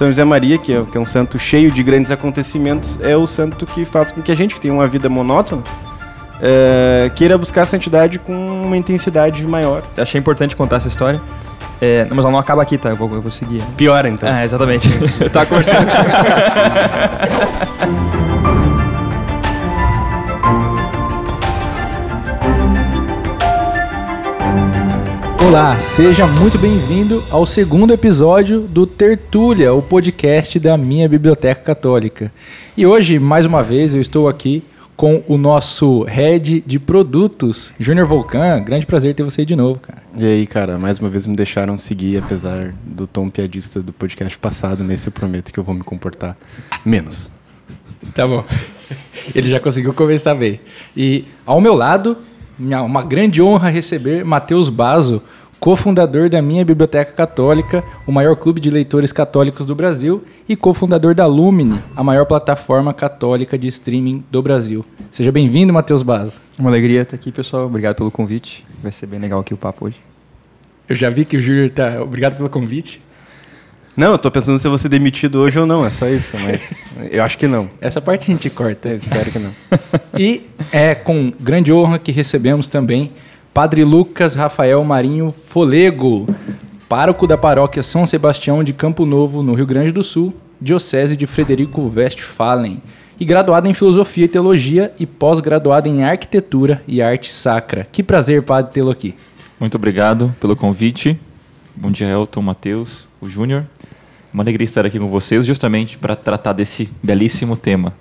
[0.00, 3.26] São José Maria, que é, que é um santo cheio de grandes acontecimentos, é o
[3.26, 5.62] santo que faz com que a gente, que tem uma vida monótona,
[6.40, 8.32] é, queira buscar a santidade com
[8.64, 9.82] uma intensidade maior.
[9.98, 11.20] Achei importante contar essa história.
[11.82, 12.88] É, mas ela não acaba aqui, tá?
[12.88, 13.62] Eu vou, eu vou seguir.
[13.76, 14.26] Pior, então.
[14.26, 14.88] É, exatamente.
[15.20, 15.86] eu tava conversando.
[25.42, 32.30] Olá, seja muito bem-vindo ao segundo episódio do Tertúlia, o podcast da minha Biblioteca Católica.
[32.76, 34.62] E hoje, mais uma vez, eu estou aqui
[34.94, 38.62] com o nosso head de produtos, Júnior Volcan.
[38.62, 40.02] Grande prazer ter você de novo, cara.
[40.16, 44.38] E aí, cara, mais uma vez me deixaram seguir, apesar do tom piadista do podcast
[44.38, 44.84] passado.
[44.84, 46.36] Nesse eu prometo que eu vou me comportar
[46.84, 47.30] menos.
[48.14, 48.44] Tá bom.
[49.34, 50.60] Ele já conseguiu conversar bem.
[50.94, 52.18] E ao meu lado,
[52.60, 55.22] uma grande honra receber Matheus Bazo,
[55.58, 61.14] cofundador da minha Biblioteca Católica, o maior clube de leitores católicos do Brasil, e cofundador
[61.14, 64.84] da Lumine, a maior plataforma católica de streaming do Brasil.
[65.10, 66.40] Seja bem-vindo, Matheus Bazo.
[66.58, 67.66] Uma alegria estar aqui, pessoal.
[67.66, 68.64] Obrigado pelo convite.
[68.82, 69.96] Vai ser bem legal aqui o papo hoje.
[70.88, 72.02] Eu já vi que o Júlio tá.
[72.02, 73.02] Obrigado pelo convite.
[73.96, 76.36] Não, eu tô pensando se eu vou ser demitido hoje ou não, é só isso,
[76.38, 76.74] mas
[77.10, 77.68] eu acho que não.
[77.80, 78.88] Essa parte a gente corta.
[78.88, 79.50] Eu espero que não.
[80.16, 83.12] e é com grande honra que recebemos também
[83.52, 86.28] Padre Lucas Rafael Marinho Folego,
[86.88, 91.26] pároco da paróquia São Sebastião de Campo Novo, no Rio Grande do Sul, diocese de
[91.26, 92.80] Frederico Westphalen,
[93.18, 97.86] e graduado em Filosofia e Teologia e pós-graduado em Arquitetura e Arte Sacra.
[97.90, 99.14] Que prazer, Padre, tê-lo aqui.
[99.58, 101.18] Muito obrigado pelo convite.
[101.74, 103.66] Bom dia, Elton, Matheus, o Júnior.
[104.32, 107.92] Uma alegria estar aqui com vocês, justamente para tratar desse belíssimo tema.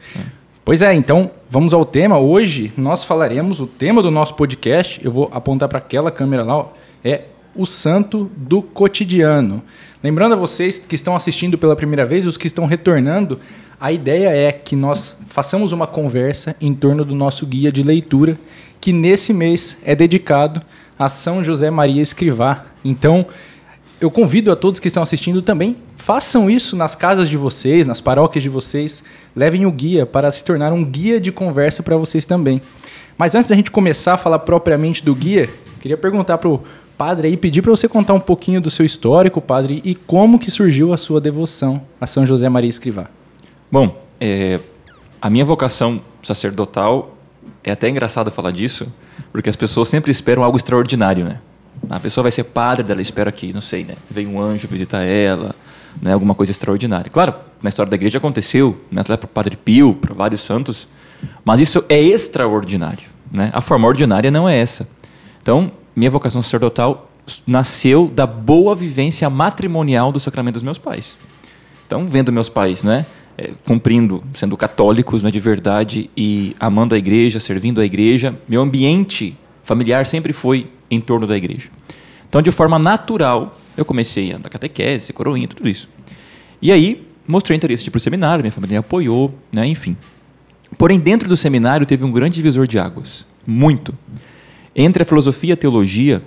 [0.63, 2.19] Pois é, então vamos ao tema.
[2.19, 6.57] Hoje nós falaremos, o tema do nosso podcast, eu vou apontar para aquela câmera lá,
[6.57, 6.67] ó,
[7.03, 7.23] é
[7.55, 9.63] o santo do cotidiano.
[10.03, 13.39] Lembrando a vocês que estão assistindo pela primeira vez, os que estão retornando,
[13.79, 18.37] a ideia é que nós façamos uma conversa em torno do nosso guia de leitura,
[18.79, 20.61] que nesse mês é dedicado
[20.97, 22.65] a São José Maria Escrivá.
[22.85, 23.25] Então,
[23.99, 27.99] eu convido a todos que estão assistindo também, façam isso nas casas de vocês, nas
[27.99, 29.03] paróquias de vocês,
[29.35, 32.61] levem o guia para se tornar um guia de conversa para vocês também.
[33.17, 35.49] Mas antes da gente começar a falar propriamente do guia,
[35.81, 36.63] queria perguntar para o
[36.97, 40.49] padre aí, pedir para você contar um pouquinho do seu histórico, padre, e como que
[40.49, 43.09] surgiu a sua devoção a São José Maria Escrivá.
[43.71, 44.59] Bom, é,
[45.21, 47.15] a minha vocação sacerdotal
[47.63, 48.87] é até engraçado falar disso,
[49.31, 51.39] porque as pessoas sempre esperam algo extraordinário, né?
[51.89, 53.95] A pessoa vai ser padre, dela espera que, não sei, né?
[54.09, 55.55] Vem um anjo visitar ela,
[56.01, 56.13] né?
[56.13, 57.09] Alguma coisa extraordinária.
[57.09, 59.03] Claro, na história da igreja aconteceu, né?
[59.03, 60.87] Para o Padre Pio, para vários santos,
[61.43, 63.49] mas isso é extraordinário, né?
[63.53, 64.87] A forma ordinária não é essa.
[65.41, 67.09] Então, minha vocação sacerdotal
[67.45, 71.15] nasceu da boa vivência matrimonial do sacramento dos meus pais.
[71.85, 73.05] Então, vendo meus pais, né?
[73.37, 78.61] É, cumprindo, sendo católicos né, de verdade e amando a igreja, servindo a igreja, meu
[78.61, 79.37] ambiente
[79.69, 81.69] familiar sempre foi em torno da igreja.
[82.27, 85.87] Então, de forma natural, eu comecei a andar catequese, coroinha, tudo isso.
[86.59, 89.95] E aí, mostrei interesse de ir para o seminário, minha família apoiou, né, enfim.
[90.75, 93.25] Porém, dentro do seminário teve um grande divisor de águas.
[93.45, 93.93] Muito.
[94.75, 96.23] Entre a filosofia e a teologia,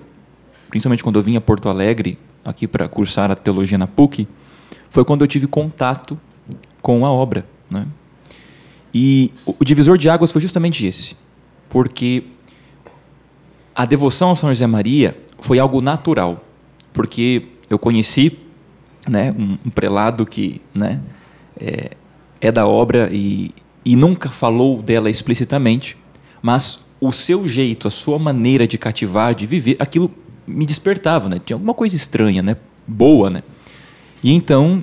[0.70, 4.26] principalmente quando eu vim a Porto Alegre, aqui para cursar a teologia na PUC,
[4.88, 6.18] foi quando eu tive contato
[6.80, 7.44] com a obra.
[7.68, 7.86] Né?
[8.94, 11.16] E o divisor de águas foi justamente esse.
[11.68, 12.24] Porque
[13.74, 16.44] a devoção a São José Maria foi algo natural,
[16.92, 18.38] porque eu conheci
[19.08, 21.00] né, um, um prelado que né,
[21.58, 21.90] é,
[22.40, 23.50] é, da obra e,
[23.84, 25.96] e nunca falou dela explicitamente,
[26.40, 30.10] mas o seu jeito, a sua maneira de cativar, de viver, aquilo
[30.46, 31.40] me despertava, né?
[31.44, 32.56] Tinha alguma coisa estranha, né?
[32.86, 33.42] Boa, né?
[34.22, 34.82] E então,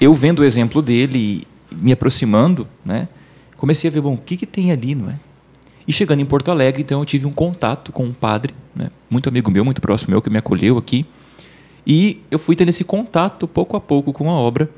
[0.00, 3.08] eu vendo o exemplo dele, me aproximando, né?
[3.56, 5.16] Comecei a ver, bom, o que, que tem ali, não é?
[5.90, 9.28] E chegando em Porto Alegre, então eu tive um contato com um padre, né, muito
[9.28, 11.04] amigo meu, muito próximo meu, que me acolheu aqui.
[11.84, 14.70] E eu fui tendo esse contato pouco a pouco com a obra,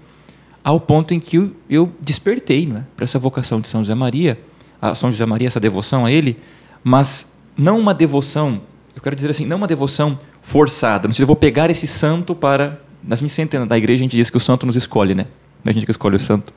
[0.65, 4.41] ao ponto em que eu, eu despertei né, para essa vocação de São José Maria,
[4.81, 6.39] a São José Maria, essa devoção a ele,
[6.83, 8.63] mas não uma devoção,
[8.97, 11.07] eu quero dizer assim, não uma devoção forçada.
[11.07, 12.81] Não sei, eu vou pegar esse santo para.
[13.05, 15.27] Nas centenas da igreja a gente diz que o santo nos escolhe, né?
[15.63, 16.55] A gente que escolhe o santo.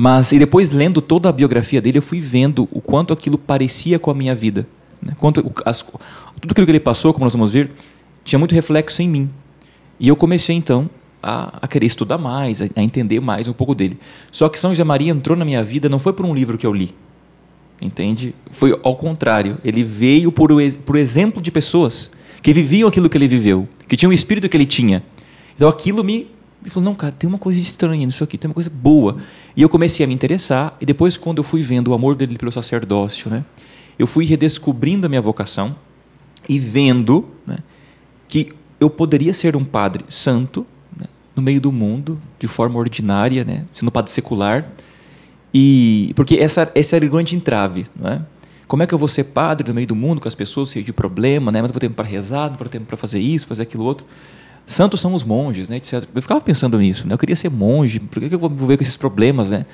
[0.00, 3.98] Mas, e depois lendo toda a biografia dele, eu fui vendo o quanto aquilo parecia
[3.98, 4.64] com a minha vida.
[5.02, 5.12] Né?
[5.18, 7.72] Quanto, as, tudo aquilo que ele passou, como nós vamos ver,
[8.22, 9.28] tinha muito reflexo em mim.
[9.98, 10.88] E eu comecei, então,
[11.20, 13.98] a, a querer estudar mais, a, a, entender mais um pouco dele.
[14.30, 16.64] Só que São José Maria entrou na minha vida não foi por um livro que
[16.64, 16.94] eu li.
[17.82, 18.36] Entende?
[18.52, 19.58] Foi ao contrário.
[19.64, 20.50] Ele veio por,
[20.86, 22.08] por exemplo de pessoas
[22.40, 25.02] que viviam aquilo que ele viveu, que tinham o espírito que ele tinha.
[25.56, 26.28] Então aquilo me
[26.68, 29.16] Ele falou, não, cara, tem uma coisa estranha nisso aqui, tem uma coisa boa.
[29.56, 32.36] E eu comecei a me interessar, e depois, quando eu fui vendo o amor dele
[32.36, 33.42] pelo sacerdócio, né,
[33.98, 35.74] eu fui redescobrindo a minha vocação
[36.46, 37.56] e vendo né,
[38.28, 43.44] que eu poderia ser um padre santo né, no meio do mundo, de forma ordinária,
[43.44, 44.70] né, sendo padre secular.
[45.54, 48.22] E porque essa, essa era grande entrave, não é?
[48.66, 50.84] Como é que eu vou ser padre no meio do mundo com as pessoas cheias
[50.84, 51.62] de problema, né?
[51.62, 53.62] Mas não vou ter tempo para rezar, não vou ter tempo para fazer isso, fazer
[53.62, 54.04] aquilo outro.
[54.68, 55.78] Santos são os monges, né?
[55.78, 56.04] Etc.
[56.14, 57.14] Eu ficava pensando nisso, né?
[57.14, 59.64] Eu queria ser monge, por que eu vou me envolver com esses problemas, né?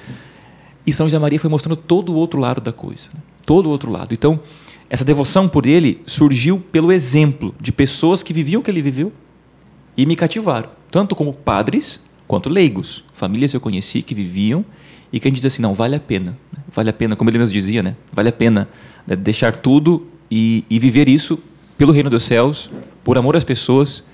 [0.87, 3.21] E São José Maria foi mostrando todo o outro lado da coisa, né?
[3.45, 4.15] todo o outro lado.
[4.15, 4.39] Então,
[4.89, 9.13] essa devoção por ele surgiu pelo exemplo de pessoas que viviam o que ele viveu
[9.97, 14.65] e me cativaram, tanto como padres quanto leigos, famílias que eu conheci que viviam
[15.13, 16.63] e que a gente diz assim, não, vale a pena, né?
[16.73, 17.97] vale a pena, como ele mesmo dizia, né?
[18.13, 18.69] vale a pena
[19.05, 19.17] né?
[19.17, 21.37] deixar tudo e, e viver isso
[21.77, 22.71] pelo reino dos céus,
[23.03, 24.05] por amor às pessoas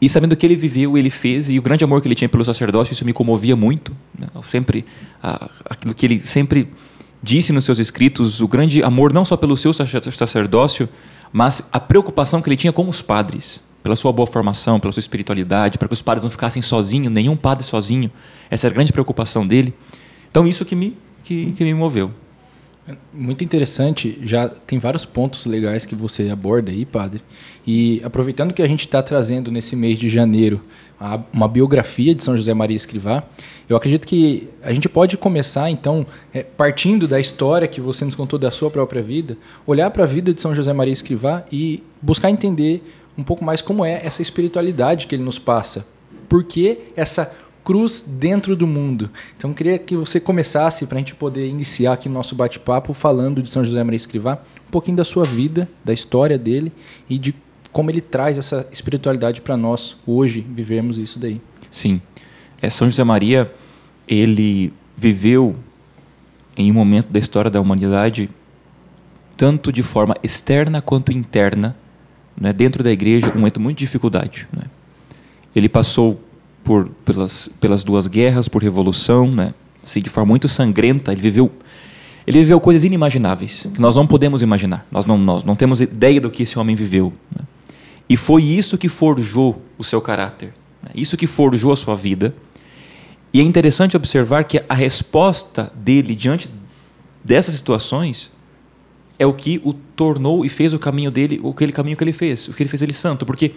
[0.00, 2.44] e sabendo que ele viveu, ele fez e o grande amor que ele tinha pelo
[2.44, 3.94] sacerdócio, isso me comovia muito.
[4.18, 4.26] Né?
[4.42, 4.84] Sempre
[5.22, 6.68] a, aquilo que ele sempre
[7.22, 10.88] disse nos seus escritos, o grande amor não só pelo seu sacerdócio,
[11.32, 15.00] mas a preocupação que ele tinha com os padres, pela sua boa formação, pela sua
[15.00, 18.10] espiritualidade, para que os padres não ficassem sozinhos, nenhum padre sozinho.
[18.50, 19.74] Essa era a grande preocupação dele.
[20.30, 22.10] Então, isso que me, que, que me moveu.
[23.12, 27.22] Muito interessante, já tem vários pontos legais que você aborda aí, padre.
[27.66, 30.60] E aproveitando que a gente está trazendo nesse mês de janeiro
[31.32, 33.22] uma biografia de São José Maria Escrivá,
[33.68, 36.04] eu acredito que a gente pode começar, então,
[36.34, 39.36] é, partindo da história que você nos contou da sua própria vida,
[39.66, 42.82] olhar para a vida de São José Maria Escrivá e buscar entender
[43.16, 45.86] um pouco mais como é essa espiritualidade que ele nos passa.
[46.28, 47.32] Por que essa
[47.64, 49.10] cruz dentro do mundo.
[49.36, 53.42] Então, queria que você começasse, para a gente poder iniciar aqui o nosso bate-papo, falando
[53.42, 56.72] de São José Maria Escrivá, um pouquinho da sua vida, da história dele
[57.08, 57.34] e de
[57.72, 61.40] como ele traz essa espiritualidade para nós hoje vivermos isso daí.
[61.70, 62.00] Sim.
[62.60, 63.52] É, São José Maria,
[64.08, 65.56] ele viveu
[66.56, 68.28] em um momento da história da humanidade
[69.36, 71.74] tanto de forma externa quanto interna,
[72.38, 74.46] né, dentro da igreja, um momento muito de dificuldade.
[74.52, 74.64] Né?
[75.56, 76.20] Ele passou
[76.64, 79.54] por, pelas, pelas duas guerras, por revolução, né?
[79.82, 81.12] Assim, de forma muito sangrenta.
[81.12, 81.50] Ele viveu,
[82.26, 84.86] ele viveu coisas inimagináveis, que nós não podemos imaginar.
[84.90, 87.12] Nós não, nós não temos ideia do que esse homem viveu.
[87.34, 87.44] Né?
[88.08, 90.52] E foi isso que forjou o seu caráter,
[90.82, 90.90] né?
[90.94, 92.34] isso que forjou a sua vida.
[93.32, 96.50] E é interessante observar que a resposta dele diante
[97.24, 98.30] dessas situações
[99.18, 102.48] é o que o tornou e fez o caminho dele, aquele caminho que ele fez,
[102.48, 103.52] o que ele fez ele santo, porque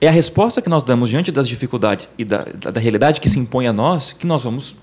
[0.00, 3.28] é a resposta que nós damos diante das dificuldades e da, da, da, realidade que
[3.28, 4.74] se impõe a nós que nós vamos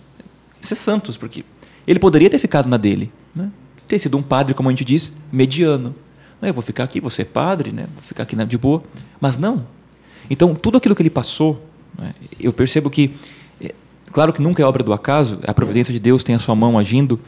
[0.62, 1.44] ser santos, porque
[1.88, 3.50] ele poderia ter ficado na dele, né?
[3.88, 5.96] ter sido um padre, como a gente diz, mediano.
[6.42, 7.88] Eu vou ficar aqui, vou ser padre, né?
[7.94, 8.84] vou ficar aqui de boa.
[9.20, 9.66] Mas não.
[10.30, 11.66] Então, tudo aquilo que ele passou,
[11.98, 12.14] né?
[12.40, 13.16] eu percebo que,
[13.62, 13.74] é,
[14.12, 16.78] claro que nunca é obra do acaso, a providência de Deus tem a sua mão
[16.78, 17.20] agindo,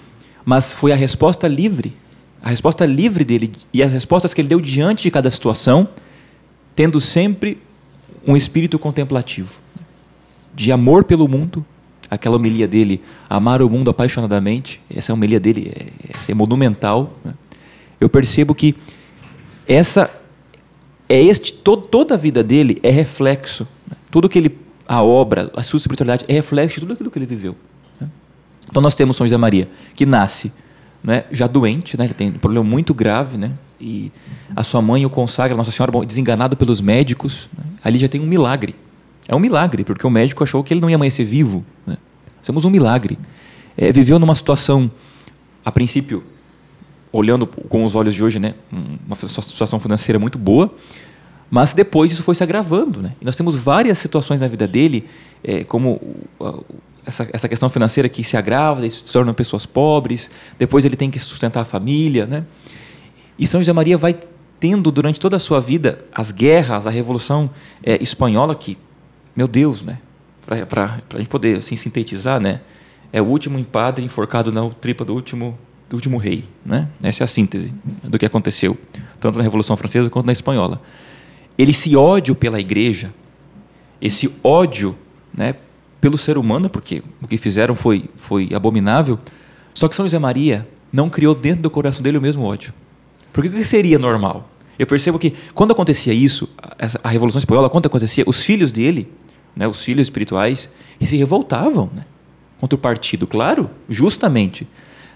[0.46, 1.96] mas foi a resposta livre,
[2.41, 5.88] a resposta livre dele e as respostas que ele deu diante de cada situação,
[6.75, 7.58] tendo sempre
[8.29, 9.51] um espírito contemplativo,
[10.53, 11.65] de amor pelo mundo.
[12.12, 17.13] Aquela homilia dele, amar o mundo apaixonadamente, essa homilia dele é, é monumental.
[17.24, 17.33] Né?
[18.00, 18.75] Eu percebo que
[19.67, 20.09] essa
[21.07, 23.98] é este toda a vida dele é reflexo, né?
[24.12, 24.57] tudo que ele
[24.88, 27.55] a obra, a sua espiritualidade é reflexo de tudo aquilo que ele viveu.
[28.01, 28.07] Né?
[28.67, 30.51] Então nós temos São José Maria que nasce
[31.03, 34.12] né, já doente, né, ele tem um problema muito grave, né, e
[34.56, 38.20] a sua mãe o consagra, Nossa Senhora, bom, desenganado pelos médicos, né, ali já tem
[38.20, 38.75] um milagre.
[39.27, 41.63] É um milagre, porque o médico achou que ele não ia amanhecer vivo.
[41.86, 41.98] Né.
[42.41, 43.18] Temos um milagre.
[43.77, 44.91] É, viveu numa situação,
[45.63, 46.24] a princípio,
[47.12, 48.56] olhando com os olhos de hoje, né,
[49.06, 50.74] uma situação financeira muito boa,
[51.50, 53.01] mas depois isso foi se agravando.
[53.01, 53.13] Né?
[53.22, 55.06] E nós temos várias situações na vida dele,
[55.44, 56.00] é, como
[57.10, 61.12] essa, essa questão financeira que se agrava, eles se tornam pessoas pobres, depois ele tem
[61.12, 62.25] que sustentar a família.
[62.25, 62.46] Né?
[63.38, 64.18] E São José Maria vai
[64.60, 67.50] tendo durante toda a sua vida as guerras, a Revolução
[67.84, 68.78] é, Espanhola, que,
[69.36, 70.00] meu Deus, né?
[70.46, 72.62] para a gente poder assim, sintetizar, né?
[73.12, 75.58] é o último padre enforcado na tripa do último,
[75.89, 76.46] do último rei.
[76.66, 76.88] Né?
[77.01, 77.74] Essa é a síntese
[78.04, 78.78] do que aconteceu,
[79.20, 80.82] tanto na Revolução Francesa quanto na Espanhola.
[81.58, 83.13] Ele se ódio pela igreja,
[84.01, 84.96] esse ódio
[85.34, 85.56] né,
[86.01, 89.20] pelo ser humano, porque o que fizeram foi, foi abominável.
[89.74, 92.74] Só que São José Maria não criou dentro do coração dele o mesmo ódio.
[93.32, 94.50] Porque o que seria normal?
[94.77, 96.50] Eu percebo que quando acontecia isso,
[97.03, 99.12] a Revolução Espanhola, quando acontecia, os filhos dele,
[99.56, 100.70] né, os filhos espirituais,
[101.01, 102.06] se revoltavam né,
[102.60, 104.68] contra o partido, claro, justamente.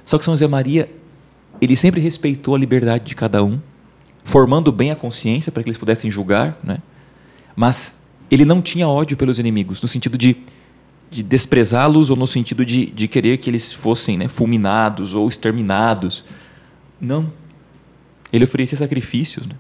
[0.04, 0.90] Só que São José Maria,
[1.62, 3.60] ele sempre respeitou a liberdade de cada um,
[4.24, 6.80] formando bem a consciência para que eles pudessem julgar, né?
[7.56, 7.98] mas
[8.30, 10.38] ele não tinha ódio pelos inimigos, no sentido de,
[11.14, 16.26] de desprezá-los ou no sentido de, de querer que eles fossem né, fulminados ou exterminados.
[17.00, 17.32] Não.
[18.32, 19.46] Ele oferecia sacrifícios.
[19.46, 19.54] Né?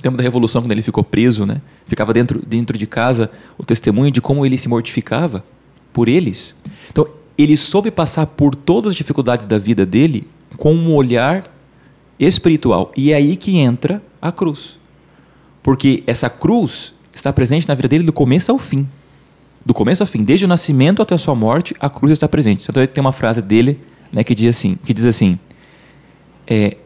[0.00, 4.12] Tempo da Revolução, quando ele ficou preso, né, ficava dentro, dentro de casa o testemunho
[4.12, 5.44] de como ele se mortificava
[5.92, 6.54] por eles.
[6.90, 11.52] Então, ele soube passar por todas as dificuldades da vida dele com um olhar
[12.20, 12.92] espiritual.
[12.96, 14.78] E é aí que entra a cruz.
[15.60, 18.86] Porque essa cruz está presente na vida dele do começo ao fim.
[19.64, 22.66] Do começo ao fim, desde o nascimento até a sua morte, a cruz está presente.
[22.68, 23.78] Então tem uma frase dele
[24.12, 25.38] né, que diz assim, que diz assim
[26.46, 26.76] é,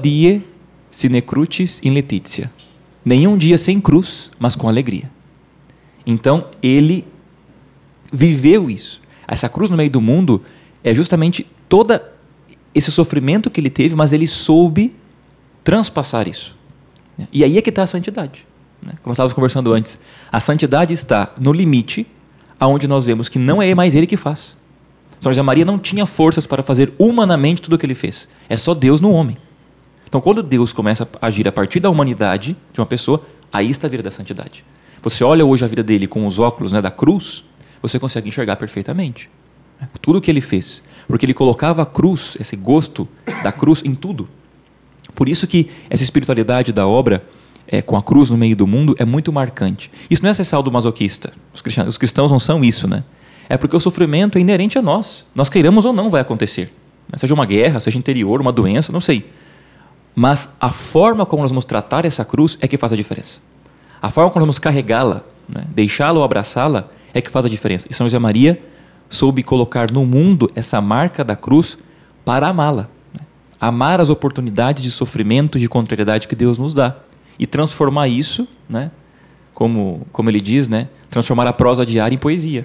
[0.00, 0.42] die
[0.90, 2.50] sine crucis in letitia.
[3.04, 5.10] Nenhum dia sem cruz, mas com alegria.
[6.06, 7.04] Então, ele
[8.12, 9.02] viveu isso.
[9.28, 10.42] Essa cruz no meio do mundo
[10.82, 12.00] é justamente todo
[12.74, 14.94] esse sofrimento que ele teve, mas ele soube
[15.62, 16.56] transpassar isso.
[17.32, 18.45] E aí é que está a santidade.
[18.86, 18.94] Né?
[19.02, 19.98] Como estávamos conversando antes.
[20.30, 22.06] A santidade está no limite,
[22.58, 24.56] aonde nós vemos que não é mais ele que faz.
[25.18, 28.28] São José Maria não tinha forças para fazer humanamente tudo o que ele fez.
[28.48, 29.36] É só Deus no homem.
[30.08, 33.86] Então, quando Deus começa a agir a partir da humanidade de uma pessoa, aí está
[33.86, 34.64] a vida da santidade.
[35.02, 37.44] Você olha hoje a vida dele com os óculos né, da cruz,
[37.82, 39.28] você consegue enxergar perfeitamente
[39.80, 40.82] né, tudo o que ele fez.
[41.08, 43.08] Porque ele colocava a cruz, esse gosto
[43.42, 44.28] da cruz, em tudo.
[45.14, 47.24] Por isso que essa espiritualidade da obra,
[47.68, 49.90] é, com a cruz no meio do mundo, é muito marcante.
[50.10, 51.32] Isso não é ser saldo masoquista.
[51.52, 53.04] Os cristãos, os cristãos não são isso, né?
[53.48, 55.24] É porque o sofrimento é inerente a nós.
[55.34, 56.72] Nós queiramos ou não vai acontecer.
[57.16, 59.30] Seja uma guerra, seja interior, uma doença, não sei.
[60.14, 63.40] Mas a forma como nós vamos tratar essa cruz é que faz a diferença.
[64.02, 65.64] A forma como nós vamos carregá-la, né?
[65.68, 67.86] deixá-la ou abraçá-la, é que faz a diferença.
[67.88, 68.60] E São José Maria
[69.08, 71.78] soube colocar no mundo essa marca da cruz
[72.24, 72.88] para amá-la
[73.60, 76.96] amar as oportunidades de sofrimento, de contrariedade que Deus nos dá
[77.38, 78.90] e transformar isso, né,
[79.54, 82.64] como, como ele diz, né, transformar a prosa diária em poesia.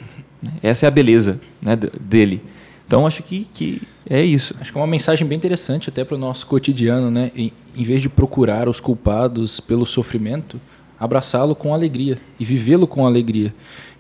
[0.62, 2.42] Essa é a beleza né, dele.
[2.88, 4.54] Então acho que, que é isso.
[4.60, 7.32] Acho que é uma mensagem bem interessante até para o nosso cotidiano, né?
[7.34, 10.60] Em, em vez de procurar os culpados pelo sofrimento,
[11.00, 13.54] abraçá-lo com alegria e vivê-lo com alegria.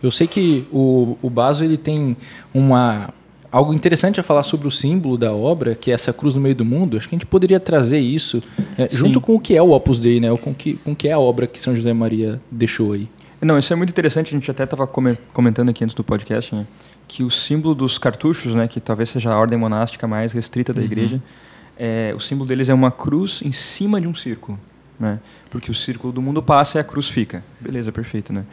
[0.04, 2.18] Eu sei que o, o Baso ele tem
[2.54, 3.14] uma
[3.52, 6.56] algo interessante a falar sobre o símbolo da obra, que é essa cruz no meio
[6.56, 6.98] do mundo.
[6.98, 8.42] Acho que a gente poderia trazer isso
[8.78, 10.36] é, junto com o que é o Opus Dei, né?
[10.38, 13.10] com, que, com o que é a obra que São José Maria deixou aí.
[13.42, 14.30] Não, isso é muito interessante.
[14.30, 16.66] A gente até estava comentando aqui antes do podcast, né?
[17.12, 20.80] que o símbolo dos cartuchos, né, que talvez seja a ordem monástica mais restrita da
[20.80, 20.86] uhum.
[20.86, 21.22] igreja,
[21.78, 24.58] é, o símbolo deles é uma cruz em cima de um círculo,
[24.98, 25.20] né?
[25.50, 27.44] Porque o círculo do mundo passa e a cruz fica.
[27.60, 28.46] Beleza, perfeito, né?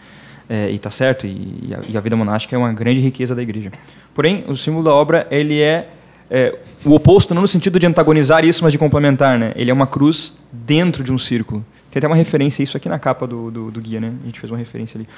[0.49, 3.71] É, e está certo, e, e, a, vida monástica é uma grande riqueza da igreja.
[4.15, 5.91] Porém, o símbolo da obra ele é,
[6.31, 9.39] é, o oposto, não no sentido de antagonizar isso, mas de complementar.
[9.39, 9.53] Né?
[9.57, 11.65] Ele é uma cruz dentro de um círculo.
[11.91, 14.13] Tem até uma referência, isso aqui na capa do, do, do, guia, né?
[14.23, 15.09] A gente fez uma referência ali.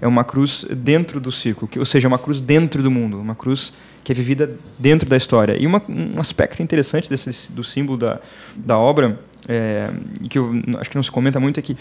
[0.00, 3.34] É uma cruz dentro do círculo, que, ou seja, uma cruz dentro do mundo, uma
[3.34, 3.72] cruz
[4.04, 5.56] que é vivida dentro da história.
[5.60, 8.20] E uma, um aspecto interessante desse, do símbolo da,
[8.54, 9.90] da obra, é,
[10.28, 11.76] que eu acho que não se comenta muito, é que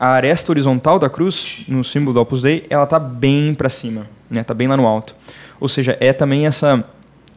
[0.00, 4.06] a aresta horizontal da cruz, no símbolo do Opus Dei, ela está bem para cima,
[4.30, 4.40] né?
[4.40, 5.14] Está bem lá no alto.
[5.60, 6.82] Ou seja, é também essa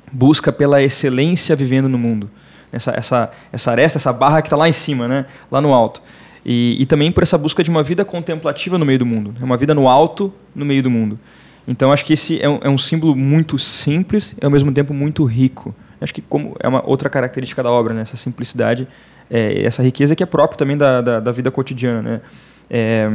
[0.10, 2.32] busca pela excelência vivendo no mundo.
[2.72, 5.26] Essa, essa, essa aresta, essa barra que está lá em cima, né?
[5.52, 6.02] lá no alto.
[6.46, 9.34] E, e, também por essa busca de uma vida contemplativa no meio do mundo.
[9.38, 9.44] Né?
[9.44, 11.20] Uma vida no alto, no meio do mundo.
[11.68, 14.94] Então, acho que esse é um, é um símbolo muito simples e, ao mesmo tempo,
[14.94, 15.76] muito rico.
[16.00, 18.02] Acho que como é uma outra característica da obra, né?
[18.02, 18.88] essa simplicidade,
[19.30, 22.02] é, essa riqueza que é própria também da, da, da vida cotidiana.
[22.02, 22.22] Né?
[22.76, 23.08] É,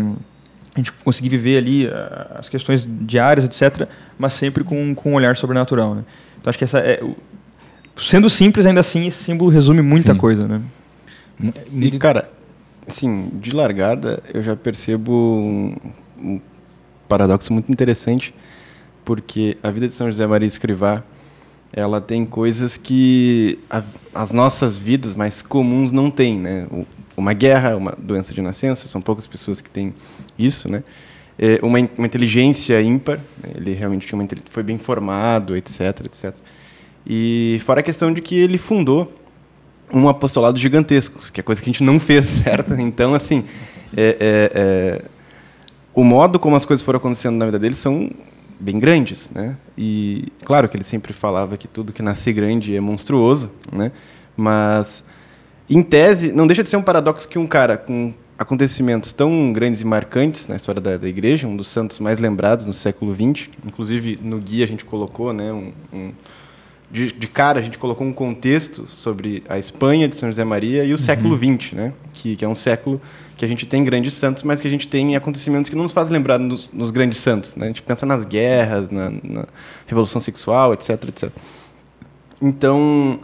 [0.72, 5.14] a gente conseguir viver ali eh, as questões diárias, etc., mas sempre com, com um
[5.14, 5.96] olhar sobrenatural.
[5.96, 6.04] Né?
[6.40, 7.02] Então acho que essa é,
[7.96, 10.18] sendo simples ainda assim, esse símbolo resume muita Sim.
[10.18, 10.60] coisa, né?
[11.72, 12.30] E cara,
[12.86, 15.76] assim, de largada eu já percebo um,
[16.16, 16.40] um
[17.08, 18.32] paradoxo muito interessante,
[19.04, 21.02] porque a vida de São José Maria Escrivá
[21.72, 23.82] ela tem coisas que a,
[24.14, 26.66] as nossas vidas mais comuns não têm, né?
[26.70, 26.86] O,
[27.20, 29.94] uma guerra, uma doença de nascença, são poucas pessoas que têm
[30.38, 30.82] isso, né?
[31.38, 33.50] É, uma, uma inteligência ímpar, né?
[33.54, 36.34] ele realmente tinha uma, foi bem formado, etc, etc.
[37.06, 39.12] E fora a questão de que ele fundou
[39.92, 42.74] um apostolado gigantesco, que é coisa que a gente não fez, certo?
[42.74, 43.44] Então, assim,
[43.96, 45.04] é, é, é,
[45.94, 48.10] o modo como as coisas foram acontecendo na vida dele são
[48.60, 49.56] bem grandes, né?
[49.76, 53.92] E claro que ele sempre falava que tudo que nasce grande é monstruoso, né?
[54.36, 55.04] Mas
[55.68, 59.80] em tese, não deixa de ser um paradoxo que um cara com acontecimentos tão grandes
[59.80, 63.48] e marcantes na história da, da igreja, um dos santos mais lembrados no século XX,
[63.66, 66.12] inclusive no guia a gente colocou, né, um, um
[66.90, 70.84] de, de, cara a gente colocou um contexto sobre a Espanha de São José Maria
[70.84, 70.96] e o uhum.
[70.96, 73.00] século XX, né, que, que é um século
[73.36, 75.92] que a gente tem grandes santos, mas que a gente tem acontecimentos que não nos
[75.92, 77.54] fazem lembrar nos, nos grandes santos.
[77.54, 77.66] Né?
[77.66, 79.46] A gente pensa nas guerras, na, na,
[79.86, 81.30] revolução sexual, etc, etc.
[82.42, 83.20] Então,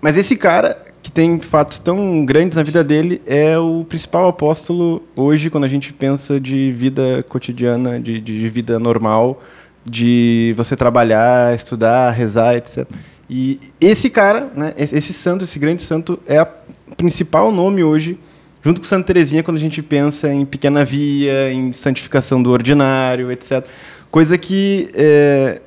[0.00, 5.00] mas esse cara que tem fatos tão grandes na vida dele é o principal apóstolo
[5.14, 9.40] hoje quando a gente pensa de vida cotidiana, de, de vida normal,
[9.84, 12.84] de você trabalhar, estudar, rezar, etc.
[13.30, 18.18] E esse cara, né, esse santo, esse grande santo, é o principal nome hoje
[18.60, 23.30] junto com Santa Teresinha quando a gente pensa em pequena via, em santificação do ordinário,
[23.30, 23.64] etc.
[24.10, 25.60] Coisa que é,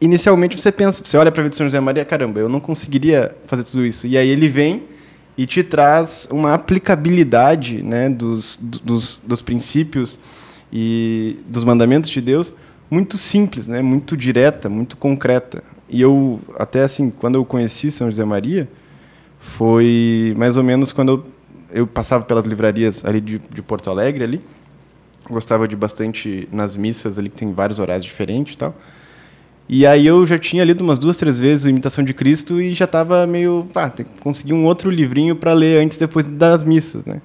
[0.00, 2.60] inicialmente você pensa, você olha para a vida de São José Maria, caramba, eu não
[2.60, 4.06] conseguiria fazer tudo isso.
[4.06, 4.84] E aí ele vem
[5.36, 10.18] e te traz uma aplicabilidade né, dos, dos, dos princípios
[10.72, 12.52] e dos mandamentos de Deus
[12.90, 15.62] muito simples, né, muito direta, muito concreta.
[15.88, 18.68] E eu, até assim, quando eu conheci São José Maria,
[19.38, 21.36] foi mais ou menos quando eu
[21.70, 24.40] eu passava pelas livrarias ali de, de Porto Alegre ali.
[25.28, 28.74] Gostava de bastante nas missas ali que tem vários horários diferentes e tal.
[29.68, 32.72] E aí eu já tinha lido umas duas, três vezes o Imitação de Cristo e
[32.72, 36.62] já estava meio, pá, tem que conseguir um outro livrinho para ler antes depois das
[36.62, 37.20] missas, né?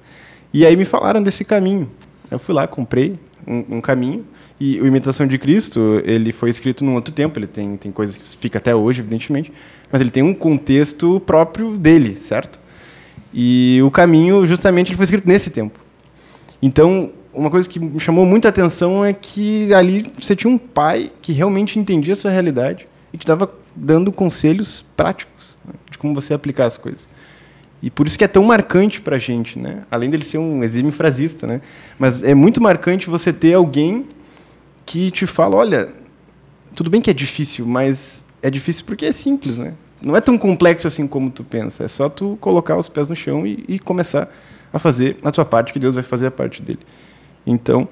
[0.52, 1.88] E aí me falaram desse caminho.
[2.30, 3.14] Eu fui lá, comprei
[3.46, 4.24] um, um caminho
[4.58, 8.16] e o Imitação de Cristo, ele foi escrito num outro tempo, ele tem tem coisas
[8.16, 9.52] que fica até hoje, evidentemente,
[9.90, 12.60] mas ele tem um contexto próprio dele, certo?
[13.32, 15.80] E o caminho, justamente, ele foi escrito nesse tempo.
[16.60, 21.10] Então, uma coisa que me chamou muita atenção é que ali você tinha um pai
[21.20, 26.14] que realmente entendia a sua realidade e que estava dando conselhos práticos né, de como
[26.14, 27.08] você aplicar as coisas.
[27.82, 29.82] E por isso que é tão marcante para a gente, né?
[29.90, 31.60] Além dele ser um exímio frasista, né?
[31.98, 34.06] Mas é muito marcante você ter alguém
[34.86, 35.88] que te fala, olha,
[36.76, 39.74] tudo bem que é difícil, mas é difícil porque é simples, né?
[40.02, 41.84] não é tão complexo assim como tu pensa.
[41.84, 44.28] É só tu colocar os pés no chão e, e começar
[44.72, 46.80] a fazer a tua parte, que Deus vai fazer a parte dele.
[47.46, 47.88] Então,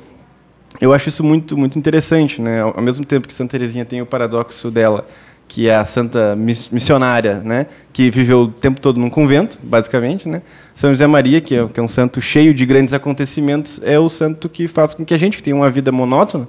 [0.81, 2.63] eu acho isso muito, muito interessante, né?
[2.63, 5.07] Ao mesmo tempo que Santa Teresinha tem o paradoxo dela,
[5.49, 7.67] que é a santa missionária, né?
[7.93, 10.43] Que viveu o tempo todo num convento, basicamente, né?
[10.75, 14.09] São José Maria, que é, que é um santo cheio de grandes acontecimentos, é o
[14.09, 16.49] santo que faz com que a gente que tem uma vida monótona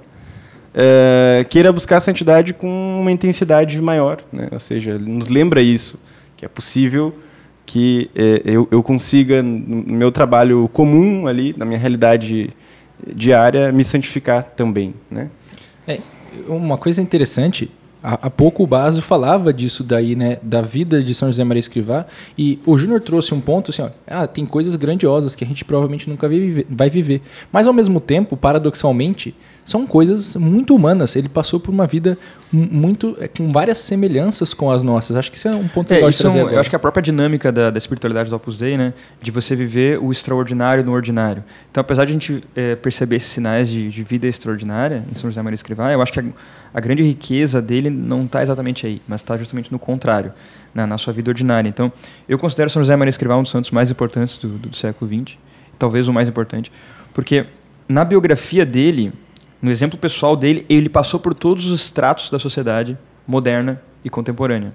[0.74, 4.22] é, queira buscar a santidade com uma intensidade maior.
[4.32, 4.48] Né?
[4.50, 5.98] Ou seja, nos lembra isso,
[6.36, 7.14] que é possível
[7.64, 12.50] que é, eu, eu consiga, no meu trabalho comum ali, na minha realidade
[13.14, 14.94] diária, me santificar também.
[15.10, 15.30] Né?
[15.86, 15.98] É,
[16.48, 17.70] uma coisa interessante
[18.04, 20.38] Há, pouco o Baso falava disso daí, né?
[20.42, 22.04] Da vida de São José Maria Escrivá.
[22.36, 25.64] E o Júnior trouxe um ponto assim, ó, ah, tem coisas grandiosas que a gente
[25.64, 27.22] provavelmente nunca vai viver, vai viver.
[27.52, 31.14] Mas ao mesmo tempo, paradoxalmente, são coisas muito humanas.
[31.14, 32.18] Ele passou por uma vida
[32.52, 35.16] muito é, com várias semelhanças com as nossas.
[35.16, 36.76] Acho que isso é um ponto é, legal de trazer é um, Eu acho que
[36.76, 40.84] a própria dinâmica da, da, espiritualidade do Opus Dei, né, de você viver o extraordinário
[40.84, 41.44] no ordinário.
[41.70, 45.30] Então, apesar de a gente é, perceber esses sinais de, de, vida extraordinária em São
[45.30, 46.24] José Maria Escrivá, eu acho que a,
[46.74, 50.32] a grande riqueza dele não está exatamente aí, mas está justamente no contrário,
[50.74, 51.68] na, na, sua vida ordinária.
[51.68, 51.92] Então,
[52.28, 55.10] eu considero São José Maria Escrivá um dos santos mais importantes do, do, do século
[55.10, 55.38] XX,
[55.78, 56.70] talvez o mais importante,
[57.14, 57.46] porque
[57.88, 59.12] na biografia dele
[59.62, 64.74] no exemplo pessoal dele, ele passou por todos os estratos da sociedade moderna e contemporânea.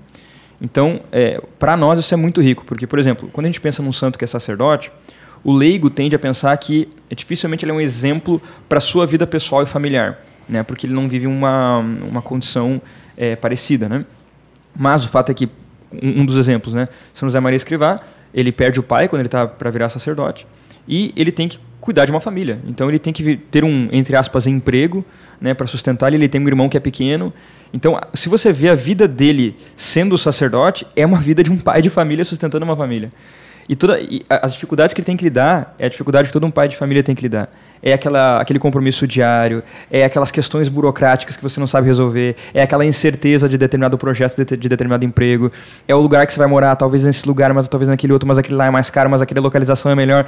[0.61, 3.83] Então, é, para nós isso é muito rico, porque, por exemplo, quando a gente pensa
[3.83, 4.91] num santo que é sacerdote,
[5.43, 9.05] o leigo tende a pensar que é, dificilmente ele é um exemplo para a sua
[9.05, 10.63] vida pessoal e familiar, né?
[10.63, 12.81] porque ele não vive uma, uma condição
[13.15, 13.87] é, parecida.
[13.87, 14.05] Né?
[14.75, 15.49] Mas o fato é que,
[15.91, 16.87] um, um dos exemplos, né?
[17.13, 17.99] São José Maria Escrivá,
[18.33, 20.45] ele perde o pai quando ele está para virar sacerdote,
[20.87, 22.59] e ele tem que cuidar de uma família.
[22.67, 25.05] Então ele tem que ter um, entre aspas, emprego
[25.39, 26.27] né, para sustentar ele.
[26.27, 27.33] Tem um irmão que é pequeno.
[27.73, 31.81] Então, se você vê a vida dele sendo sacerdote, é uma vida de um pai
[31.81, 33.11] de família sustentando uma família.
[33.69, 36.47] E, toda, e as dificuldades que ele tem que lidar é a dificuldade que todo
[36.47, 37.49] um pai de família tem que lidar.
[37.83, 42.61] É aquela, aquele compromisso diário, é aquelas questões burocráticas que você não sabe resolver, é
[42.61, 45.51] aquela incerteza de determinado projeto, de, de determinado emprego,
[45.85, 48.37] é o lugar que você vai morar, talvez nesse lugar, mas talvez naquele outro, mas
[48.37, 50.27] aquele lá é mais caro, mas aquela localização é melhor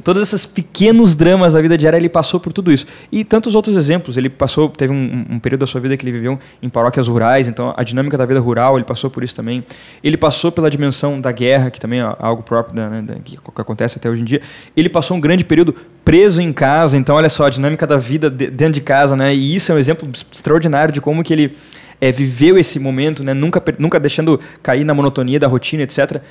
[0.00, 2.86] todos esses pequenos dramas da vida diária, ele passou por tudo isso.
[3.10, 4.16] E tantos outros exemplos.
[4.16, 7.46] Ele passou, teve um, um, período da sua vida que ele viveu em paróquias rurais,
[7.46, 9.62] então a dinâmica da vida rural, ele passou por isso também.
[10.02, 13.60] Ele passou pela dimensão da guerra, que também é algo próprio da, né, que, que
[13.60, 14.40] acontece até hoje em dia.
[14.74, 15.74] Ele passou um grande período
[16.04, 19.34] preso em casa, então olha só, a dinâmica da vida de, dentro de casa, né?
[19.34, 21.56] E isso é um exemplo extraordinário de como que ele
[22.00, 23.34] é, viveu esse momento, né?
[23.34, 26.22] Nunca, nunca deixando cair na monotonia da rotina, etc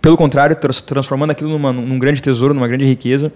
[0.00, 3.32] pelo contrário, transformando aquilo numa, num grande tesouro, numa grande riqueza.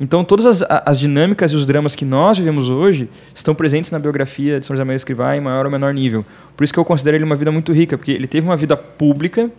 [0.00, 3.98] Então, todas as, as, dinâmicas e os dramas que nós vivemos hoje estão presentes na
[3.98, 6.24] biografia de São José Maria Escrivá em maior ou menor nível.
[6.54, 8.76] Por isso que eu considero ele uma vida muito rica, porque ele teve uma vida
[8.76, 9.50] pública,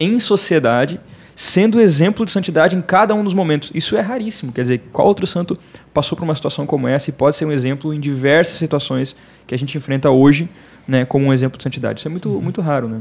[0.00, 0.98] em sociedade,
[1.36, 3.70] sendo exemplo de santidade em cada um dos momentos.
[3.74, 4.50] Isso é raríssimo.
[4.52, 5.58] Quer dizer, qual outro santo
[5.92, 9.14] passou por uma situação como essa e pode ser um exemplo em diversas situações
[9.46, 10.48] que a gente enfrenta hoje,
[10.88, 12.00] né, como um exemplo de santidade?
[12.00, 13.00] Isso é muito, muito raro, né?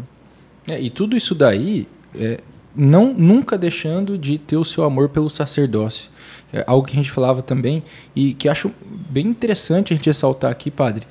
[0.67, 2.37] É, e tudo isso daí, é,
[2.75, 6.09] não nunca deixando de ter o seu amor pelo sacerdócio.
[6.53, 7.83] É algo que a gente falava também
[8.15, 8.71] e que acho
[9.09, 11.05] bem interessante a gente ressaltar aqui, padre.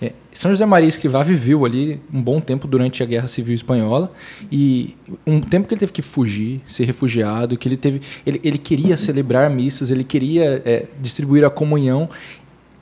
[0.00, 4.12] É, São José Maria Escrivá viveu ali um bom tempo durante a Guerra Civil Espanhola
[4.52, 4.94] e
[5.26, 8.96] um tempo que ele teve que fugir, ser refugiado, que ele teve, ele, ele queria
[8.96, 12.10] celebrar missas, ele queria é, distribuir a comunhão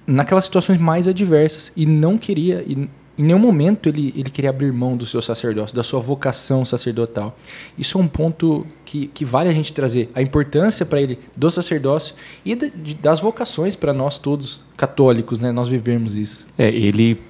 [0.07, 4.73] naquelas situações mais adversas e não queria e em nenhum momento ele, ele queria abrir
[4.73, 7.37] mão do seu sacerdócio, da sua vocação sacerdotal.
[7.79, 10.11] Isso é um ponto que, que vale a gente trazer.
[10.15, 15.39] A importância para ele do sacerdócio e de, de, das vocações para nós todos católicos,
[15.39, 15.53] né?
[15.53, 16.47] Nós vivemos isso.
[16.59, 17.21] É, ele,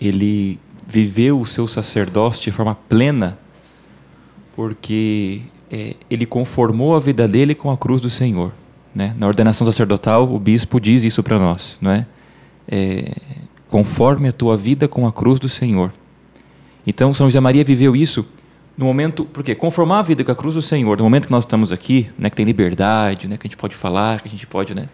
[0.00, 3.38] ele viveu o seu sacerdócio de forma plena
[4.54, 8.52] porque é, ele conformou a vida dele com a cruz do Senhor.
[8.94, 9.14] Né?
[9.18, 11.78] Na ordenação sacerdotal, o bispo diz isso para nós.
[11.80, 12.06] Não é?
[12.68, 13.12] é
[13.72, 15.90] conforme a tua vida com a cruz do Senhor.
[16.86, 18.28] Então, São José Maria viveu isso
[18.76, 21.44] no momento, porque conformar a vida com a cruz do Senhor, no momento que nós
[21.44, 24.46] estamos aqui, né, que tem liberdade, né, que a gente pode falar, que a gente
[24.46, 24.90] pode, né.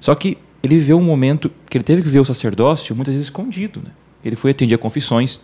[0.00, 3.26] Só que ele viveu um momento que ele teve que ver o sacerdócio muitas vezes
[3.26, 3.90] escondido, né.
[4.24, 5.40] Ele foi atender confissões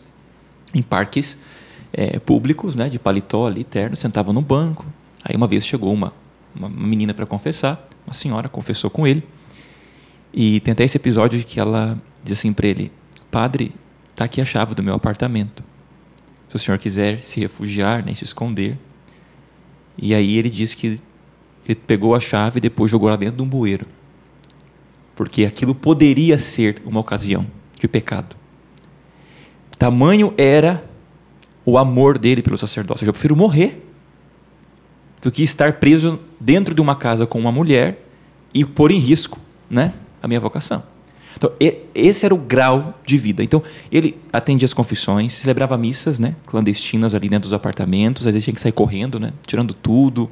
[0.72, 1.36] em parques
[1.92, 4.86] é, públicos, né, de paletó ali, terno, sentava no banco.
[5.22, 6.14] Aí uma vez chegou uma,
[6.56, 9.22] uma menina para confessar, uma senhora confessou com ele.
[10.32, 12.90] E tem até esse episódio de que ela diz assim para ele:
[13.30, 13.72] Padre,
[14.10, 15.62] está aqui a chave do meu apartamento.
[16.48, 18.78] Se o senhor quiser se refugiar, nem se esconder.
[19.96, 21.00] E aí ele diz que
[21.66, 23.86] ele pegou a chave e depois jogou lá dentro de um bueiro.
[25.14, 27.46] Porque aquilo poderia ser uma ocasião
[27.78, 28.36] de pecado.
[29.78, 30.84] Tamanho era
[31.64, 33.06] o amor dele pelo sacerdócio.
[33.06, 33.84] Eu prefiro morrer
[35.22, 38.06] do que estar preso dentro de uma casa com uma mulher
[38.52, 40.93] e pôr em risco né, a minha vocação.
[41.36, 41.50] Então,
[41.94, 43.42] esse era o grau de vida.
[43.42, 48.44] Então, ele atendia as confissões, celebrava missas né, clandestinas ali dentro dos apartamentos, às vezes
[48.44, 50.30] tinha que sair correndo, né, tirando tudo.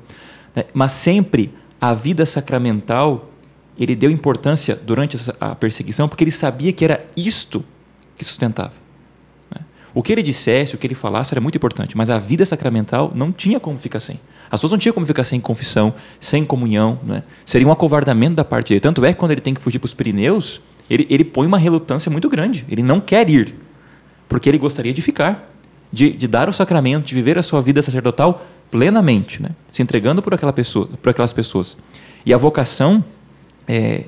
[0.54, 3.30] Né, mas sempre a vida sacramental,
[3.78, 7.64] ele deu importância durante a perseguição, porque ele sabia que era isto
[8.16, 8.72] que sustentava.
[9.50, 9.62] Né.
[9.92, 13.10] O que ele dissesse, o que ele falasse era muito importante, mas a vida sacramental
[13.14, 14.20] não tinha como ficar sem.
[14.44, 17.00] As pessoas não tinham como ficar sem confissão, sem comunhão.
[17.02, 17.22] Né?
[17.46, 18.80] Seria um acovardamento da parte dele.
[18.80, 20.60] Tanto é que quando ele tem que fugir para os Pirineus,
[20.92, 22.66] ele, ele põe uma relutância muito grande.
[22.68, 23.55] Ele não quer ir,
[24.28, 25.50] porque ele gostaria de ficar,
[25.90, 29.50] de, de dar o sacramento, de viver a sua vida sacerdotal plenamente, né?
[29.70, 31.78] se entregando por, aquela pessoa, por aquelas pessoas.
[32.26, 33.02] E a vocação,
[33.66, 34.05] é,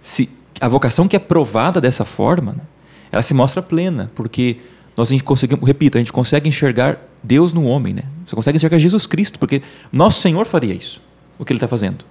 [0.00, 2.62] se, a vocação que é provada dessa forma, né?
[3.10, 4.56] ela se mostra plena, porque
[4.96, 8.02] nós a gente conseguimos, repito, a gente consegue enxergar Deus no homem, né?
[8.26, 11.00] Você consegue enxergar Jesus Cristo, porque nosso Senhor faria isso,
[11.38, 12.04] o que Ele está fazendo.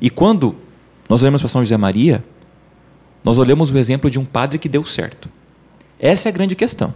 [0.00, 0.56] E quando
[1.08, 2.24] nós olhamos para São José Maria,
[3.28, 5.28] nós olhamos o exemplo de um padre que deu certo.
[6.00, 6.94] Essa é a grande questão.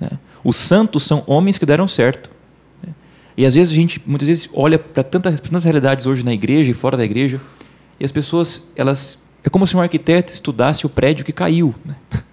[0.00, 0.08] Né?
[0.42, 2.30] Os santos são homens que deram certo.
[2.82, 2.94] Né?
[3.36, 6.70] E às vezes a gente, muitas vezes, olha para tantas, tantas realidades hoje na igreja
[6.70, 7.38] e fora da igreja,
[8.00, 9.18] e as pessoas, elas.
[9.44, 11.74] É como se um arquiteto estudasse o prédio que caiu.
[11.84, 11.96] Né?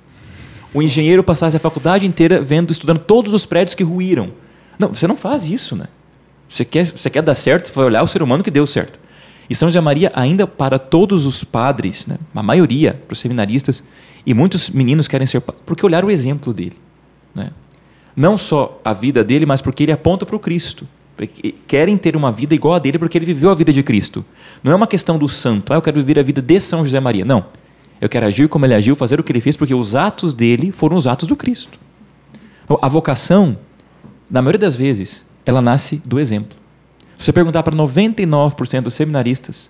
[0.74, 4.32] O engenheiro passasse a faculdade inteira vendo, estudando todos os prédios que ruíram.
[4.80, 5.86] Não, você não faz isso, né?
[6.50, 8.98] Você quer, você quer dar certo, vai olhar o ser humano que deu certo.
[9.50, 13.84] E São José Maria, ainda para todos os padres, né, a maioria, para os seminaristas,
[14.26, 16.78] e muitos meninos querem ser porque olharam o exemplo dele.
[17.36, 17.52] Né?
[18.16, 20.88] Não só a vida dele, mas porque ele aponta para o Cristo.
[21.68, 24.26] Querem ter uma vida igual a dele porque ele viveu a vida de Cristo.
[24.64, 27.00] Não é uma questão do santo, ah, eu quero viver a vida de São José
[27.00, 27.26] Maria.
[27.26, 27.46] Não.
[28.02, 30.72] Eu quero agir como ele agiu, fazer o que ele fez, porque os atos dele
[30.72, 31.80] foram os atos do Cristo.
[32.66, 33.58] Então, a vocação,
[34.30, 36.58] na maioria das vezes, ela nasce do exemplo.
[37.24, 39.70] Se você perguntar para 99% dos seminaristas,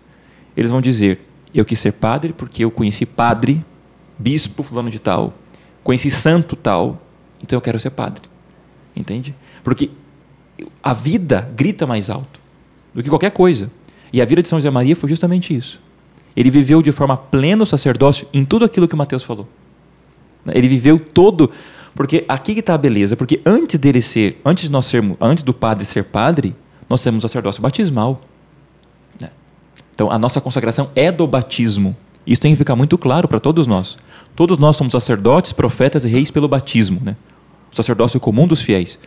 [0.58, 1.20] eles vão dizer:
[1.54, 3.64] eu quis ser padre porque eu conheci padre,
[4.18, 5.36] bispo fulano de tal,
[5.84, 7.00] conheci santo tal,
[7.40, 8.24] então eu quero ser padre.
[8.96, 9.36] Entende?
[9.64, 9.92] Porque
[10.82, 12.40] a vida grita mais alto
[12.92, 13.70] do que qualquer coisa.
[14.12, 15.80] E a vida de São José Maria foi justamente isso.
[16.36, 19.48] Ele viveu de forma plena o sacerdócio em tudo aquilo que Mateus falou.
[20.48, 21.52] Ele viveu todo,
[21.94, 25.44] porque aqui que está a beleza, porque antes dele ser, antes de nós sermos, antes
[25.44, 26.56] do padre ser padre,
[26.90, 28.22] nós temos sacerdócio batismal.
[29.20, 29.30] Né?
[29.94, 31.96] Então, a nossa consagração é do batismo.
[32.26, 33.98] Isso tem que ficar muito claro para todos nós.
[34.36, 37.16] Todos nós somos sacerdotes, profetas e reis pelo batismo, né?
[37.72, 38.98] o sacerdócio comum dos fiéis.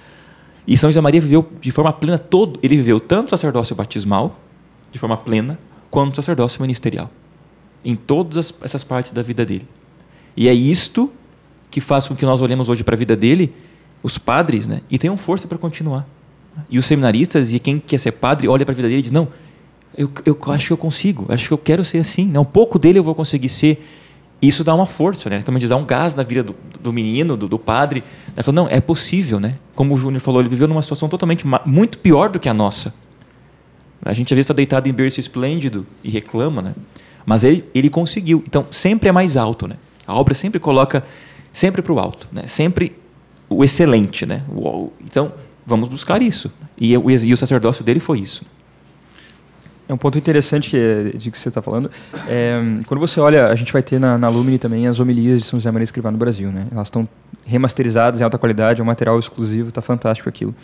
[0.67, 2.59] E São José Maria viveu de forma plena todo.
[2.62, 4.39] Ele viveu tanto o sacerdócio batismal,
[4.91, 5.59] de forma plena,
[5.91, 7.11] quanto o sacerdócio ministerial.
[7.85, 9.67] Em todas essas partes da vida dele.
[10.37, 11.11] E é isto
[11.71, 13.55] que faz com que nós olhemos hoje para a vida dele,
[14.03, 16.07] os padres, né, e tenham força para continuar.
[16.69, 19.11] E os seminaristas e quem quer ser padre olha para a vida dele e diz:
[19.11, 19.29] Não,
[19.97, 22.27] eu, eu acho que eu consigo, acho que eu quero ser assim.
[22.27, 23.85] Não, um pouco dele eu vou conseguir ser.
[24.40, 25.42] Isso dá uma força, né?
[25.42, 28.03] Como diz, dá um gás na vida do, do menino, do, do padre.
[28.35, 29.57] Ele falou: Não, é possível, né?
[29.75, 32.95] Como o Júnior falou, ele viveu numa situação totalmente muito pior do que a nossa.
[34.05, 36.75] A gente às vezes está deitado em berço esplêndido e reclama, né?
[37.25, 38.45] Mas ele, ele conseguiu.
[38.47, 39.77] Então, sempre é mais alto, né?
[40.07, 41.05] A obra sempre coloca
[41.53, 42.47] sempre para o alto, né?
[42.47, 42.97] Sempre
[43.49, 44.42] o excelente, né?
[44.49, 45.33] O, então,
[45.66, 46.50] vamos buscar isso.
[46.79, 48.44] E, e o sacerdócio dele foi isso.
[49.88, 51.90] É um ponto interessante que, de que você está falando.
[52.29, 55.46] É, quando você olha, a gente vai ter na, na Lumine também as homilias de
[55.46, 56.50] São José Maria Escrivá no Brasil.
[56.50, 56.66] Né?
[56.72, 57.09] Elas estão
[57.44, 60.55] remasterizadas em alta qualidade, é um material exclusivo, está fantástico aquilo.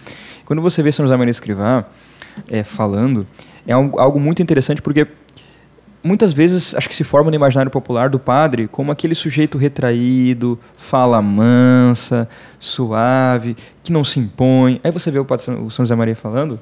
[0.45, 1.85] Quando você vê São José Maria Escrivá
[2.51, 3.25] é, falando,
[3.65, 5.07] é um, algo muito interessante porque
[6.03, 10.59] muitas vezes acho que se forma no imaginário popular do padre como aquele sujeito retraído,
[10.77, 14.81] fala mansa, suave, que não se impõe.
[14.83, 16.59] Aí você vê o, padre, o São José Maria falando,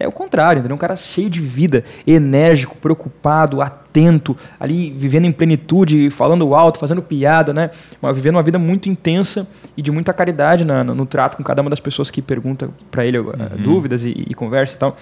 [0.00, 0.76] é o contrário, entendeu?
[0.76, 7.02] Um cara cheio de vida, enérgico, preocupado, atento, ali vivendo em plenitude, falando alto, fazendo
[7.02, 7.70] piada, né?
[8.00, 9.46] Mas vivendo uma vida muito intensa
[9.76, 12.70] e de muita caridade na, no, no, trato com cada uma das pessoas que pergunta
[12.90, 13.62] para ele uh, uhum.
[13.62, 14.96] dúvidas e, e conversa e tal.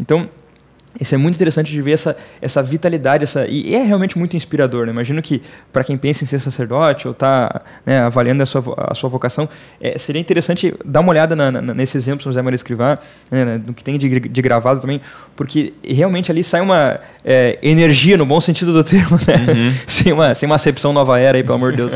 [0.00, 0.28] Então,
[0.98, 4.86] isso é muito interessante de ver essa, essa vitalidade, essa, e é realmente muito inspirador.
[4.86, 4.92] Né?
[4.92, 5.40] Imagino que,
[5.72, 9.48] para quem pensa em ser sacerdote ou está né, avaliando a sua, a sua vocação,
[9.80, 12.98] é, seria interessante dar uma olhada na, na, nesse exemplo São José Maria Escrivá,
[13.30, 15.00] né, no que tem de, de, gravado também,
[15.36, 19.52] porque realmente ali sai uma é, energia, no bom sentido do termo, né?
[19.52, 19.74] Uhum.
[19.86, 21.92] sem, uma, sem uma acepção nova era aí, pelo amor de Deus.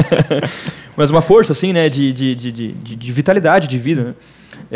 [0.96, 4.14] Mas uma força, assim, né, de, de, de, de, de vitalidade de vida, né?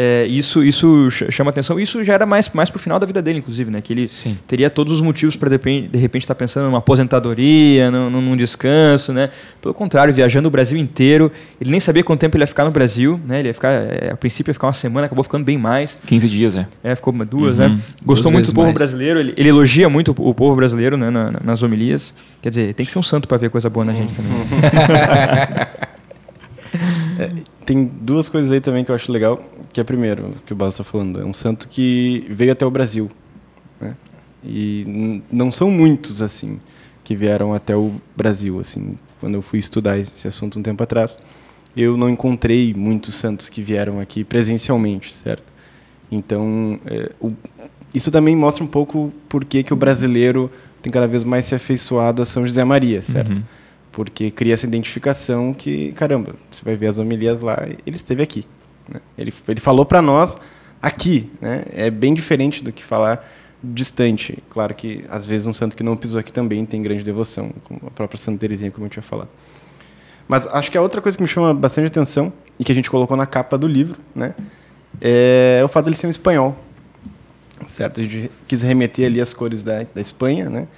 [0.00, 1.80] É, isso, isso chama atenção.
[1.80, 3.80] Isso já era mais, mais pro final da vida dele, inclusive, né?
[3.80, 4.38] Que ele Sim.
[4.46, 9.12] teria todos os motivos para de repente estar tá pensando numa aposentadoria, num, num, descanso,
[9.12, 9.28] né?
[9.60, 11.32] Pelo contrário, viajando o Brasil inteiro.
[11.60, 13.40] Ele nem sabia quanto tempo ele ia ficar no Brasil, né?
[13.40, 15.98] Ele ia ficar, é, a princípio ia ficar uma semana, acabou ficando bem mais.
[16.06, 16.68] 15 dias, é.
[16.84, 17.70] É, ficou duas, uhum.
[17.70, 17.80] né?
[18.06, 18.78] Gostou duas muito do povo mais.
[18.78, 21.10] brasileiro, ele, ele, elogia muito o povo brasileiro, né?
[21.10, 22.14] Na, nas homilias.
[22.40, 24.30] Quer dizer, tem que ser um santo para ver coisa boa na gente também.
[27.18, 27.30] é,
[27.66, 30.80] tem duas coisas aí também que eu acho legal, que é primeiro, que o Basso
[30.80, 33.08] está falando, é um santo que veio até o Brasil.
[33.80, 33.96] Né?
[34.44, 36.60] E não são muitos, assim,
[37.04, 38.96] que vieram até o Brasil, assim.
[39.20, 41.18] Quando eu fui estudar esse assunto um tempo atrás,
[41.76, 45.52] eu não encontrei muitos santos que vieram aqui presencialmente, certo?
[46.10, 47.32] Então, é, o,
[47.94, 50.50] isso também mostra um pouco por que, que o brasileiro
[50.80, 53.30] tem cada vez mais se afeiçoado a São José Maria, certo?
[53.30, 53.42] Uhum
[53.98, 58.44] porque cria essa identificação que, caramba, você vai ver as homilias lá, ele esteve aqui.
[58.88, 59.00] Né?
[59.16, 60.38] Ele, ele falou para nós
[60.80, 61.30] aqui.
[61.40, 61.64] Né?
[61.72, 63.28] É bem diferente do que falar
[63.62, 64.38] distante.
[64.50, 67.80] Claro que, às vezes, um santo que não pisou aqui também tem grande devoção, como
[67.86, 69.28] a própria Santa Teresinha, como eu tinha falado.
[70.28, 72.90] Mas acho que a outra coisa que me chama bastante atenção, e que a gente
[72.90, 74.34] colocou na capa do livro, né,
[75.00, 76.56] é o fato dele ser um espanhol.
[77.66, 78.00] Certo?
[78.00, 80.68] A gente quis remeter ali as cores da, da Espanha, né?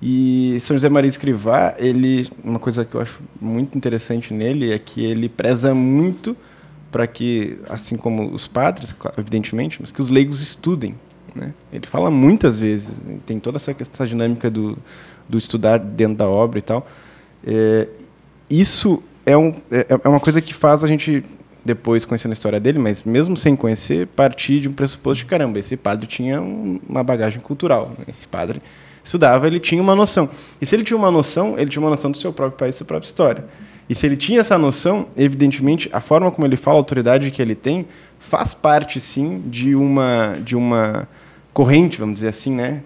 [0.00, 4.78] E São José Maria Escrivá, ele, uma coisa que eu acho muito interessante nele é
[4.78, 6.36] que ele preza muito
[6.92, 10.94] para que, assim como os padres, evidentemente, mas que os leigos estudem.
[11.34, 11.54] Né?
[11.72, 14.76] Ele fala muitas vezes, tem toda essa, essa dinâmica do,
[15.26, 16.86] do estudar dentro da obra e tal.
[17.44, 17.88] É,
[18.50, 21.24] isso é, um, é, é uma coisa que faz a gente,
[21.64, 25.58] depois conhecendo a história dele, mas mesmo sem conhecer, partir de um pressuposto de caramba,
[25.58, 27.90] esse padre tinha um, uma bagagem cultural.
[27.98, 28.04] Né?
[28.08, 28.60] Esse padre
[29.02, 30.28] estudava, ele tinha uma noção.
[30.60, 32.78] E se ele tinha uma noção, ele tinha uma noção do seu próprio país, da
[32.78, 33.44] sua própria história.
[33.92, 37.42] E se ele tinha essa noção, evidentemente, a forma como ele fala, a autoridade que
[37.42, 37.86] ele tem,
[38.18, 41.06] faz parte, sim, de uma, de uma
[41.52, 42.82] corrente, vamos dizer assim, né?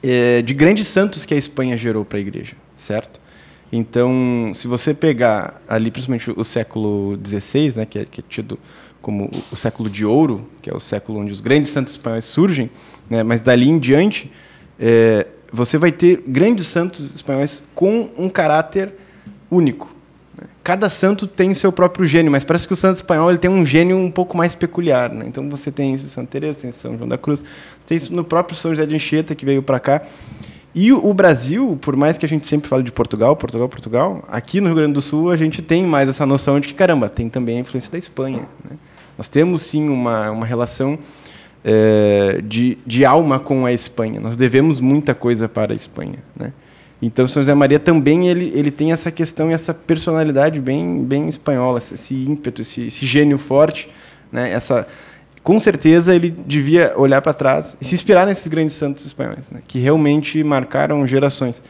[0.00, 3.20] É, de grandes santos que a Espanha gerou para a igreja, certo?
[3.72, 8.56] Então, se você pegar ali, principalmente o século XVI, né, que é, que é tido
[9.02, 12.70] como o século de ouro, que é o século onde os grandes santos espanhóis surgem,
[13.10, 14.30] né, mas dali em diante,
[14.78, 18.94] é, você vai ter grandes santos espanhóis com um caráter
[19.50, 19.93] único.
[20.64, 23.66] Cada santo tem seu próprio gênio, mas parece que o santo espanhol ele tem um
[23.66, 25.12] gênio um pouco mais peculiar.
[25.12, 25.26] Né?
[25.28, 28.14] Então você tem isso em Santa Teresa, tem São João da Cruz, você tem isso
[28.14, 30.00] no próprio São José de Anchieta, que veio para cá.
[30.74, 34.58] E o Brasil, por mais que a gente sempre fale de Portugal, Portugal, Portugal, aqui
[34.58, 37.28] no Rio Grande do Sul a gente tem mais essa noção de que, caramba, tem
[37.28, 38.48] também a influência da Espanha.
[38.68, 38.76] Né?
[39.18, 40.98] Nós temos, sim, uma, uma relação
[41.62, 44.18] é, de, de alma com a Espanha.
[44.18, 46.18] Nós devemos muita coisa para a Espanha.
[46.34, 46.52] Né?
[47.04, 51.28] Então, São José Maria também ele, ele tem essa questão e essa personalidade bem, bem
[51.28, 53.90] espanhola, esse ímpeto, esse, esse gênio forte.
[54.32, 54.52] Né?
[54.52, 54.86] Essa,
[55.42, 59.60] com certeza ele devia olhar para trás e se inspirar nesses grandes santos espanhóis, né?
[59.66, 61.62] que realmente marcaram gerações.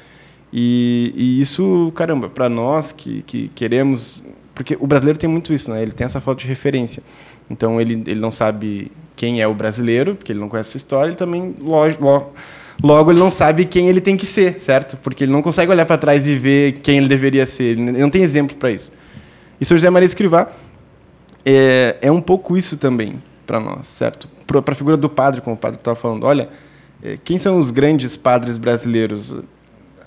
[0.52, 4.22] E, e isso, caramba, para nós que, que queremos
[4.54, 5.82] porque o brasileiro tem muito isso, né?
[5.82, 7.02] Ele tem essa falta de referência.
[7.50, 10.78] Então ele, ele não sabe quem é o brasileiro, porque ele não conhece a sua
[10.78, 12.32] história, e também logo,
[12.82, 14.96] logo, ele não sabe quem ele tem que ser, certo?
[14.96, 17.78] Porque ele não consegue olhar para trás e ver quem ele deveria ser.
[17.78, 18.90] Ele não tem exemplo para isso.
[19.60, 20.48] E São José Maria Escrivá
[21.44, 24.28] é, é um pouco isso também para nós, certo?
[24.46, 26.24] Para a figura do padre, como o padre estava falando.
[26.24, 26.48] Olha,
[27.02, 29.34] é, quem são os grandes padres brasileiros?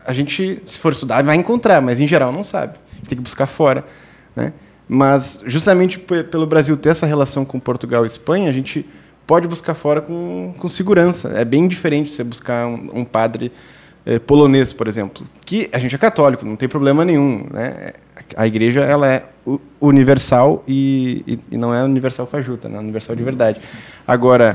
[0.06, 2.78] A gente, se for estudar, vai encontrar, mas em geral não sabe.
[3.08, 3.86] Tem que buscar fora,
[4.36, 4.54] né?
[4.88, 8.86] Mas justamente pelo Brasil ter essa relação com Portugal e Espanha, a gente
[9.28, 11.30] pode buscar fora com, com segurança.
[11.36, 13.52] É bem diferente você buscar um, um padre
[14.06, 17.92] eh, polonês, por exemplo, que a gente é católico, não tem problema nenhum, né?
[18.36, 19.26] A igreja ela é
[19.80, 22.80] universal e, e, e não é universal fajuta, né?
[22.80, 23.60] Universal de verdade.
[24.08, 24.54] Agora,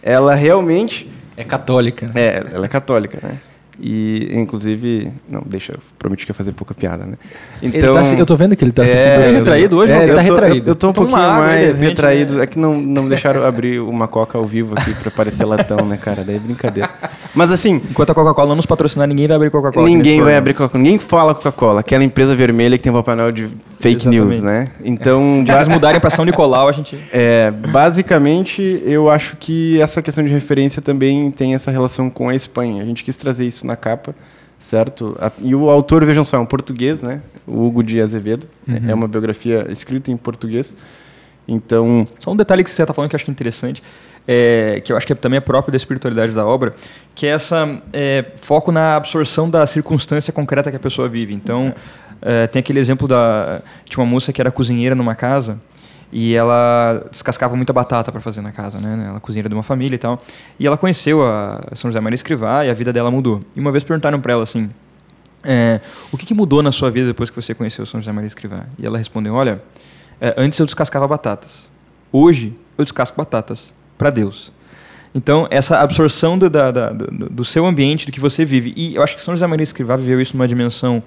[0.00, 2.06] ela realmente é católica.
[2.14, 3.38] É, ela é católica, né?
[3.80, 7.14] E, inclusive, não, deixa, eu prometi que ia fazer pouca piada, né?
[7.62, 10.14] Então, tá, eu tô vendo que ele tá é, se é, retraído hoje, é, ele
[10.14, 10.68] tá retraído.
[10.68, 12.36] Eu, eu tô um pouquinho mais retraído.
[12.36, 12.44] Né?
[12.44, 15.96] É que não, não deixaram abrir uma coca ao vivo aqui pra parecer latão, né,
[15.96, 16.22] cara?
[16.24, 16.90] Daí é brincadeira.
[17.34, 17.80] Mas assim.
[17.90, 19.86] Enquanto a Coca-Cola não nos patrocinar, ninguém vai abrir Coca-Cola.
[19.86, 20.82] Ninguém vai abrir Coca-Cola.
[20.82, 21.80] Ninguém fala Coca-Cola.
[21.80, 24.20] Aquela empresa vermelha que tem um Papai Noel de fake Exatamente.
[24.20, 24.68] news, né?
[24.84, 25.42] Então.
[25.44, 26.98] Se eles mudarem pra São Nicolau, a gente.
[27.16, 32.34] É, basicamente, eu acho que essa questão de referência também tem essa relação com a
[32.34, 32.82] Espanha.
[32.82, 34.14] A gente quis trazer isso na capa
[34.64, 35.16] certo?
[35.42, 37.20] E o autor, vejam só, é um português, né?
[37.46, 38.48] O Hugo de Azevedo.
[38.66, 38.80] Uhum.
[38.88, 40.74] É uma biografia escrita em português.
[41.46, 42.06] Então...
[42.18, 43.82] Só um detalhe que você está falando que eu acho que é interessante,
[44.26, 46.74] é, que eu acho que é, também é próprio da espiritualidade da obra,
[47.14, 51.34] que é essa é, foco na absorção da circunstância concreta que a pessoa vive.
[51.34, 51.74] Então,
[52.22, 52.46] é.
[52.46, 55.58] tem aquele exemplo da, de uma moça que era cozinheira numa casa
[56.12, 59.06] e ela descascava muita batata para fazer na casa, né?
[59.08, 60.20] Ela cozinheira de uma família e tal.
[60.58, 63.40] E ela conheceu a São José Maria Escrivá e a vida dela mudou.
[63.54, 64.70] E uma vez perguntaram para ela assim:
[65.42, 65.80] é,
[66.12, 68.66] o que, que, mudou na sua vida depois que você conheceu São José Maria Escrivá?
[68.78, 69.62] E ela respondeu: olha,
[70.20, 71.68] é, antes eu descascava batatas.
[72.12, 74.52] Hoje eu descasco batatas para Deus.
[75.14, 78.72] Então, essa absorção do, da, da, do, seu ambiente, do que você vive.
[78.76, 81.02] E eu acho que São José Maria Escrivá viveu isso numa dimensão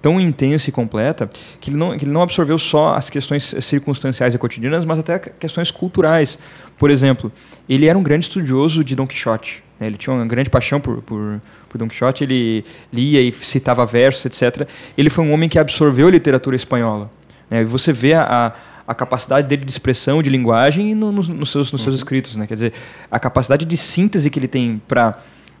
[0.00, 1.28] tão intensa e completa
[1.60, 5.18] que ele, não, que ele não absorveu só as questões circunstanciais e cotidianas, mas até
[5.18, 6.38] questões culturais.
[6.78, 7.32] Por exemplo,
[7.68, 9.62] ele era um grande estudioso de Don Quixote.
[9.80, 9.86] Né?
[9.88, 14.24] Ele tinha uma grande paixão por, por, por Don Quixote, ele lia e citava versos,
[14.26, 14.68] etc.
[14.96, 17.10] Ele foi um homem que absorveu a literatura espanhola.
[17.50, 17.62] Né?
[17.62, 18.52] E você vê a,
[18.86, 21.98] a capacidade dele de expressão, de linguagem no, no, nos, seus, nos seus uhum.
[21.98, 22.36] escritos.
[22.36, 22.46] Né?
[22.46, 22.72] Quer dizer,
[23.10, 25.18] a capacidade de síntese que ele tem para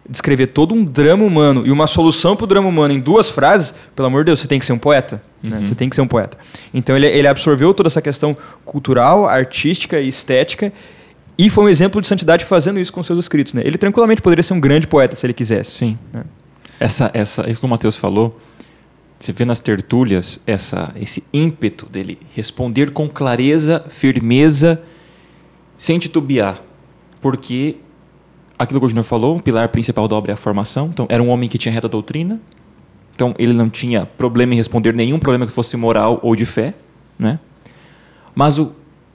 [0.08, 3.74] descrever todo um drama humano e uma solução para o drama humano em duas frases,
[3.94, 5.22] pelo amor de Deus, você tem que ser um poeta.
[5.42, 5.58] Né?
[5.58, 5.64] Uhum.
[5.64, 6.38] Você tem que ser um poeta.
[6.72, 10.72] Então ele, ele absorveu toda essa questão cultural, artística e estética
[11.38, 13.52] e foi um exemplo de santidade fazendo isso com seus escritos.
[13.52, 13.62] Né?
[13.64, 15.72] Ele tranquilamente poderia ser um grande poeta se ele quisesse.
[15.72, 15.98] Sim.
[16.12, 16.24] Né?
[16.80, 18.38] Essa, essa, isso que o Matheus falou,
[19.18, 24.80] você vê nas tertúlias essa, esse ímpeto dele responder com clareza, firmeza,
[25.76, 26.60] sem titubear.
[27.20, 27.76] Porque
[28.58, 30.88] aquilo que o Júnior falou, o pilar principal da obra é a formação.
[30.92, 32.40] Então, era um homem que tinha reta doutrina.
[33.14, 36.74] Então, ele não tinha problema em responder nenhum problema que fosse moral ou de fé,
[37.18, 37.38] né?
[38.34, 38.72] Mas, o,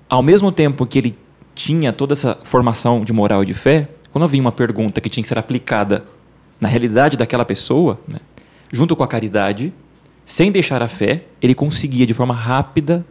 [0.10, 1.18] ao mesmo tempo que ele
[1.54, 5.22] tinha toda essa formação de moral e de fé, quando havia uma pergunta que tinha
[5.22, 6.04] que ser aplicada
[6.60, 8.20] na realidade daquela pessoa, né?
[8.72, 9.74] junto com a caridade,
[10.26, 13.06] sem deixar a fé, ele conseguia de forma rápida,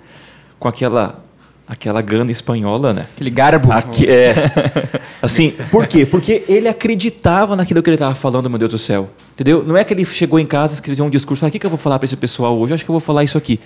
[0.58, 1.24] com aquela
[1.70, 3.06] aquela gana espanhola, né?
[3.14, 3.70] Aquele garbo.
[3.70, 4.34] Aqui, é.
[5.22, 6.04] Assim, por quê?
[6.04, 9.08] Porque ele acreditava naquilo que ele estava falando, meu Deus do céu.
[9.34, 9.64] Entendeu?
[9.64, 11.70] Não é que ele chegou em casa, escreveu um discurso, ah, o que, que eu
[11.70, 12.74] vou falar para esse pessoal hoje?
[12.74, 13.60] Acho que eu vou falar isso aqui.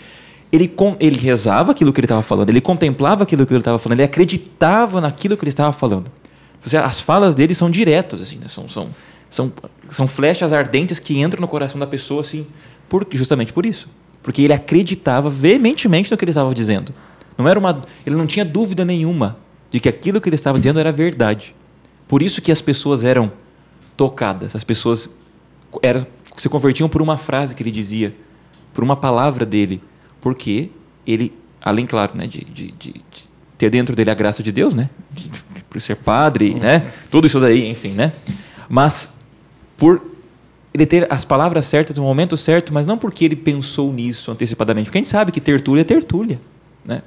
[0.52, 3.78] Ele, com, ele rezava aquilo que ele estava falando, ele contemplava aquilo que ele estava
[3.78, 6.12] falando, ele acreditava naquilo que ele estava falando.
[6.84, 8.48] As falas dele são diretas, assim, né?
[8.48, 8.88] são, são,
[9.30, 9.52] são,
[9.88, 12.46] são flechas ardentes que entram no coração da pessoa, assim,
[12.86, 13.88] por, justamente por isso.
[14.22, 16.92] Porque ele acreditava veementemente no que ele estava dizendo.
[17.36, 19.36] Não era uma, ele não tinha dúvida nenhuma
[19.70, 21.54] de que aquilo que ele estava dizendo era verdade.
[22.06, 23.32] Por isso que as pessoas eram
[23.96, 25.10] tocadas, as pessoas
[25.82, 26.06] eram,
[26.36, 28.14] se convertiam por uma frase que ele dizia,
[28.72, 29.80] por uma palavra dele,
[30.20, 30.70] porque
[31.06, 33.24] ele, além, claro, né, de, de, de, de
[33.58, 34.90] ter dentro dele a graça de Deus, né,
[35.70, 38.12] por ser padre, né, tudo isso daí, enfim, né,
[38.68, 39.12] mas
[39.76, 40.02] por
[40.72, 44.86] ele ter as palavras certas no momento certo, mas não porque ele pensou nisso antecipadamente,
[44.86, 46.40] porque a gente sabe que tertúlia é tertúlia,
[46.84, 47.02] né?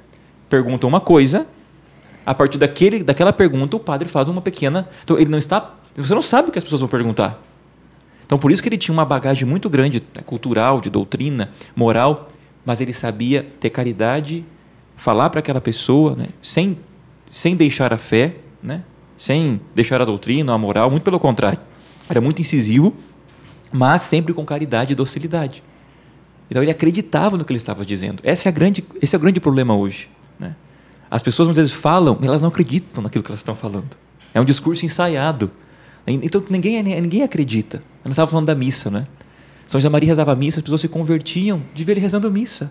[0.48, 1.46] Pergunta uma coisa,
[2.24, 4.88] a partir daquele, daquela pergunta o padre faz uma pequena.
[5.02, 5.74] Então ele não está.
[5.96, 7.42] Você não sabe o que as pessoas vão perguntar.
[8.26, 12.28] Então por isso que ele tinha uma bagagem muito grande, né, cultural, de doutrina, moral,
[12.64, 14.44] mas ele sabia ter caridade,
[14.96, 16.78] falar para aquela pessoa, né, sem,
[17.30, 18.82] sem deixar a fé, né,
[19.16, 21.58] sem deixar a doutrina, a moral, muito pelo contrário.
[22.10, 22.94] Era muito incisivo,
[23.72, 25.62] mas sempre com caridade e docilidade.
[26.50, 28.20] Então ele acreditava no que ele estava dizendo.
[28.22, 30.08] Esse é, a grande, esse é o grande problema hoje.
[31.10, 33.88] As pessoas muitas vezes falam, elas não acreditam naquilo que elas estão falando.
[34.34, 35.50] É um discurso ensaiado.
[36.06, 37.82] Então ninguém, ninguém acredita.
[38.04, 39.06] Nós estávamos falando da missa, né?
[39.66, 42.70] São José Maria rezava missa, as pessoas se convertiam de ver ele rezando missa.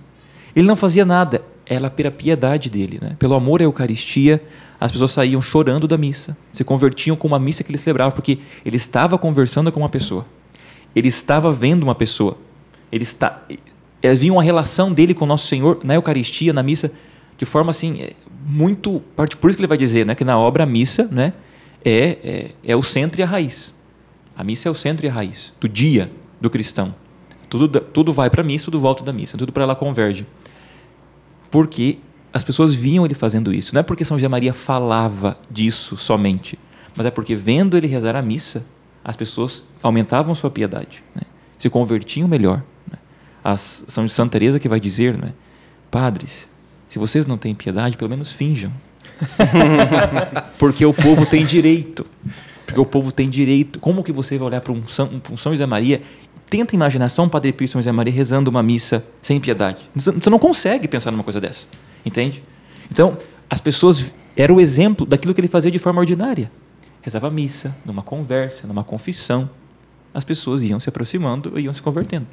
[0.56, 3.16] Ele não fazia nada, era pela piedade dele, né?
[3.20, 4.42] pelo amor à Eucaristia.
[4.80, 8.40] As pessoas saíam chorando da missa, se convertiam com uma missa que ele celebrava, porque
[8.66, 10.26] ele estava conversando com uma pessoa.
[10.96, 12.38] Ele estava vendo uma pessoa.
[12.92, 13.44] Ele está,
[14.04, 16.92] havia uma relação dele com o nosso Senhor na Eucaristia, na missa,
[17.38, 18.14] de forma assim é,
[18.46, 21.34] muito por isso que ele vai dizer, né, que na obra a missa, né,
[21.86, 23.74] é, é, é o centro e a raiz.
[24.36, 26.94] A missa é o centro e a raiz do dia do cristão.
[27.50, 30.26] Tudo, tudo vai para a missa, tudo volta da missa, tudo para ela converge.
[31.50, 32.00] Porque
[32.34, 33.74] as pessoas viam ele fazendo isso.
[33.74, 36.60] Não é porque São José Maria falava disso somente,
[36.96, 38.66] mas é porque vendo ele rezar a missa,
[39.04, 41.24] as pessoas aumentavam sua piedade, né?
[41.58, 42.62] se convertiam melhor.
[42.92, 43.00] Né?
[43.44, 45.34] As, São Santa Teresa que vai dizer, né?
[45.90, 46.50] padres,
[46.88, 48.72] se vocês não têm piedade, pelo menos finjam.
[50.58, 52.06] porque o povo tem direito.
[52.66, 53.80] Porque o povo tem direito.
[53.80, 56.02] Como que você vai olhar para um São, um São José Maria
[56.50, 59.90] tenta imaginar São Padre Pio e São José Maria rezando uma missa sem piedade.
[59.96, 61.68] Você não consegue pensar numa coisa dessa.
[62.06, 62.44] Entende?
[62.92, 63.18] Então,
[63.50, 66.52] as pessoas era o exemplo daquilo que ele fazia de forma ordinária.
[67.02, 69.50] Rezava missa, numa conversa, numa confissão.
[70.14, 72.28] As pessoas iam se aproximando e iam se convertendo.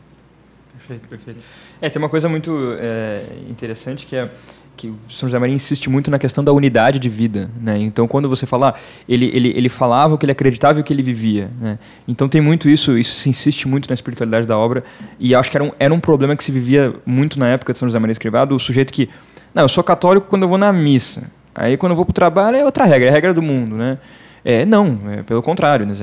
[0.86, 1.40] Perfeito, perfeito.
[1.80, 4.28] É, tem uma coisa muito é, interessante que é
[4.76, 7.78] que o São José Maria insiste muito na questão da unidade de vida, né?
[7.78, 8.74] Então, quando você fala,
[9.08, 11.78] ele, ele, ele falava o que ele acreditava e o que ele vivia, né?
[12.08, 14.82] Então, tem muito isso, isso se insiste muito na espiritualidade da obra,
[15.18, 17.78] e acho que era um, era um problema que se vivia muito na época de
[17.78, 19.08] São José Maria Escrivado, o sujeito que,
[19.54, 22.14] não, eu sou católico quando eu vou na missa, aí quando eu vou para o
[22.14, 23.98] trabalho é outra regra, é a regra do mundo, né?
[24.44, 25.86] É, não, é pelo contrário.
[25.86, 25.94] Né?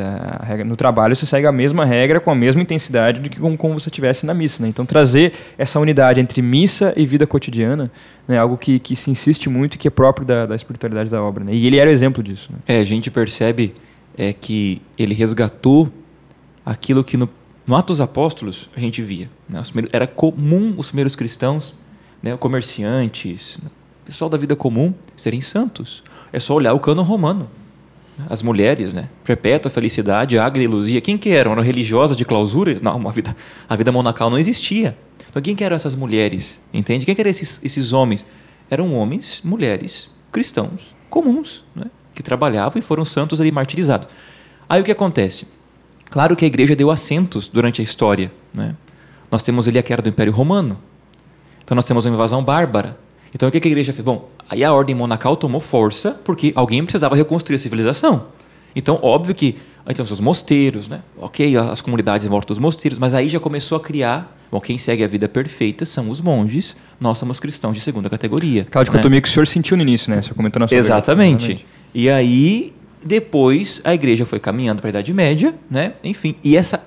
[0.42, 3.56] Regra, no trabalho você segue a mesma regra com a mesma intensidade do que como,
[3.56, 4.64] como você tivesse na missa.
[4.64, 4.70] Né?
[4.70, 7.92] Então trazer essa unidade entre missa e vida cotidiana
[8.28, 8.40] é né?
[8.40, 11.44] algo que, que se insiste muito e que é próprio da, da espiritualidade da obra.
[11.44, 11.54] Né?
[11.54, 12.50] E ele era o exemplo disso.
[12.52, 12.58] Né?
[12.66, 13.76] É, a gente percebe
[14.18, 15.92] é, que ele resgatou
[16.66, 17.30] aquilo que no,
[17.68, 19.30] no Atos Apóstolos a gente via.
[19.48, 19.62] Né?
[19.94, 21.76] Era comum os primeiros cristãos,
[22.24, 23.60] né, comerciantes,
[24.04, 26.04] pessoal da vida comum, serem santos.
[26.34, 27.48] É só olhar o cano romano
[28.30, 29.10] as mulheres, né?
[29.24, 31.02] Perpétua felicidade, e Luzia.
[31.02, 31.54] Quem que eram?
[31.54, 32.78] Eram religiosas de clausura?
[32.82, 33.36] Não, uma vida,
[33.68, 34.98] a vida monacal não existia.
[35.30, 36.60] Então quem que eram essas mulheres?
[36.74, 37.06] Entende?
[37.06, 38.26] Quem que eram esses, esses homens?
[38.70, 41.86] Eram homens, mulheres, cristãos, comuns, né?
[42.14, 44.08] que trabalhavam e foram santos ali martirizados.
[44.68, 45.48] Aí o que acontece?
[46.10, 48.32] Claro que a igreja deu assentos durante a história.
[48.54, 48.76] Né?
[49.30, 50.78] Nós temos ali a queda do Império Romano.
[51.64, 52.98] Então nós temos uma invasão bárbara.
[53.34, 54.04] Então o que a igreja fez?
[54.04, 58.26] Bom, aí a ordem monacal tomou força porque alguém precisava reconstruir a civilização.
[58.76, 59.58] Então, óbvio que
[59.88, 61.02] então os mosteiros, né?
[61.18, 64.38] Ok, as comunidades em volta dos mosteiros, mas aí já começou a criar.
[64.52, 66.76] Bom, quem segue a vida perfeita são os monges.
[67.00, 68.64] Nós somos cristãos de segunda categoria.
[68.64, 69.22] Aquela dicotomia né?
[69.22, 70.20] que o senhor sentiu no início, né?
[70.20, 71.52] O senhor comentou na sua Exatamente.
[71.52, 71.66] Exatamente.
[71.94, 72.74] E aí
[73.04, 75.94] depois a igreja foi caminhando para a Idade Média, né?
[76.04, 76.84] Enfim, e essa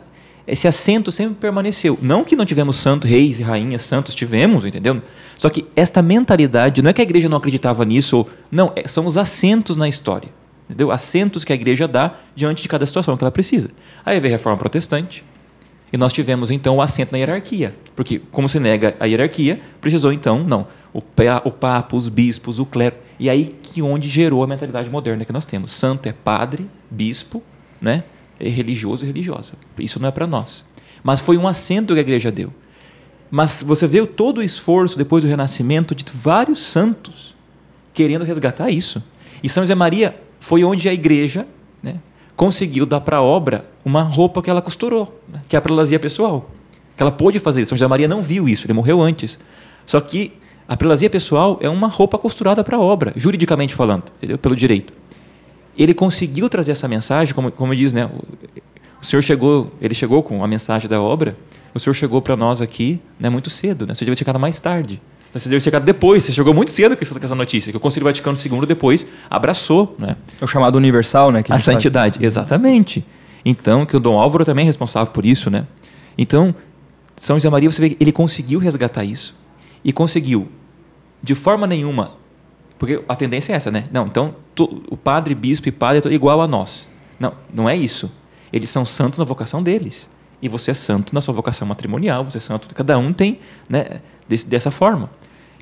[0.46, 1.98] esse assento sempre permaneceu.
[2.02, 5.02] Não que não tivemos santos, reis e rainhas santos, tivemos, entendeu?
[5.38, 8.86] Só que esta mentalidade, não é que a igreja não acreditava nisso, ou, não, é,
[8.86, 10.28] são os assentos na história.
[10.68, 10.90] Entendeu?
[10.90, 13.70] Assentos que a igreja dá diante de cada situação que ela precisa.
[14.04, 15.24] Aí veio a reforma protestante,
[15.94, 17.74] e nós tivemos então o assento na hierarquia.
[17.94, 22.66] Porque, como se nega a hierarquia, precisou então, não, o, o Papa, os bispos, o
[22.66, 22.96] clero.
[23.18, 25.70] E aí que onde gerou a mentalidade moderna que nós temos.
[25.70, 27.42] Santo é padre, bispo,
[27.80, 28.02] né?
[28.38, 29.52] É religioso e religiosa.
[29.78, 30.64] Isso não é para nós.
[31.02, 32.52] Mas foi um assento que a igreja deu.
[33.30, 37.34] Mas você vê todo o esforço depois do renascimento de vários santos
[37.92, 39.02] querendo resgatar isso.
[39.42, 41.46] E São José Maria foi onde a igreja
[41.82, 41.96] né,
[42.36, 45.98] conseguiu dar para a obra uma roupa que ela costurou, né, que é a prelazia
[45.98, 46.50] pessoal.
[46.96, 47.70] Que ela pôde fazer isso.
[47.70, 49.38] São José Maria não viu isso, ele morreu antes.
[49.84, 50.32] Só que
[50.66, 54.38] a prelazia pessoal é uma roupa costurada para a obra, juridicamente falando, entendeu?
[54.38, 54.92] pelo direito
[55.76, 58.10] ele conseguiu trazer essa mensagem, como, como diz, né?
[59.00, 61.36] O senhor chegou, ele chegou com a mensagem da obra.
[61.74, 63.94] O senhor chegou para nós aqui, né, muito cedo, né?
[63.94, 65.02] Você devia ter chegado mais tarde.
[65.32, 66.22] Você devia ter chegado depois.
[66.22, 67.72] Você chegou muito cedo com essa notícia.
[67.72, 70.16] Que o Concílio Vaticano II depois abraçou, né?
[70.40, 71.42] É o chamado universal, né?
[71.48, 73.04] a, santidade, exatamente.
[73.44, 75.66] Então, que o Dom Álvaro também é responsável por isso, né?
[76.16, 76.54] Então,
[77.16, 79.34] São José Maria, você vê, ele conseguiu resgatar isso
[79.84, 80.48] e conseguiu,
[81.22, 82.12] de forma nenhuma,
[82.78, 83.86] porque a tendência é essa, né?
[83.92, 86.88] Não, então tu, o padre, bispo e padre é igual a nós.
[87.18, 88.10] Não, não é isso.
[88.52, 90.08] Eles são santos na vocação deles.
[90.42, 92.68] E você é santo na sua vocação matrimonial, você é santo.
[92.74, 95.10] Cada um tem né, desse, dessa forma.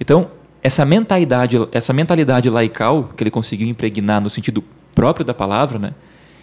[0.00, 0.30] Então,
[0.62, 4.62] essa mentalidade, essa mentalidade laical que ele conseguiu impregnar no sentido
[4.94, 5.94] próprio da palavra, né?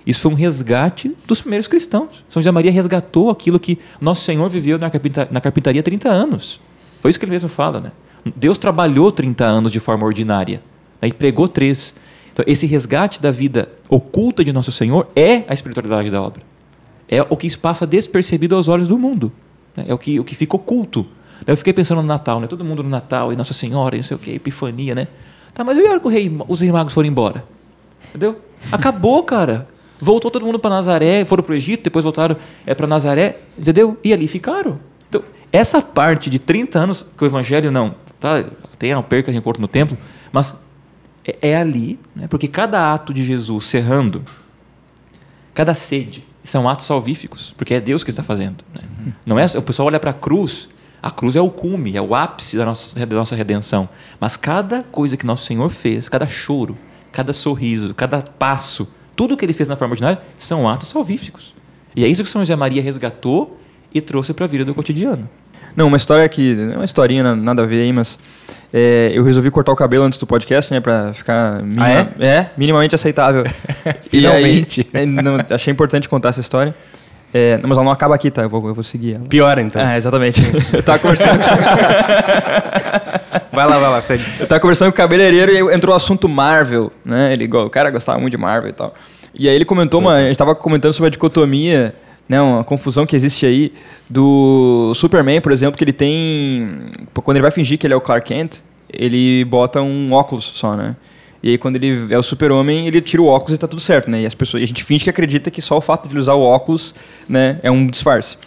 [0.06, 2.24] Isso foi um resgate dos primeiros cristãos.
[2.30, 6.10] São José Maria resgatou aquilo que nosso Senhor viveu na, carpinta, na carpintaria há 30
[6.10, 6.60] anos.
[7.02, 7.92] Foi isso que ele mesmo fala, né?
[8.36, 10.62] Deus trabalhou 30 anos de forma ordinária
[11.02, 11.08] né?
[11.08, 11.94] e pregou três.
[12.32, 16.42] Então, esse resgate da vida oculta de nosso Senhor é a espiritualidade da obra.
[17.08, 19.32] É o que passa despercebido aos olhos do mundo.
[19.76, 19.86] Né?
[19.88, 21.06] É o que, o que fica oculto.
[21.48, 22.48] Eu fiquei pensando no Natal, né?
[22.48, 25.08] Todo mundo no Natal, e Nossa Senhora, e não sei o que, Epifania, né?
[25.54, 27.44] Tá, mas e a hora que rei, os reis magos foram embora?
[28.10, 28.40] Entendeu?
[28.72, 29.68] Acabou, cara.
[30.00, 33.98] Voltou todo mundo para Nazaré, foram para o Egito, depois voltaram é, para Nazaré, entendeu?
[34.02, 34.80] E ali ficaram.
[35.10, 38.46] Então, essa parte de 30 anos que o Evangelho não, tá?
[38.78, 39.98] Tem a perca de encontro no templo,
[40.32, 40.56] mas
[41.26, 42.28] é, é ali, né?
[42.28, 44.24] porque cada ato de Jesus cerrando,
[45.54, 48.64] cada sede, são atos salvíficos, porque é Deus que está fazendo.
[48.74, 48.82] Né?
[49.26, 50.70] Não é, o pessoal olha para a cruz,
[51.02, 53.88] a cruz é o cume, é o ápice da nossa, da nossa redenção.
[54.20, 56.78] Mas cada coisa que nosso Senhor fez, cada choro,
[57.12, 61.54] cada sorriso, cada passo, tudo que ele fez na forma ordinária são atos salvíficos.
[61.96, 63.60] E é isso que São José Maria resgatou
[63.94, 65.30] e trouxe para a vida do cotidiano.
[65.80, 66.60] Não, uma história que.
[66.60, 68.20] É uma historinha, nada a ver aí, mas.
[68.74, 70.82] É, eu resolvi cortar o cabelo antes do podcast, né?
[70.82, 71.64] Pra ficar.
[71.64, 72.28] Minima, ah, é?
[72.28, 72.52] é?
[72.58, 73.46] minimamente aceitável.
[74.12, 74.86] Finalmente.
[74.94, 76.76] Aí, não, achei importante contar essa história.
[77.34, 78.42] É, mas ela não acaba aqui, tá?
[78.42, 79.24] Eu vou, eu vou seguir ela.
[79.24, 79.82] Pior, então.
[79.82, 80.42] É, exatamente.
[80.76, 81.40] eu tava conversando.
[83.54, 84.26] vai lá, vai lá, segue.
[84.38, 87.32] Eu tava conversando com o cabeleireiro e entrou o assunto Marvel, né?
[87.32, 88.94] Ele, o cara gostava muito de Marvel e tal.
[89.34, 91.96] E aí ele comentou, uma, a gente tava comentando sobre a dicotomia,
[92.30, 92.40] né?
[92.40, 93.74] Uma confusão que existe aí
[94.08, 96.92] do Superman, por exemplo, que ele tem.
[97.16, 98.60] Quando ele vai fingir que ele é o Clark Kent,
[98.94, 100.96] ele bota um óculos só, né?
[101.42, 104.10] E aí, quando ele é o super-homem, ele tira o óculos e tá tudo certo,
[104.12, 104.22] né?
[104.22, 106.20] E as pessoas, e a gente finge que acredita que só o fato de ele
[106.20, 106.94] usar o óculos,
[107.30, 108.38] né, é um disfarce.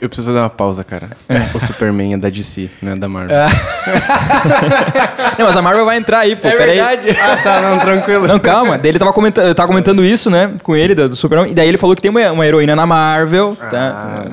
[0.00, 1.08] Eu preciso fazer uma pausa, cara.
[1.28, 1.48] É.
[1.54, 3.34] O Superman é da DC, não é da Marvel.
[3.34, 3.46] É.
[5.38, 6.46] não, mas a Marvel vai entrar aí, pô.
[6.46, 7.08] É verdade.
[7.08, 7.16] Aí.
[7.18, 8.28] Ah, tá, não, tranquilo.
[8.28, 8.76] Não, calma.
[8.76, 11.52] Daí ele tava comentando, eu tava comentando isso, né, com ele, do, do Super-Homem.
[11.52, 14.26] E daí ele falou que tem uma, uma heroína na Marvel, tá?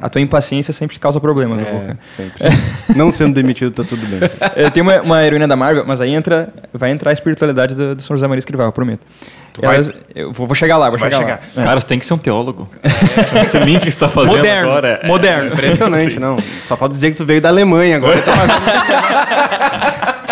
[0.00, 2.44] A tua impaciência sempre causa problemas, né, é, sempre.
[2.94, 4.20] Não sendo demitido, tá tudo bem.
[4.56, 7.94] É, tem uma, uma, heroína da Marvel, mas aí entra, vai entrar a espiritualidade do,
[7.94, 9.00] do São José Maria Escrivá, eu prometo.
[9.60, 11.62] Ela, eu vou, vou, chegar lá, vou chegar, chegar, lá.
[11.62, 11.64] É.
[11.64, 12.68] Cara, você tem que ser um teólogo.
[12.82, 13.40] É.
[13.40, 15.00] Esse link que você está fazendo moderno, agora.
[15.02, 15.52] É, moderno.
[15.52, 16.38] Impressionante, não.
[16.64, 18.20] Só falta dizer que tu veio da Alemanha agora.
[18.22, 18.56] Tá fazendo...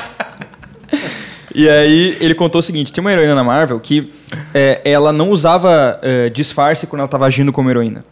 [1.55, 4.13] E aí ele contou o seguinte: tinha uma heroína na Marvel que
[4.53, 8.05] é, ela não usava é, disfarce quando ela estava agindo como heroína.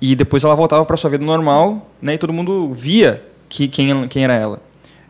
[0.00, 2.14] E depois ela voltava para sua vida normal, né?
[2.14, 4.60] E todo mundo via que, quem, quem era ela.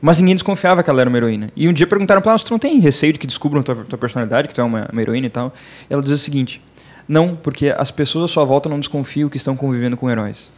[0.00, 1.50] Mas ninguém desconfiava que ela era uma heroína.
[1.56, 3.98] E um dia perguntaram para ela, tu não tem receio de que descubram tua, tua
[3.98, 5.52] personalidade, que tu é uma, uma heroína e tal?
[5.88, 6.62] E ela diz o seguinte,
[7.08, 10.52] não, porque as pessoas à sua volta não desconfiam que estão convivendo com heróis.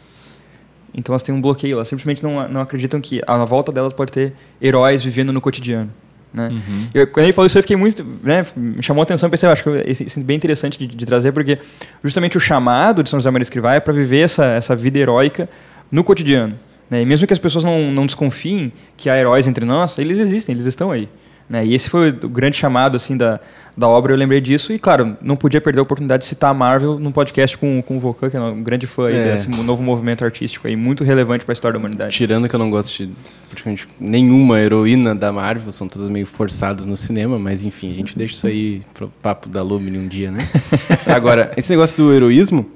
[0.94, 4.10] Então elas têm um bloqueio, elas simplesmente não, não acreditam que à volta delas pode
[4.10, 5.92] ter heróis vivendo no cotidiano.
[6.32, 6.48] Né?
[6.48, 6.88] Uhum.
[6.92, 8.04] Eu, quando ele falou isso, eu fiquei muito.
[8.22, 11.58] Né, me chamou a atenção, pensei, acho que é bem interessante de, de, trazer, porque
[12.04, 15.48] justamente o chamado de São José Maria Escrivá é para viver essa, essa vida heróica
[15.90, 16.58] no cotidiano.
[16.90, 17.02] Né?
[17.02, 20.54] E mesmo que as pessoas não, não desconfiem que há heróis entre nós, eles existem,
[20.54, 21.08] eles estão aí.
[21.48, 21.64] Né?
[21.64, 23.40] E esse foi o grande chamado assim da,
[23.74, 24.72] da obra, eu lembrei disso.
[24.72, 27.96] E, claro, não podia perder a oportunidade de citar a Marvel num podcast com, com
[27.96, 29.32] o Volcan, que é um grande fã é.
[29.32, 32.14] desse novo movimento artístico aí, muito relevante para a história da humanidade.
[32.14, 33.10] Tirando que eu não gosto de
[33.48, 38.18] praticamente nenhuma heroína da Marvel, são todas meio forçadas no cinema, mas enfim, a gente
[38.18, 40.46] deixa isso aí pro papo da Lumine um dia, né?
[41.06, 42.66] Agora, esse negócio do heroísmo,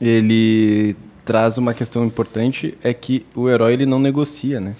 [0.00, 0.96] ele
[1.26, 4.74] traz uma questão importante, é que o herói ele não negocia, né?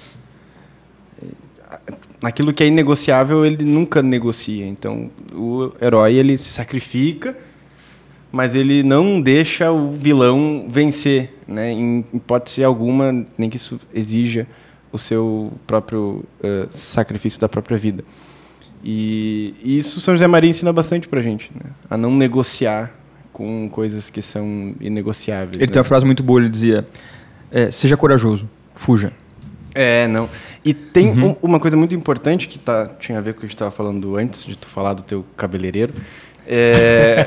[2.23, 4.67] Naquilo que é inegociável ele nunca negocia.
[4.67, 7.37] Então o herói ele se sacrifica,
[8.33, 11.73] mas ele não deixa o vilão vencer, né?
[11.73, 14.47] Em hipótese alguma, nem que isso exija
[14.93, 18.05] o seu próprio uh, sacrifício da própria vida.
[18.83, 21.71] E, e, isso São José Maria ensina bastante para gente, né?
[21.91, 22.95] a não negociar
[23.33, 25.57] com coisas que são inegociáveis.
[25.57, 25.73] Ele né?
[25.73, 26.87] tem uma frase muito boa, ele dizia:
[27.51, 29.13] é, seja corajoso, fuja.
[29.75, 30.29] É, não.
[30.67, 31.29] E tem uhum.
[31.29, 33.55] um, uma coisa muito importante que tá, tinha a ver com o que a gente
[33.55, 35.95] estava falando antes de tu falar do teu cabeleireiro.
[36.45, 37.25] É,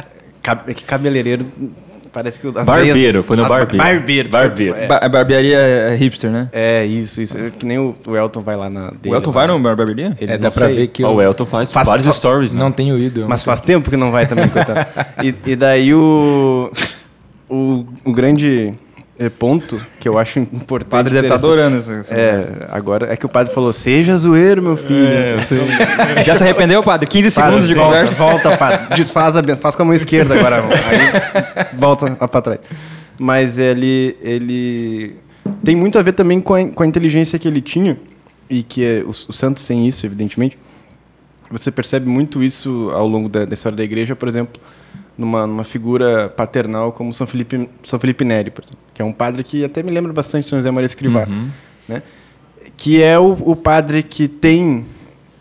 [0.66, 1.44] é que cabeleireiro
[2.10, 3.84] parece que as Barbeiro, veias, foi no barbeiro.
[3.84, 4.28] Barbeiro.
[4.30, 4.74] Barbeiro.
[4.74, 4.86] É.
[4.86, 6.48] Ba barbearia é hipster, né?
[6.50, 7.36] É, isso, isso.
[7.36, 10.16] É que nem o, o, Elton vai lá na dele, O Elton vai no barbearia?
[10.18, 11.04] Ele é, dá pra ver que...
[11.04, 12.58] Oh, o Elton faz, faz vários faz, stories, né?
[12.58, 13.26] Não tenho ido.
[13.28, 14.80] Mas faz tempo que não vai também, coitado.
[15.22, 16.72] e, e daí o...
[17.50, 18.74] O, o grande
[19.28, 20.86] ponto que eu acho importante.
[20.86, 22.14] O padre deve estar tá adorando isso.
[22.14, 25.08] É, agora é que o padre falou: seja zoeiro, meu filho.
[25.08, 25.42] É,
[26.24, 27.08] Já se arrependeu, padre?
[27.08, 28.14] 15 padre, segundos de volta, conversa.
[28.14, 28.86] Volta, padre.
[28.94, 30.62] Desfaz a, faz com a mão esquerda agora.
[30.62, 32.60] Aí volta para trás.
[33.18, 35.16] Mas ele, ele
[35.64, 37.96] tem muito a ver também com a, com a inteligência que ele tinha,
[38.48, 40.56] e que é, os, os santos têm isso, evidentemente.
[41.50, 44.60] Você percebe muito isso ao longo da, da história da igreja, por exemplo
[45.18, 49.12] numa, numa figura paternal como São Felipe, São Felipe Neri, por exemplo, que é um
[49.12, 51.50] padre que até me lembra bastante São José Maria Escrivá, Uhum.
[51.88, 52.02] né?
[52.76, 54.86] que é o, o padre que tem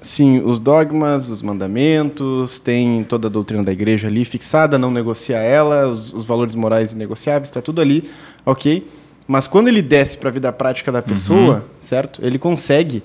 [0.02, 5.38] sim os dogmas, os mandamentos, tem toda a doutrina da igreja ali fixada, não negocia
[5.38, 8.10] ela, os, os valores morais inegociáveis, está tudo ali,
[8.46, 8.88] ok.
[9.28, 12.26] Mas quando ele desce para a vida prática da pessoa, certo?
[12.26, 13.04] Ele consegue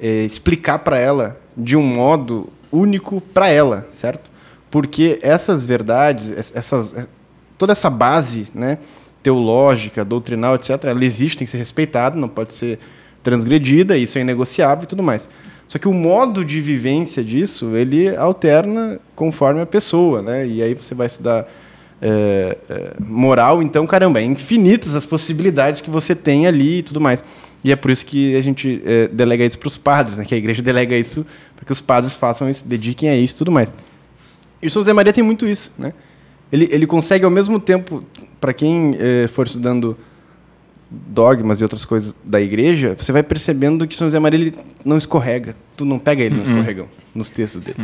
[0.00, 4.30] eh, explicar para ela de um modo único para ela, certo?
[4.70, 7.06] Porque essas verdades, es- essas, eh,
[7.56, 8.78] toda essa base, né,
[9.22, 12.78] teológica, doutrinal, etc., ela existe, tem que ser respeitada, não pode ser
[13.22, 15.28] transgredida, isso é inegociável e tudo mais.
[15.66, 20.46] Só que o modo de vivência disso, ele alterna conforme a pessoa, né?
[20.46, 21.44] E aí você vai estudar
[22.00, 27.00] é, é, moral, então, caramba, é infinitas as possibilidades que você tem ali e tudo
[27.00, 27.24] mais.
[27.64, 30.24] E é por isso que a gente é, delega isso para os padres, né?
[30.24, 33.38] Que a igreja delega isso para que os padres façam isso, dediquem a isso e
[33.38, 33.72] tudo mais.
[34.62, 35.92] E o São José Maria tem muito isso, né?
[36.52, 38.04] Ele, ele consegue, ao mesmo tempo,
[38.40, 39.96] para quem eh, for estudando
[40.90, 44.54] dogmas e outras coisas da igreja, você vai percebendo que São José Maria ele
[44.84, 45.56] não escorrega.
[45.76, 47.76] Tu não pega ele no escorregão, nos textos dele.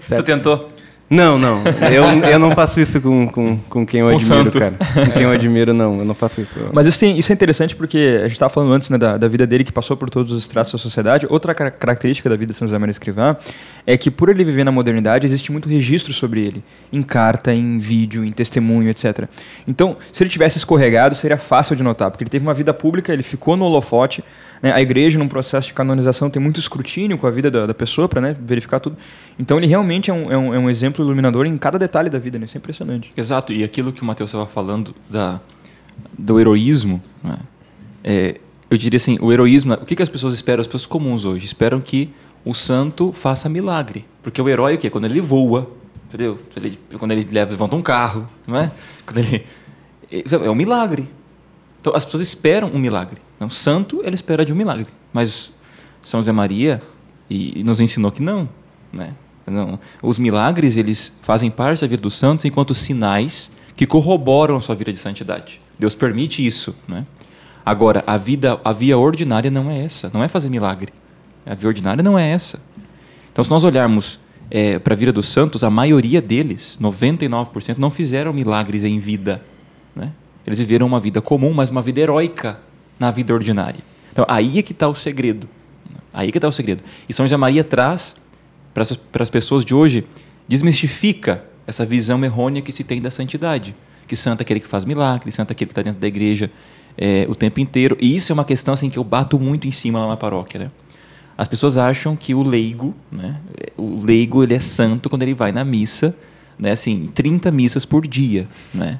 [0.00, 0.24] Tu Certo?
[0.24, 0.68] tentou?
[1.10, 1.62] Não, não.
[1.90, 4.58] Eu, eu não faço isso com, com, com quem eu Com admiro, santo.
[4.58, 4.74] cara.
[5.06, 6.00] Com quem eu admiro, não.
[6.00, 6.58] Eu não faço isso.
[6.72, 9.26] Mas isso, tem- isso é interessante porque a gente estava falando antes né, da, da
[9.26, 11.26] vida dele que passou por todos os estratos da sociedade.
[11.30, 13.36] Outra cara- característica da vida de São José Maria Escrivá
[13.86, 17.78] é que por ele viver na modernidade existe muito registro sobre ele, em carta, em
[17.78, 19.24] vídeo, em testemunho, etc.
[19.66, 23.12] Então, se ele tivesse escorregado, seria fácil de notar, porque ele teve uma vida pública,
[23.14, 24.22] ele ficou no holofote.
[24.62, 27.74] Né, a igreja, num processo de canonização, tem muito escrutínio com a vida da, da
[27.74, 28.96] pessoa para verificar tudo.
[29.38, 32.18] Então, ele realmente é um, é um- é um exemplo iluminador em cada detalhe da
[32.18, 32.38] vida.
[32.38, 32.44] Né?
[32.46, 33.12] Isso é impressionante.
[33.16, 35.40] Exato, e aquilo que o Matheus estava falando da,
[36.18, 37.36] do heroísmo, né?
[38.04, 38.40] É,
[38.70, 41.44] eu diria assim, o heroísmo, o que, que as pessoas esperam, as pessoas comuns hoje?
[41.44, 42.10] Esperam que
[42.44, 44.04] o santo faça milagre.
[44.22, 44.88] Porque o herói, o quê?
[44.90, 45.70] Quando ele voa,
[46.06, 46.38] entendeu?
[46.56, 48.70] Ele- quando ele leva, levanta um carro, não é?
[49.06, 49.44] Quando ele,
[50.10, 51.08] é um milagre.
[51.80, 53.20] Então, as pessoas esperam um milagre.
[53.40, 54.86] O santo, ele espera de um milagre.
[55.12, 55.52] Mas
[56.02, 56.82] São José Maria
[57.30, 58.48] e, e nos ensinou que não,
[58.92, 59.14] né?
[59.46, 59.78] Não.
[60.02, 64.74] Os milagres, eles fazem parte da vida dos santos enquanto sinais que corroboram a sua
[64.74, 65.60] vida de santidade.
[65.78, 67.06] Deus permite isso, né?
[67.64, 70.92] Agora, a vida, a via ordinária não é essa, não é fazer milagre.
[71.46, 72.60] A via ordinária não é essa.
[73.32, 74.18] Então, se nós olharmos
[74.82, 79.42] para a vida dos santos, a maioria deles, 99%, não fizeram milagres em vida.
[79.94, 80.12] Né?
[80.48, 82.58] Eles viveram uma vida comum, mas uma vida heróica
[82.98, 83.84] na vida ordinária.
[84.10, 85.46] Então, aí é que está o segredo.
[86.10, 86.82] Aí é que está o segredo.
[87.06, 88.16] E São José Maria traz
[88.72, 90.06] para as pessoas de hoje,
[90.48, 93.76] desmistifica essa visão errônea que se tem da santidade.
[94.06, 96.50] Que santo é aquele que faz milagre, santo é aquele que está dentro da igreja
[96.96, 97.94] é, o tempo inteiro.
[98.00, 100.60] E isso é uma questão assim, que eu bato muito em cima lá na paróquia.
[100.60, 100.70] Né?
[101.36, 103.38] As pessoas acham que o leigo, né,
[103.76, 106.16] o leigo ele é santo quando ele vai na missa,
[106.58, 108.98] né, assim, 30 missas por dia, né?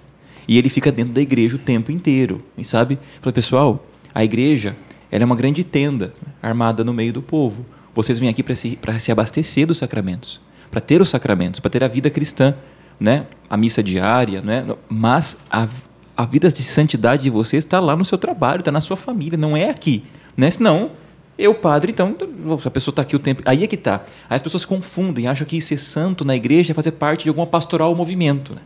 [0.49, 2.99] E ele fica dentro da igreja o tempo inteiro, e sabe?
[3.21, 4.75] Falei, pessoal, a igreja,
[5.11, 7.67] ela é uma grande tenda armada no meio do povo.
[7.95, 10.41] Vocês vêm aqui para se, se abastecer dos sacramentos,
[10.71, 12.55] para ter os sacramentos, para ter a vida cristã,
[12.99, 13.27] né?
[13.51, 14.67] A missa diária, né?
[14.89, 15.69] Mas a,
[16.17, 19.37] a vida de santidade de vocês está lá no seu trabalho, está na sua família,
[19.37, 20.05] não é aqui,
[20.37, 20.51] né?
[20.51, 20.93] Senão
[21.39, 22.17] eu, padre, então,
[22.65, 23.43] a pessoa está aqui o tempo.
[23.45, 24.05] Aí é que está.
[24.29, 27.95] As pessoas confundem, acham que ser santo na igreja é fazer parte de alguma pastoral
[27.95, 28.57] movimento.
[28.57, 28.61] Né?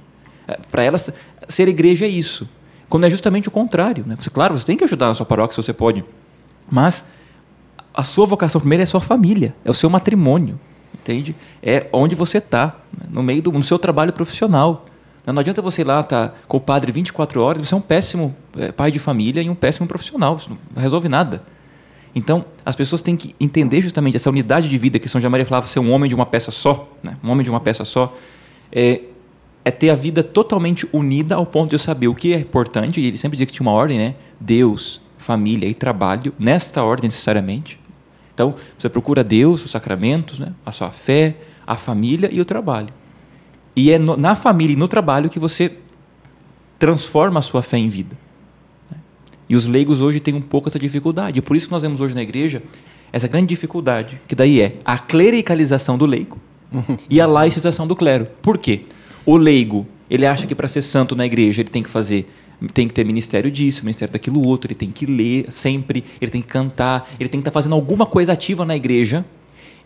[0.71, 1.13] Para elas,
[1.49, 2.49] ser igreja é isso.
[2.89, 4.05] Quando é justamente o contrário.
[4.07, 4.17] Né?
[4.19, 6.05] Você, claro, você tem que ajudar na sua paróquia se você pode.
[6.71, 7.05] Mas
[7.95, 10.59] a sua vocação primeiro é a sua família, é o seu matrimônio.
[10.95, 11.35] Entende?
[11.63, 12.77] É onde você está,
[13.09, 14.87] no meio do no seu trabalho profissional.
[15.27, 17.81] Não adianta você ir lá estar tá, com o padre 24 horas, você é um
[17.81, 20.37] péssimo é, pai de família e um péssimo profissional.
[20.37, 21.43] Isso não resolve nada.
[22.15, 25.47] Então, as pessoas têm que entender justamente essa unidade de vida que São José Maria
[25.47, 27.17] falava ser um homem de uma peça só, né?
[27.23, 28.15] um homem de uma peça só,
[28.71, 29.01] é,
[29.65, 33.01] é, ter a vida totalmente unida ao ponto de eu saber o que é importante,
[33.01, 34.15] e ele sempre dizia que tinha uma ordem, né?
[34.41, 37.79] Deus, família e trabalho, nesta ordem necessariamente.
[38.35, 40.53] Então, você procura Deus, os sacramentos, né?
[40.65, 41.37] a sua fé,
[41.67, 42.89] a família e o trabalho.
[43.77, 45.73] E é no, na família e no trabalho que você
[46.79, 48.17] transforma a sua fé em vida.
[49.49, 51.41] E os leigos hoje têm um pouco essa dificuldade.
[51.43, 52.63] Por isso que nós vemos hoje na igreja
[53.13, 56.39] essa grande dificuldade, que daí é a clericalização do leigo
[57.09, 58.27] e a laicização do clero.
[58.41, 58.87] Por quê?
[59.25, 62.29] O leigo, ele acha que para ser santo na igreja ele tem que fazer,
[62.75, 66.41] tem que ter ministério disso, ministério daquilo outro, ele tem que ler sempre, ele tem
[66.43, 69.25] que cantar, ele tem que estar tá fazendo alguma coisa ativa na igreja.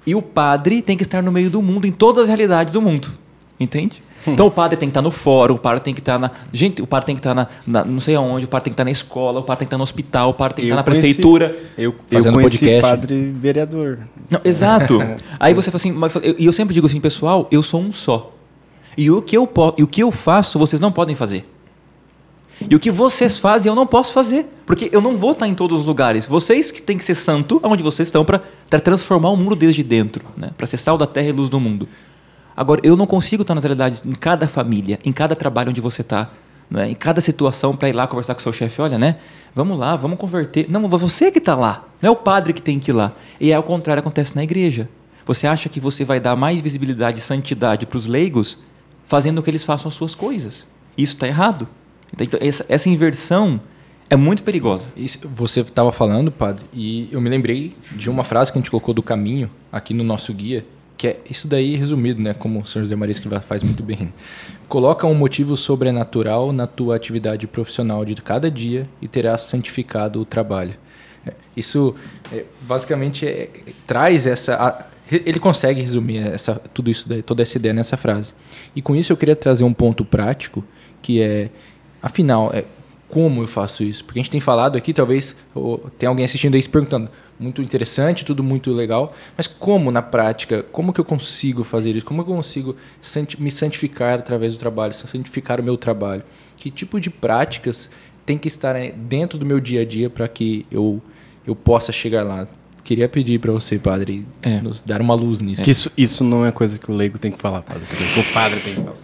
[0.07, 2.81] E o padre tem que estar no meio do mundo, em todas as realidades do
[2.81, 3.11] mundo.
[3.59, 4.03] Entende?
[4.27, 6.31] Então o padre tem que estar no fórum, o padre tem que estar na.
[6.53, 8.75] Gente, o padre tem que estar na, na não sei aonde, o padre tem que
[8.75, 10.75] estar na escola, o padre tem que estar no hospital, o padre tem que Eu
[10.75, 11.57] estar na conheci- prefeitura.
[11.79, 12.83] Eu, Fazendo eu conheci podcast.
[12.83, 13.99] padre vereador.
[14.29, 14.99] Não, exato.
[15.39, 17.91] Aí você fala assim, mas eu- e eu sempre digo assim, pessoal, eu sou um
[17.93, 18.36] só.
[18.97, 21.47] E o que eu, e o que eu faço, vocês não podem fazer.
[22.69, 24.47] E o que vocês fazem, eu não posso fazer.
[24.65, 26.27] Porque eu não vou estar em todos os lugares.
[26.27, 28.41] Vocês que têm que ser santo onde vocês estão para
[28.81, 30.25] transformar o mundo desde dentro.
[30.37, 30.51] Né?
[30.57, 31.87] Para ser sal da terra e luz do mundo.
[32.57, 36.01] Agora, eu não consigo estar nas realidades em cada família, em cada trabalho onde você
[36.01, 36.31] está.
[36.71, 36.91] Né?
[36.91, 38.81] Em cada situação para ir lá conversar com o seu chefe.
[38.81, 39.17] Olha, né?
[39.55, 40.67] Vamos lá, vamos converter.
[40.71, 41.85] Não, você que está lá.
[42.01, 43.13] Não é o padre que tem que ir lá.
[43.39, 44.89] E é ao contrário acontece na igreja.
[45.27, 48.59] Você acha que você vai dar mais visibilidade e santidade para os leigos
[49.07, 50.67] fazendo que eles façam as suas coisas.
[50.99, 51.67] Isso está errado.
[52.21, 53.61] Então, essa, essa inversão
[54.09, 54.93] é muito perigosa.
[54.97, 58.71] Isso, você estava falando, padre, e eu me lembrei de uma frase que a gente
[58.71, 60.65] colocou do caminho aqui no nosso guia,
[60.97, 62.33] que é isso daí resumido, né?
[62.33, 62.81] Como o Sr.
[62.81, 64.13] José Maria Escrivá faz muito bem.
[64.69, 70.25] Coloca um motivo sobrenatural na tua atividade profissional de cada dia e terás santificado o
[70.25, 70.75] trabalho.
[71.27, 71.95] É, isso
[72.33, 73.51] é, basicamente é,
[73.87, 74.89] traz essa.
[75.11, 78.33] Ele consegue resumir essa, tudo isso, toda essa ideia nessa frase.
[78.75, 80.65] E com isso eu queria trazer um ponto prático,
[81.01, 81.51] que é
[82.07, 82.65] Afinal, é,
[83.09, 84.05] como eu faço isso?
[84.05, 85.35] Porque a gente tem falado aqui, talvez
[85.99, 90.63] tem alguém assistindo aí se perguntando, muito interessante, tudo muito legal, mas como na prática,
[90.71, 92.07] como que eu consigo fazer isso?
[92.07, 92.77] Como eu consigo
[93.41, 96.23] me santificar através do trabalho, santificar o meu trabalho?
[96.57, 97.91] Que tipo de práticas
[98.25, 101.03] tem que estar dentro do meu dia a dia para que eu,
[101.45, 102.47] eu possa chegar lá?
[102.87, 104.61] Queria pedir para você, padre, é.
[104.61, 105.69] nos dar uma luz nisso.
[105.69, 107.83] Isso, isso não é coisa que o leigo tem que falar, padre.
[107.83, 108.97] Isso é que o padre tem que falar.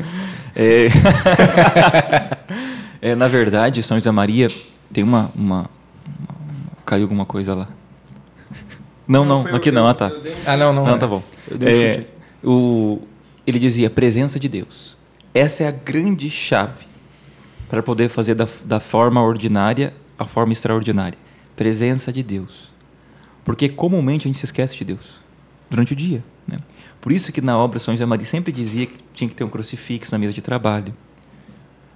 [0.55, 0.87] É...
[3.03, 4.47] É, na verdade, São José Maria
[4.93, 5.69] tem uma, uma,
[6.07, 6.29] uma
[6.87, 7.69] caiu alguma coisa lá.
[9.09, 10.13] Não, não, não aqui não, ah tá.
[10.47, 10.87] Ah, não, não.
[10.87, 10.99] Não, é.
[10.99, 11.21] tá bom.
[11.61, 12.05] É,
[12.45, 13.03] o,
[13.45, 14.97] ele dizia presença de Deus.
[15.35, 16.87] Essa é a grande chave
[17.69, 21.19] para poder fazer da, da forma ordinária a forma extraordinária.
[21.57, 22.72] Presença de Deus.
[23.45, 25.21] Porque comumente a gente se esquece de Deus
[25.69, 26.23] durante o dia.
[26.47, 26.59] Né?
[27.01, 29.49] Por isso que na obra São José Maria sempre dizia que tinha que ter um
[29.49, 30.95] crucifixo na mesa de trabalho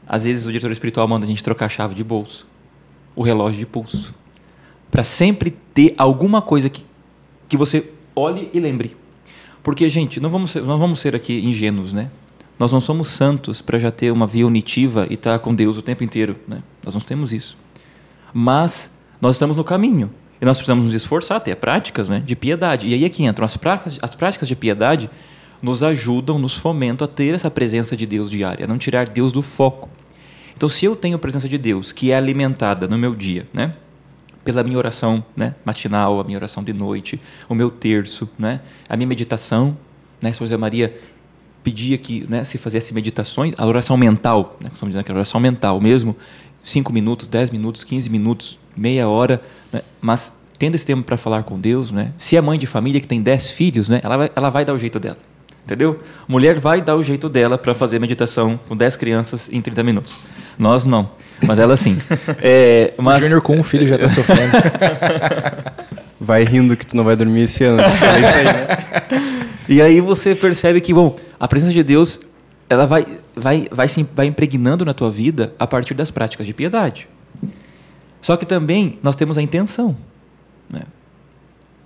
[0.06, 2.46] às vezes o diretor espiritual manda a gente trocar a chave de bolso,
[3.14, 4.14] o relógio de pulso,
[4.90, 6.84] para sempre ter alguma coisa que,
[7.48, 8.96] que você olhe e lembre.
[9.64, 12.08] Porque, gente, não vamos não vamos ser aqui ingênuos, né?
[12.56, 15.76] Nós não somos santos para já ter uma via unitiva e estar tá com Deus
[15.76, 16.60] o tempo inteiro, né?
[16.84, 17.58] Nós não temos isso.
[18.32, 18.90] Mas
[19.20, 20.10] nós estamos no caminho
[20.40, 22.88] e nós precisamos nos esforçar, ter práticas né, de piedade.
[22.88, 25.10] E aí é que entram as práticas, as práticas de piedade
[25.62, 29.32] nos ajudam, nos fomentam a ter essa presença de Deus diária, a não tirar Deus
[29.32, 29.88] do foco.
[30.56, 33.74] Então, se eu tenho a presença de Deus que é alimentada no meu dia, né?
[34.44, 38.96] Pela minha oração né, matinal, a minha oração de noite, o meu terço, né, a
[38.96, 39.76] minha meditação,
[40.22, 40.96] né, São José Maria
[41.64, 45.16] pedia que né, se fizesse meditações, a oração mental, né, estamos dizendo que é a
[45.16, 46.14] oração mental mesmo,
[46.66, 49.40] 5 minutos, 10 minutos, 15 minutos, meia hora,
[49.72, 53.00] né, mas tendo esse tempo para falar com Deus, né, se é mãe de família
[53.00, 55.16] que tem 10 filhos, né, ela, vai, ela vai dar o jeito dela.
[55.64, 55.98] Entendeu?
[56.28, 60.16] Mulher vai dar o jeito dela para fazer meditação com 10 crianças em 30 minutos.
[60.56, 61.10] Nós não.
[61.42, 61.98] Mas ela sim.
[62.40, 63.18] É, mas...
[63.18, 64.52] O Júnior com um filho já está sofrendo.
[66.20, 67.82] vai rindo que tu não vai dormir esse ano.
[67.82, 68.66] É isso aí, né?
[69.68, 72.20] E aí você percebe que, bom, a presença de Deus
[72.68, 76.52] ela vai, vai, vai, se, vai impregnando na tua vida a partir das práticas de
[76.52, 77.08] piedade.
[78.20, 79.96] Só que também nós temos a intenção.
[80.68, 80.82] Né?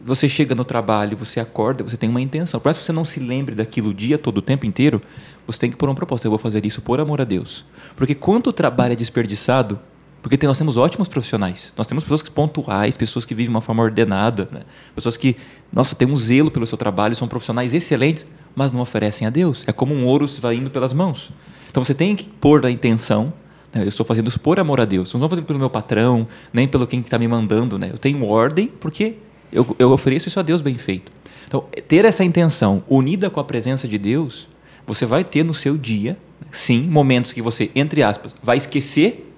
[0.01, 2.59] Você chega no trabalho, você acorda, você tem uma intenção.
[2.59, 5.03] Por mais que você não se lembre daquilo o dia todo, o tempo inteiro,
[5.47, 6.27] você tem que pôr um propósito.
[6.27, 7.67] Eu vou fazer isso por amor a Deus.
[7.95, 9.79] Porque quanto trabalho é desperdiçado,
[10.23, 11.73] porque tem, nós temos ótimos profissionais.
[11.77, 14.63] Nós temos pessoas pontuais, pessoas que vivem de uma forma ordenada, né?
[14.95, 15.37] pessoas que,
[15.73, 19.65] nossa, têm um zelo pelo seu trabalho, são profissionais excelentes, mas não oferecem a Deus.
[19.67, 21.33] É como um ouro se vai indo pelas mãos.
[21.71, 23.33] Então você tem que pôr a intenção
[23.73, 23.85] né?
[23.85, 25.13] eu estou fazendo isso por amor a Deus.
[25.13, 27.79] Não estou fazendo pelo meu patrão, nem pelo quem está me mandando.
[27.79, 27.91] Né?
[27.93, 29.15] Eu tenho ordem porque
[29.53, 31.13] eu, eu ofereço isso a Deus bem feito.
[31.47, 34.49] Então, ter essa intenção unida com a presença de Deus,
[34.87, 36.17] você vai ter no seu dia,
[36.51, 39.30] sim, momentos que você, entre aspas, vai esquecer,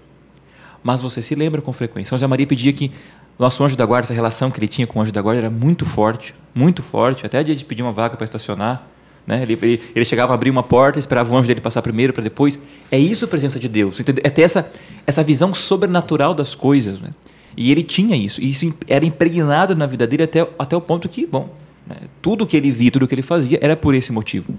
[0.83, 2.11] mas você se lembra com frequência.
[2.11, 2.91] São José Maria pedia que
[3.39, 5.51] nosso anjo da guarda, essa relação que ele tinha com o anjo da guarda era
[5.51, 7.24] muito forte, muito forte.
[7.24, 8.87] Até a dia de pedir uma vaca para estacionar,
[9.26, 9.43] né?
[9.43, 12.22] Ele, ele, ele, chegava a abrir uma porta, esperava o anjo dele passar primeiro para
[12.22, 12.59] depois.
[12.91, 14.01] É isso a presença de Deus.
[14.22, 14.70] É ter essa,
[15.07, 16.99] essa visão sobrenatural das coisas.
[16.99, 17.11] Né?
[17.57, 18.41] E ele tinha isso.
[18.41, 21.55] E isso era impregnado na vida dele até, até o ponto que, bom,
[21.87, 24.55] né, tudo que ele via, tudo que ele fazia era por esse motivo.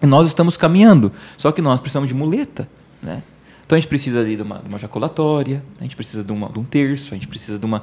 [0.00, 2.68] E nós estamos caminhando, só que nós precisamos de muleta.
[3.02, 3.22] Né?
[3.66, 6.48] Então a gente precisa ali de uma, de uma jaculatória, a gente precisa de, uma,
[6.48, 7.82] de um terço, a gente precisa de uma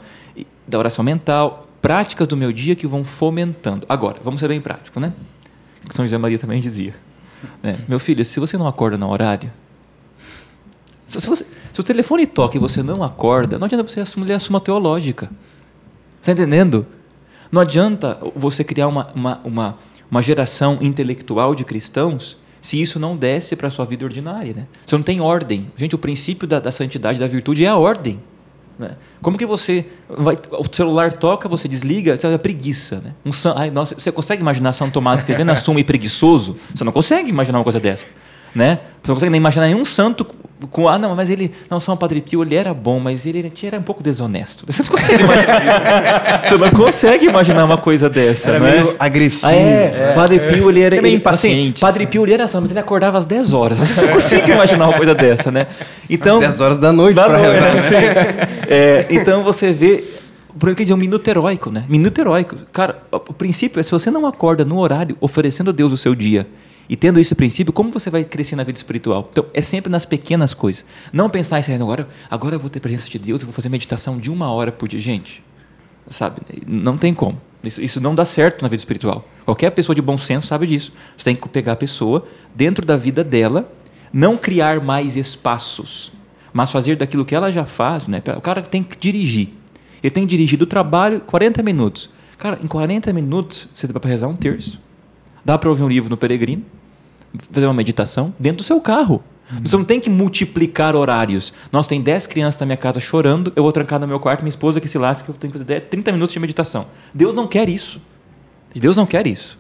[0.65, 3.85] da oração mental, práticas do meu dia que vão fomentando.
[3.89, 5.11] Agora, vamos ser bem práticos, né?
[5.91, 6.95] São José Maria também dizia.
[7.61, 7.77] Né?
[7.85, 9.51] Meu filho, se você não acorda no horário,
[11.05, 14.39] se, você, se o telefone toca e você não acorda, não adianta você assumir a
[14.39, 15.29] suma teológica.
[16.21, 16.87] Está entendendo?
[17.51, 19.77] Não adianta você criar uma, uma, uma,
[20.09, 24.53] uma geração intelectual de cristãos se isso não desce para a sua vida ordinária.
[24.53, 24.67] Né?
[24.85, 25.69] Você não tem ordem.
[25.75, 28.21] Gente, o princípio da, da santidade, da virtude é a ordem.
[28.79, 28.95] Né?
[29.21, 33.13] Como que você vai, o celular toca, você desliga, você é preguiça, né?
[33.25, 36.57] Um, ai, nossa, você consegue imaginar São Tomás escrevendo a Suma e preguiçoso?
[36.73, 38.07] Você não consegue imaginar uma coisa dessa,
[38.55, 38.79] né?
[39.03, 40.25] Você não consegue nem imaginar nenhum santo
[40.69, 43.53] com ah não, mas ele não São Padre Pio ele era bom, mas ele, ele
[43.63, 44.65] era um pouco desonesto.
[44.65, 48.71] Você não consegue imaginar Você não consegue imaginar uma coisa dessa, era né?
[48.71, 49.47] meio agressivo.
[49.47, 51.75] Ah, é, é, Padre Pio ele era, ele, ele, impaciente.
[51.75, 53.77] Assim, Padre Pio ele era assim, mas ele acordava às 10 horas.
[53.79, 55.67] Você não consegue imaginar uma coisa dessa, né?
[56.09, 57.73] Então, às 10 horas da noite para rezar.
[58.01, 58.47] Né?
[58.67, 60.03] É, então você vê
[60.57, 61.83] por que dizer um minuto heróico, né?
[61.89, 62.55] Minuto heróico.
[62.71, 66.15] Cara, o princípio é se você não acorda no horário oferecendo a Deus o seu
[66.15, 66.47] dia
[66.89, 69.27] e tendo esse princípio, como você vai crescer na vida espiritual?
[69.31, 70.85] Então, é sempre nas pequenas coisas.
[71.11, 74.17] Não pensar em agora, agora eu vou ter presença de Deus, eu vou fazer meditação
[74.17, 74.99] de uma hora por dia.
[74.99, 75.43] Gente,
[76.09, 76.41] sabe?
[76.67, 77.39] Não tem como.
[77.63, 79.25] Isso, isso não dá certo na vida espiritual.
[79.45, 80.91] Qualquer pessoa de bom senso sabe disso.
[81.15, 83.71] Você tem que pegar a pessoa dentro da vida dela,
[84.11, 86.11] não criar mais espaços,
[86.51, 88.07] mas fazer daquilo que ela já faz.
[88.07, 88.21] Né?
[88.37, 89.49] O cara tem que dirigir.
[90.03, 92.09] Ele tem que dirigir do trabalho 40 minutos.
[92.37, 94.81] Cara, em 40 minutos você dá para rezar um terço.
[95.43, 96.63] Dá para ouvir um livro no peregrino,
[97.51, 99.23] fazer uma meditação dentro do seu carro.
[99.51, 99.59] Uhum.
[99.63, 101.53] Você não tem que multiplicar horários.
[101.71, 104.49] Nós tem 10 crianças na minha casa chorando, eu vou trancar no meu quarto, minha
[104.49, 106.87] esposa que se lasca, eu tenho que fazer 30 minutos de meditação.
[107.13, 108.01] Deus não quer isso.
[108.73, 109.59] Deus não quer isso.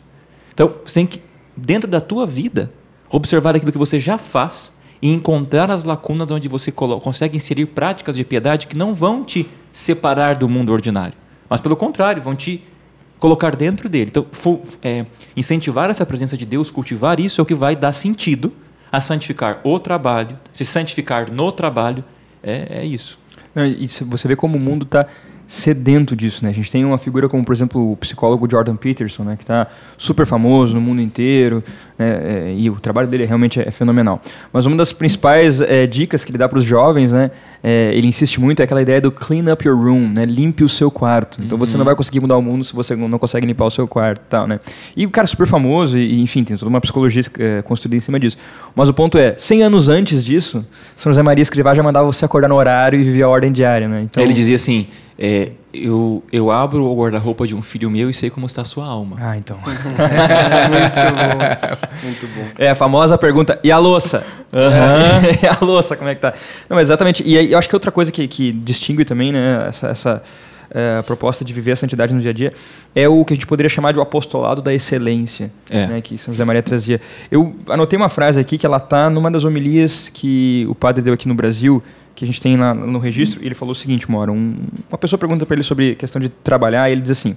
[0.53, 1.21] Então, você tem que,
[1.55, 2.71] dentro da tua vida,
[3.09, 8.15] observar aquilo que você já faz e encontrar as lacunas onde você consegue inserir práticas
[8.15, 11.13] de piedade que não vão te separar do mundo ordinário,
[11.49, 12.63] mas pelo contrário, vão te
[13.23, 14.11] colocar dentro dele.
[14.11, 14.27] Então,
[14.81, 18.51] é, incentivar essa presença de Deus, cultivar isso é o que vai dar sentido
[18.91, 22.03] a santificar o trabalho, se santificar no trabalho,
[22.43, 23.17] é, é isso.
[23.55, 23.63] Não,
[24.09, 25.07] você vê como o mundo está
[25.47, 26.49] sedento disso, né?
[26.49, 29.67] A gente tem uma figura como, por exemplo, o psicólogo Jordan Peterson, né, que está
[29.97, 31.63] super famoso no mundo inteiro,
[31.97, 34.21] né, é, e o trabalho dele realmente é, fenomenal.
[34.51, 37.29] Mas uma das principais é, dicas que ele dá para os jovens, né,
[37.63, 40.69] é, ele insiste muito é aquela ideia do clean up your room, né, limpe o
[40.69, 41.41] seu quarto.
[41.41, 41.65] Então uhum.
[41.65, 44.21] você não vai conseguir mudar o mundo se você não consegue limpar o seu quarto,
[44.29, 44.59] tal, né?
[44.95, 48.19] E o cara super famoso e, enfim, tem toda uma psicologia é, construída em cima
[48.19, 48.37] disso.
[48.75, 50.65] Mas o ponto é, 100 anos antes disso,
[50.95, 53.87] São José Maria Escrivá já mandava você acordar no horário e viver a ordem diária,
[53.87, 54.01] né?
[54.01, 54.87] Então, ele dizia assim,
[55.17, 58.65] é, eu, eu abro o guarda-roupa de um filho meu e sei como está a
[58.65, 59.17] sua alma.
[59.19, 59.57] Ah, então.
[59.57, 59.83] muito
[61.23, 62.03] bom.
[62.03, 62.47] Muito bom.
[62.57, 64.25] É a famosa pergunta, e a louça?
[64.53, 65.29] Uhum.
[65.41, 66.33] e a louça, como é que tá?
[66.69, 67.23] Não, exatamente.
[67.25, 70.23] E eu acho que outra coisa que, que distingue também, né, essa, essa
[70.73, 72.53] é, proposta de viver a santidade no dia a dia
[72.95, 75.87] é o que a gente poderia chamar de o apostolado da excelência, é.
[75.87, 76.99] né, que São José Maria trazia.
[77.31, 81.13] Eu anotei uma frase aqui que ela está numa das homilias que o padre deu
[81.13, 81.83] aqui no Brasil,
[82.15, 84.55] que a gente tem lá no registro, e ele falou o seguinte, uma hora, um,
[84.89, 87.35] uma pessoa pergunta para ele sobre questão de trabalhar, e ele diz assim,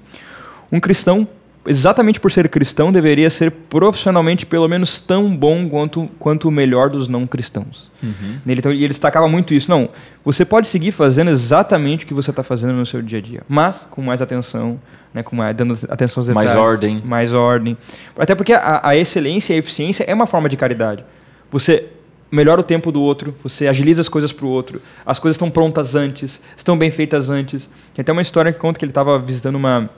[0.71, 1.27] um cristão,
[1.67, 6.91] exatamente por ser cristão, deveria ser profissionalmente pelo menos tão bom quanto, quanto o melhor
[6.91, 7.91] dos não cristãos.
[8.03, 8.39] Uhum.
[8.47, 9.71] Ele, então, e ele destacava muito isso.
[9.71, 9.89] Não,
[10.25, 13.43] você pode seguir fazendo exatamente o que você está fazendo no seu dia a dia,
[13.49, 14.79] mas com mais atenção,
[15.13, 16.51] né, com mais, dando atenção aos detalhes.
[16.51, 17.03] Mais ordem.
[17.05, 17.77] Mais ordem.
[18.19, 21.05] Até porque a, a excelência e a eficiência é uma forma de caridade.
[21.51, 21.87] Você
[22.31, 25.51] melhora o tempo do outro, você agiliza as coisas para o outro, as coisas estão
[25.51, 27.69] prontas antes, estão bem feitas antes.
[27.95, 29.89] Tem até uma história que conta que ele estava visitando uma,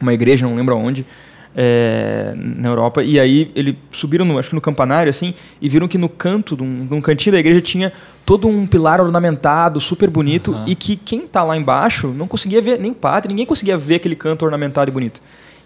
[0.00, 1.06] uma igreja, não lembro aonde,
[1.54, 5.88] é, na Europa, e aí eles subiram, no, acho que no campanário, assim, e viram
[5.88, 7.92] que no canto, num, num cantinho da igreja tinha
[8.24, 10.64] todo um pilar ornamentado, super bonito, uhum.
[10.66, 14.14] e que quem está lá embaixo não conseguia ver, nem padre, ninguém conseguia ver aquele
[14.14, 15.20] canto ornamentado e bonito.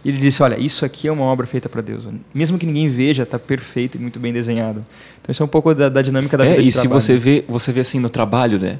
[0.04, 2.06] E ele disse: Olha, isso aqui é uma obra feita para Deus.
[2.32, 4.84] Mesmo que ninguém veja, está perfeito e muito bem desenhado.
[5.20, 7.00] Então, isso é um pouco da, da dinâmica da é, vida E se trabalho.
[7.00, 8.78] você vê, você vê assim no trabalho, né?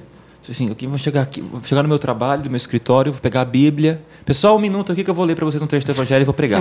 [0.48, 3.40] Assim, eu vou chegar aqui, vou chegar no meu trabalho, no meu escritório, vou pegar
[3.40, 4.02] a Bíblia.
[4.26, 6.24] Pessoal, um minuto aqui que eu vou ler para vocês um trecho do Evangelho e
[6.24, 6.60] vou pregar.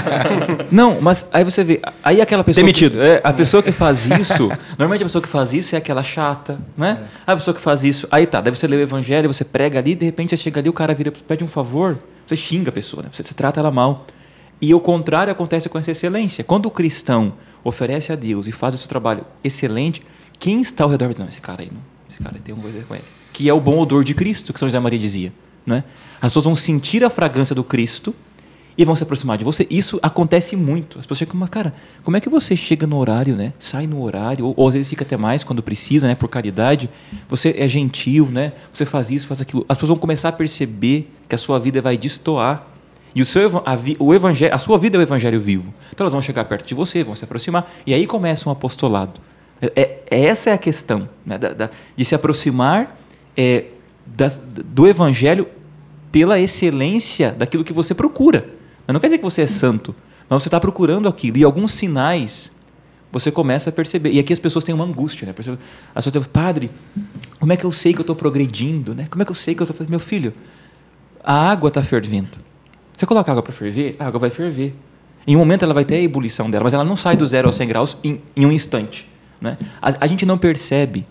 [0.72, 2.92] Não, mas aí você vê, aí aquela pessoa demitido.
[2.92, 6.02] Que, é, a pessoa que faz isso, normalmente a pessoa que faz isso é aquela
[6.02, 7.00] chata, né?
[7.26, 7.32] É.
[7.32, 9.94] A pessoa que faz isso, aí tá, daí você lê o Evangelho, você prega ali,
[9.94, 13.02] de repente você chega ali, o cara vira, pede um favor, você xinga a pessoa,
[13.02, 13.08] né?
[13.12, 14.06] você, você trata ela mal.
[14.60, 16.42] E o contrário acontece com essa excelência.
[16.44, 20.02] Quando o cristão oferece a Deus e faz o seu trabalho excelente,
[20.38, 22.94] quem está ao redor não, esse cara aí, não, esse cara tem uma coisa com
[22.94, 23.04] ele.
[23.32, 25.32] Que é o bom odor de Cristo, que São José Maria dizia.
[25.66, 25.84] Né?
[26.16, 28.14] As pessoas vão sentir a fragrância do Cristo
[28.76, 29.66] e vão se aproximar de você.
[29.70, 30.98] Isso acontece muito.
[30.98, 33.52] As pessoas chegam, mas cara, como é que você chega no horário, né?
[33.58, 36.14] Sai no horário, ou, ou, às vezes fica até mais quando precisa, né?
[36.14, 36.90] Por caridade.
[37.28, 38.52] Você é gentil, né?
[38.72, 39.64] Você faz isso, faz aquilo.
[39.68, 42.74] As pessoas vão começar a perceber que a sua vida vai destoar
[43.14, 45.72] e o seu, a, o evangelho, a sua vida é o evangelho vivo.
[45.92, 49.20] Então elas vão chegar perto de você, vão se aproximar, e aí começa um apostolado.
[49.76, 52.98] É, é essa é a questão, né, da, da, de se aproximar
[53.36, 53.66] é,
[54.64, 55.46] do evangelho
[56.10, 58.48] pela excelência daquilo que você procura.
[58.92, 59.94] Não quer dizer que você é santo,
[60.28, 61.38] mas você está procurando aquilo.
[61.38, 62.54] E alguns sinais
[63.10, 64.10] você começa a perceber.
[64.10, 65.30] E aqui as pessoas têm uma angústia, né?
[65.30, 66.70] As pessoas dizem, padre,
[67.38, 69.06] como é que eu sei que eu estou progredindo, né?
[69.08, 69.86] Como é que eu sei que eu estou...
[69.88, 70.34] Meu filho,
[71.22, 72.38] a água está fervendo.
[72.96, 74.74] Você coloca água para ferver, a água vai ferver.
[75.26, 77.48] Em um momento ela vai ter a ebulição dela, mas ela não sai do zero
[77.48, 79.08] aos 100 graus em, em um instante.
[79.40, 79.56] Né?
[79.80, 81.06] A, a, gente não percebe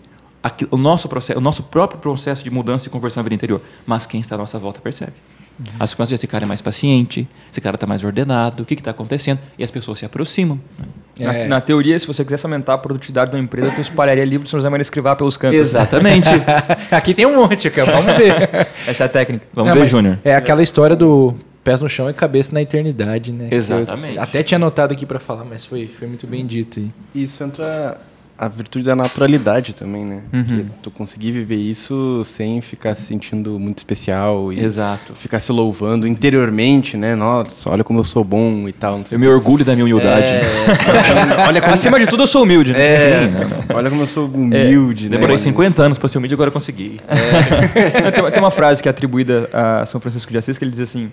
[0.70, 4.06] o, nosso processo, o nosso próprio processo de mudança e conversão na vida interior, mas
[4.06, 5.12] quem está à nossa volta percebe.
[5.58, 5.66] Uhum.
[5.78, 8.90] As coisas, esse cara é mais paciente, esse cara está mais ordenado, o que está
[8.90, 9.38] acontecendo?
[9.58, 10.60] E as pessoas se aproximam.
[10.78, 10.86] Né?
[11.18, 11.42] É.
[11.42, 14.50] Na, na, teoria, se você quisesse aumentar a produtividade da empresa, tu espalharia livro de
[14.50, 15.58] São José Maria Escrivá pelos cantos.
[15.58, 16.28] Exatamente.
[16.90, 17.92] Aqui tem um monte, cara.
[17.92, 18.50] vamos ver.
[18.86, 19.46] Essa é a técnica.
[19.52, 20.18] Vamos Não, ver, Júnior.
[20.24, 23.48] É aquela história do pés no chão e cabeça na eternidade, né?
[23.50, 24.16] Exatamente.
[24.16, 26.80] Eu até tinha anotado aqui para falar, mas foi, foi muito bem dito.
[26.80, 26.90] Aí.
[27.22, 27.98] Isso entra
[28.36, 30.22] a virtude da naturalidade também, né?
[30.32, 30.44] Uhum.
[30.44, 35.14] Que tu conseguir viver isso sem ficar se sentindo muito especial e Exato.
[35.14, 37.14] ficar se louvando interiormente, né?
[37.14, 39.00] Nossa, olha como eu sou bom e tal.
[39.10, 40.32] eu me orgulho da minha humildade.
[40.32, 40.42] É,
[41.46, 41.72] olha como...
[41.72, 42.80] Acima de tudo eu sou humilde, né?
[42.80, 43.40] É, Sim, né?
[43.72, 45.16] olha como eu sou humilde, é, né?
[45.16, 47.00] Demorei 50 anos para ser humilde, agora eu consegui.
[47.06, 48.10] É.
[48.10, 50.80] tem, tem uma frase que é atribuída a São Francisco de Assis que ele diz
[50.80, 51.10] assim: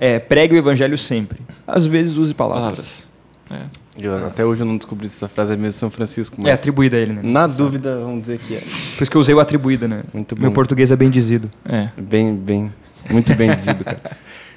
[0.00, 1.40] é, pregue o evangelho sempre.
[1.66, 3.04] Às vezes use palavras.
[3.50, 3.68] palavras.
[3.78, 3.81] É.
[4.00, 6.36] Eu, até hoje eu não descobri se essa frase é mesmo São Francisco.
[6.46, 7.20] é atribuída a ele, né?
[7.22, 8.60] Na dúvida, vamos dizer que é.
[8.60, 10.02] Por isso que eu usei o atribuída, né?
[10.14, 10.42] Muito bom.
[10.42, 11.50] Meu português é bem dizido.
[11.64, 11.88] É.
[11.96, 12.72] Bem, bem.
[13.10, 14.00] Muito bem dizido, cara.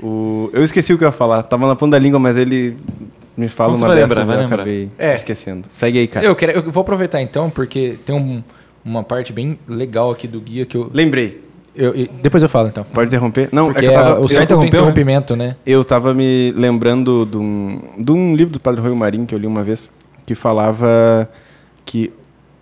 [0.01, 1.43] O, eu esqueci o que eu ia falar.
[1.43, 2.77] Tava na ponta da língua, mas ele
[3.35, 4.55] me fala Vamos uma dessas lembrar, e eu lembrar.
[4.55, 5.13] acabei é.
[5.15, 5.67] esquecendo.
[5.71, 6.25] Segue aí, cara.
[6.25, 8.43] Eu, quero, eu vou aproveitar então, porque tem um,
[8.83, 10.89] uma parte bem legal aqui do guia que eu...
[10.93, 11.44] Lembrei.
[11.75, 12.85] Eu, eu, depois eu falo, então.
[12.85, 13.49] Pode interromper?
[13.51, 15.55] Não, Porque é que eu tava, o seu interrompimento, né?
[15.65, 19.39] Eu tava me lembrando de um, de um livro do Padre Rui Marim que eu
[19.39, 19.89] li uma vez,
[20.25, 21.29] que falava
[21.83, 22.13] que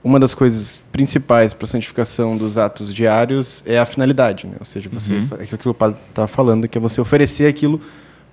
[0.03, 4.55] uma das coisas principais para a santificação dos atos diários é a finalidade, né?
[4.59, 5.27] ou seja, você uhum.
[5.39, 7.79] é aquilo que o padre estava falando, que é você oferecer aquilo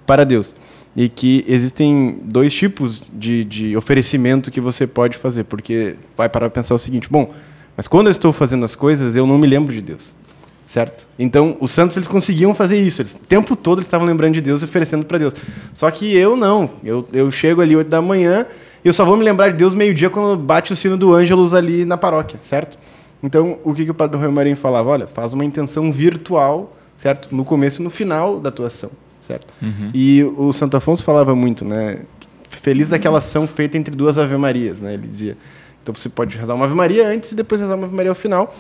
[0.04, 0.56] para Deus.
[0.96, 6.50] E que existem dois tipos de, de oferecimento que você pode fazer, porque vai para
[6.50, 7.32] pensar o seguinte: bom,
[7.76, 10.12] mas quando eu estou fazendo as coisas, eu não me lembro de Deus
[10.70, 11.04] certo?
[11.18, 13.02] Então, os santos eles conseguiam fazer isso.
[13.02, 15.34] Eles, o tempo todo eles estavam lembrando de Deus e oferecendo para Deus.
[15.74, 16.70] Só que eu não.
[16.84, 18.46] Eu, eu chego ali 8 da manhã
[18.84, 21.54] e eu só vou me lembrar de Deus meio-dia quando bate o sino do Ângelus
[21.54, 22.78] ali na paróquia, certo?
[23.20, 24.88] Então, o que, que o Padre Rui Marinho falava?
[24.90, 27.34] Olha, faz uma intenção virtual, certo?
[27.34, 29.48] No começo e no final da tua ação, certo?
[29.60, 29.90] Uhum.
[29.92, 31.98] E o Santo Afonso falava muito, né?
[32.48, 34.94] Feliz daquela ação feita entre duas Ave Marias, né?
[34.94, 35.36] Ele dizia.
[35.82, 38.14] Então, você pode rezar uma Ave Maria antes e depois rezar uma Ave Maria ao
[38.14, 38.54] final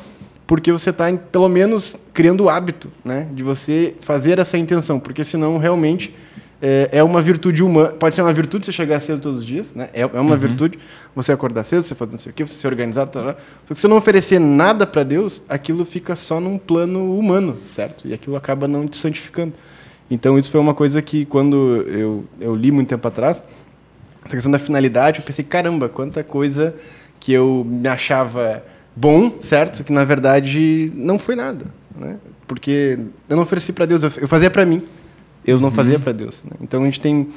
[0.50, 5.24] porque você está, pelo menos, criando o hábito né, de você fazer essa intenção, porque
[5.24, 6.12] senão, realmente,
[6.60, 7.92] é, é, uma virtude humana.
[7.92, 9.90] Pode ser uma virtude você chegar cedo todos os dias, né?
[9.92, 10.36] é, é uma uhum.
[10.36, 10.76] virtude
[11.14, 13.36] você acordar cedo, você fazer não sei o quê, você se organizar, tá.
[13.64, 17.58] só que se você não oferecer nada para Deus, aquilo fica só num plano humano,
[17.64, 18.08] certo?
[18.08, 19.52] E aquilo acaba não te santificando.
[20.10, 23.44] Então, isso foi uma coisa que, quando eu, eu li muito tempo atrás,
[24.24, 26.74] essa questão da finalidade, eu pensei, caramba, quanta coisa
[27.20, 28.64] que eu me achava
[29.00, 29.82] bom, certo?
[29.82, 31.64] Que na verdade não foi nada,
[31.96, 32.16] né?
[32.46, 32.98] Porque
[33.28, 34.82] eu não ofereci para Deus, eu fazia para mim.
[35.46, 35.74] Eu não uhum.
[35.74, 36.44] fazia para Deus.
[36.44, 36.52] Né?
[36.60, 37.28] Então a gente tem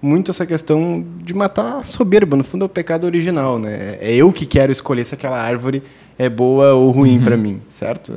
[0.00, 2.36] muito essa questão de matar a soberba.
[2.36, 3.98] No fundo é o pecado original, né?
[4.00, 5.82] É eu que quero escolher se aquela árvore
[6.16, 7.24] é boa ou ruim uhum.
[7.24, 8.12] para mim, certo?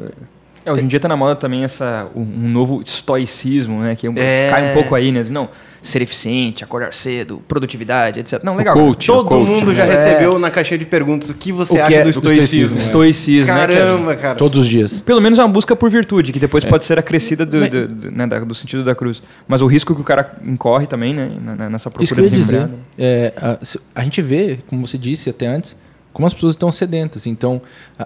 [0.66, 3.96] É, hoje em dia está na moda também essa, um, novo estoicismo, né?
[3.96, 5.26] Que é, cai um pouco aí, né?
[5.30, 5.50] Não,
[5.82, 8.44] ser eficiente, acordar cedo, produtividade, etc.
[8.44, 8.76] Não, legal.
[8.76, 9.76] Coach, Todo coach, mundo né?
[9.76, 9.96] já é.
[9.96, 12.78] recebeu na caixinha de perguntas o que você o acha é do estoicismo.
[12.78, 14.36] Estoicismo, né, Caramba, cara?
[14.36, 15.00] Todos os dias.
[15.00, 16.70] Pelo menos é uma busca por virtude, que depois é.
[16.70, 19.24] pode ser acrescida do, do, do, né, do, sentido da cruz.
[19.48, 21.32] Mas o risco que o cara incorre também, né?
[21.72, 22.70] Nessa procura Isso que eu ia dizer.
[22.98, 23.58] É, a,
[23.96, 25.76] a gente vê, como você disse até antes,
[26.14, 27.26] como as pessoas estão sedentas.
[27.26, 27.62] Então,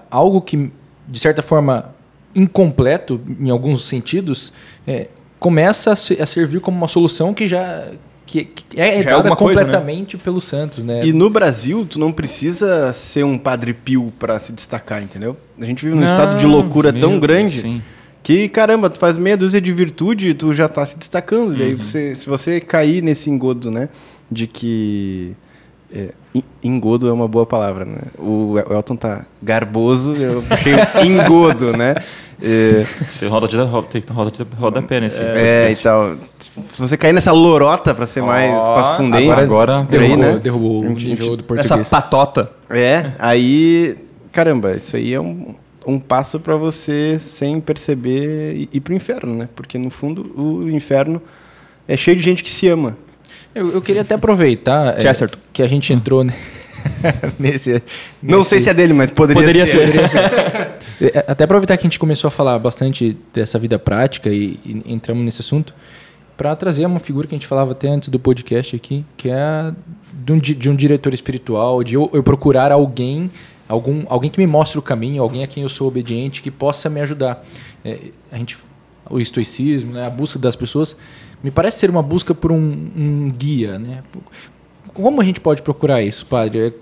[0.10, 0.72] algo que,
[1.08, 1.93] de certa forma,
[2.36, 4.52] incompleto em alguns sentidos,
[4.86, 5.08] é,
[5.40, 7.88] começa a, se, a, servir como uma solução que já
[8.26, 10.24] que, que é já é dada é completamente coisa, né?
[10.24, 11.06] pelos santos, né?
[11.06, 15.38] E no Brasil, tu não precisa ser um padre pio para se destacar, entendeu?
[15.60, 17.82] A gente vive num não, estado de loucura tão grande Deus,
[18.24, 21.52] que, caramba, tu faz meia dúzia de virtude e tu já está se destacando.
[21.52, 21.58] Uhum.
[21.58, 21.78] E aí, uhum.
[21.78, 23.90] você, se você cair nesse engodo, né,
[24.32, 25.36] de que
[25.94, 26.12] é,
[26.64, 28.02] engodo é uma boa palavra, né?
[28.18, 30.74] O Elton tá garboso, eu puxei
[31.06, 31.96] engodo, né?
[32.42, 32.86] É,
[33.20, 35.22] tem roda de roda, tem roda de rodapé nesse.
[35.22, 36.18] É, então.
[36.40, 39.30] Se você cair nessa lorota para ser oh, mais espaço fundente.
[39.30, 40.40] Agora, agora derrubou, né?
[40.40, 41.72] derrubou o nível do português.
[41.72, 42.52] Essa patota.
[42.70, 43.98] É, aí.
[44.32, 45.56] Caramba, isso aí é um,
[45.88, 49.50] um passo para você, sem perceber, ir pro inferno, né?
[49.56, 51.22] Porque no fundo o inferno
[51.88, 52.98] é cheio de gente que se ama.
[53.56, 55.14] Eu, eu queria até aproveitar é,
[55.53, 56.26] que a gente entrou
[57.39, 57.82] nesse,
[58.22, 59.80] Não sei se é dele, mas poderia, poderia ser.
[59.80, 59.88] ser.
[59.88, 61.16] Poderia ser.
[61.16, 64.84] É, até aproveitar que a gente começou a falar bastante dessa vida prática e, e
[64.88, 65.74] entramos nesse assunto,
[66.36, 69.74] para trazer uma figura que a gente falava até antes do podcast aqui, que é
[70.14, 73.32] de um, de um diretor espiritual, de eu, eu, procurar alguém,
[73.70, 76.89] algum, alguém que me mostre o caminho, alguém a quem eu sou obediente, que possa
[76.89, 77.45] me ajudar.
[77.86, 77.99] É,
[78.30, 78.58] a gente,
[79.10, 80.97] o estoicismo, né, a busca das pessoas,
[81.46, 82.58] me parece ser uma busca por um,
[82.98, 83.78] um guia.
[83.78, 84.02] Né?
[84.96, 86.74] Como a gente pode procurar isso, padre?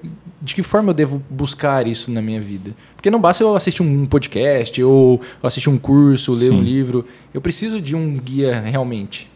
[0.42, 2.72] De que forma eu devo buscar isso na minha vida?
[2.96, 6.60] Porque não basta eu assistir um podcast, ou assistir um curso, ler Sim.
[6.60, 7.06] um livro.
[7.34, 9.30] Eu preciso de um guia realmente.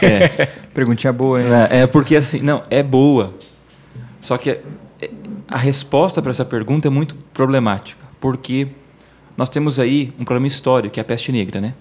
[0.00, 0.46] É.
[0.72, 1.48] Perguntinha boa, hein?
[1.70, 3.34] É, é, porque assim, não, é boa.
[4.22, 4.60] Só que é,
[5.46, 8.68] a resposta para essa pergunta é muito problemática, porque
[9.36, 11.74] nós temos aí um problema histórico, que é a peste negra, né?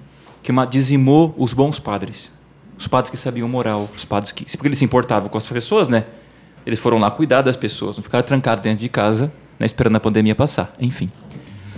[0.45, 2.31] Que dizimou os bons padres.
[2.77, 4.45] Os padres que sabiam moral, os padres que.
[4.45, 6.05] Porque eles se importavam com as pessoas, né?
[6.63, 9.99] Eles foram lá cuidar das pessoas, não ficaram trancados dentro de casa, né, esperando a
[9.99, 10.71] pandemia passar.
[10.79, 11.11] Enfim.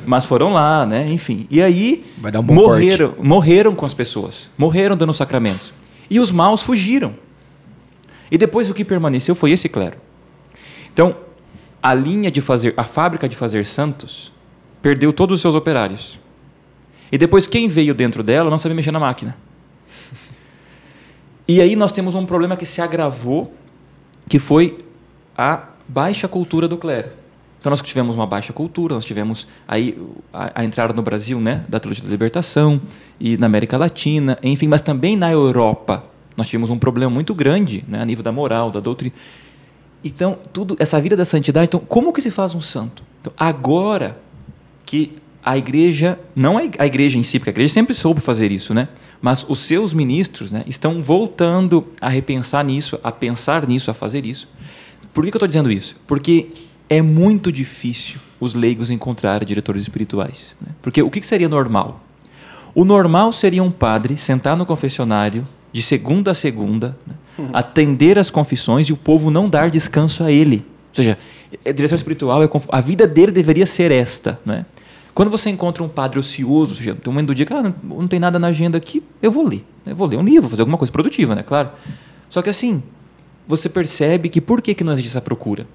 [0.06, 1.06] Mas foram lá, né?
[1.08, 1.48] Enfim.
[1.50, 4.50] E aí um morreram, morreram com as pessoas.
[4.58, 5.72] Morreram dando sacramentos.
[6.10, 7.16] E os maus fugiram.
[8.30, 9.96] E depois o que permaneceu foi esse clero.
[10.92, 11.16] Então,
[11.82, 14.30] a linha de fazer, a fábrica de fazer santos,
[14.82, 16.20] perdeu todos os seus operários.
[17.12, 19.36] E depois quem veio dentro dela não sabia mexer na máquina.
[21.48, 23.54] E aí nós temos um problema que se agravou,
[24.28, 24.78] que foi
[25.38, 27.10] a baixa cultura do clero.
[27.60, 29.98] Então nós tivemos uma baixa cultura, nós tivemos aí
[30.32, 32.82] a, a, entrada no Brasil, né, da teologia da libertação
[33.20, 36.04] e na América Latina, enfim, mas também na Europa
[36.36, 39.16] nós tivemos um problema muito grande, né, a nível da moral, da doutrina.
[40.04, 43.04] Então tudo essa vida da santidade, então como que se faz um santo?
[43.22, 44.20] Então, agora
[44.86, 45.14] que
[45.48, 48.90] a igreja, não a igreja em si, porque a igreja sempre soube fazer isso, né?
[49.22, 54.26] Mas os seus ministros né, estão voltando a repensar nisso, a pensar nisso, a fazer
[54.26, 54.50] isso.
[55.14, 55.96] Por que, que eu estou dizendo isso?
[56.06, 56.50] Porque
[56.90, 60.54] é muito difícil os leigos encontrarem diretores espirituais.
[60.60, 60.68] Né?
[60.82, 62.04] Porque o que, que seria normal?
[62.76, 67.50] O normal seria um padre sentar no confessionário de segunda a segunda, né, uhum.
[67.54, 70.66] atender as confissões e o povo não dar descanso a ele.
[70.90, 71.18] Ou seja,
[71.66, 74.38] a direção espiritual, é, a vida dele deveria ser esta.
[74.46, 74.66] Né?
[75.18, 77.64] Quando você encontra um padre ocioso, ou seja, tem um momento do dia que ah,
[77.64, 79.66] não, não tem nada na agenda aqui, eu vou ler.
[79.84, 81.42] Eu vou ler um livro, fazer alguma coisa produtiva, né?
[81.42, 81.72] Claro.
[82.30, 82.84] Só que assim,
[83.48, 85.66] você percebe que por que, que não existe essa procura?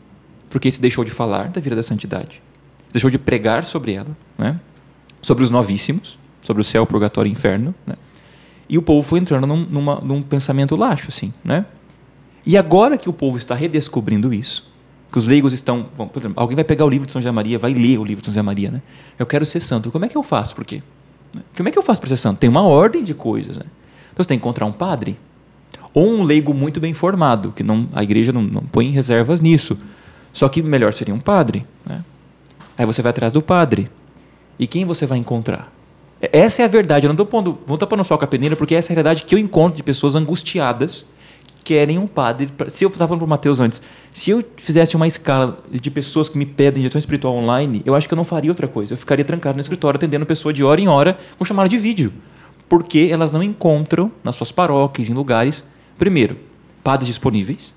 [0.48, 2.40] Porque se deixou de falar da vida da santidade.
[2.86, 4.60] Se deixou de pregar sobre ela, né?
[5.20, 7.74] sobre os novíssimos, sobre o céu, purgatório e inferno.
[7.84, 7.96] Né?
[8.68, 11.08] E o povo foi entrando num, numa, num pensamento laxo.
[11.08, 11.66] Assim, né?
[12.46, 14.71] E agora que o povo está redescobrindo isso,
[15.12, 15.86] que os leigos estão.
[15.94, 18.22] Bom, exemplo, alguém vai pegar o livro de São José Maria, vai ler o livro
[18.22, 18.82] de São José Maria, né?
[19.18, 19.90] Eu quero ser santo.
[19.90, 20.54] Como é que eu faço?
[20.54, 20.82] Por quê?
[21.54, 22.38] Como é que eu faço para ser santo?
[22.38, 23.56] Tem uma ordem de coisas.
[23.56, 23.64] Né?
[24.12, 25.18] Então você tem que encontrar um padre
[25.94, 29.78] ou um leigo muito bem formado, que não, a igreja não, não põe reservas nisso.
[30.32, 31.66] Só que melhor seria um padre.
[31.84, 32.02] Né?
[32.78, 33.90] Aí você vai atrás do padre.
[34.58, 35.70] E quem você vai encontrar?
[36.20, 37.04] Essa é a verdade.
[37.04, 39.24] Eu não estou pondo, vou estar pondo só a peneira, porque essa é a realidade
[39.24, 41.04] que eu encontro de pessoas angustiadas
[41.62, 42.46] querem um padre.
[42.46, 43.80] Pra, se eu estava falando para o Mateus antes,
[44.12, 48.08] se eu fizesse uma escala de pessoas que me pedem direção espiritual online, eu acho
[48.08, 48.94] que eu não faria outra coisa.
[48.94, 52.12] Eu ficaria trancado no escritório atendendo pessoa de hora em hora com chamada de vídeo.
[52.68, 55.64] Porque elas não encontram nas suas paróquias, em lugares,
[55.98, 56.36] primeiro,
[56.82, 57.74] padres disponíveis.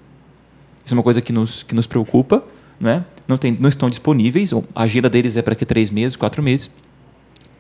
[0.84, 2.44] Isso é uma coisa que nos, que nos preocupa.
[2.80, 3.06] Né?
[3.28, 6.70] Não, tem, não estão disponíveis, a agenda deles é para que três meses, quatro meses.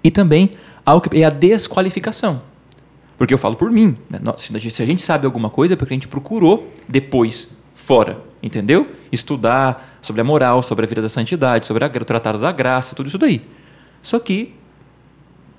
[0.03, 0.51] E também
[1.13, 2.41] é a desqualificação.
[3.17, 3.97] Porque eu falo por mim.
[4.09, 4.19] Né?
[4.37, 8.19] Se a gente sabe alguma coisa, é porque a gente procurou depois, fora.
[8.43, 8.87] Entendeu?
[9.11, 13.07] Estudar sobre a moral, sobre a vida da santidade, sobre o tratado da graça, tudo
[13.07, 13.41] isso daí.
[14.01, 14.53] Só que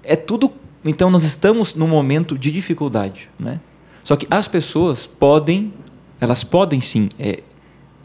[0.05, 0.53] é tudo.
[0.85, 3.29] Então nós estamos num momento de dificuldade.
[3.39, 3.59] Né?
[4.05, 5.73] Só que as pessoas podem,
[6.21, 7.43] elas podem sim é,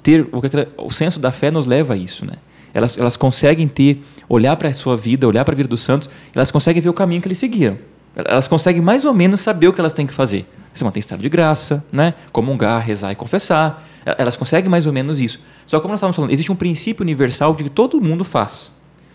[0.01, 0.27] ter.
[0.31, 2.25] O, o senso da fé nos leva a isso.
[2.25, 2.33] Né?
[2.73, 6.09] Elas, elas conseguem ter, olhar para a sua vida, olhar para a vida dos santos,
[6.33, 7.77] elas conseguem ver o caminho que eles seguiram.
[8.15, 10.45] Elas conseguem mais ou menos saber o que elas têm que fazer.
[10.73, 12.13] Se manter em estado de graça, né?
[12.31, 13.85] comungar, rezar e confessar.
[14.05, 15.39] Elas conseguem mais ou menos isso.
[15.65, 18.71] Só que como nós estávamos falando, existe um princípio universal de que todo mundo faz.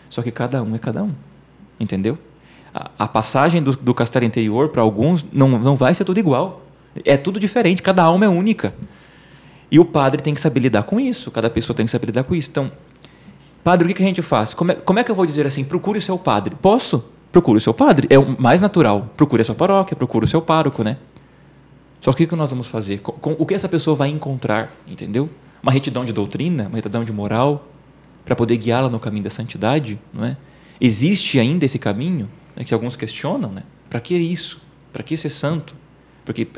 [0.08, 1.12] Só que cada um é cada um.
[1.78, 2.18] Entendeu?
[2.74, 6.62] A, a passagem do, do castelo interior, para alguns, não, não vai ser tudo igual.
[7.04, 8.74] É tudo diferente, cada alma é única.
[9.70, 12.24] E o padre tem que saber lidar com isso, cada pessoa tem que saber lidar
[12.24, 12.48] com isso.
[12.50, 12.70] Então,
[13.64, 14.54] padre, o que a gente faz?
[14.54, 16.54] Como é, como é que eu vou dizer assim, procure o seu padre?
[16.54, 17.04] Posso?
[17.36, 18.06] Procure o seu padre.
[18.08, 19.10] É o mais natural.
[19.14, 20.96] Procure a sua paróquia, procure o seu pároco, né?
[22.00, 23.00] Só que o que nós vamos fazer?
[23.00, 25.28] Com, com, o que essa pessoa vai encontrar, entendeu?
[25.62, 27.68] Uma retidão de doutrina, uma retidão de moral,
[28.24, 30.36] para poder guiá-la no caminho da santidade, não é?
[30.80, 33.64] Existe ainda esse caminho, né, que alguns questionam, né?
[33.90, 34.62] Para que isso?
[34.90, 35.74] Para que ser santo?
[36.24, 36.48] Porque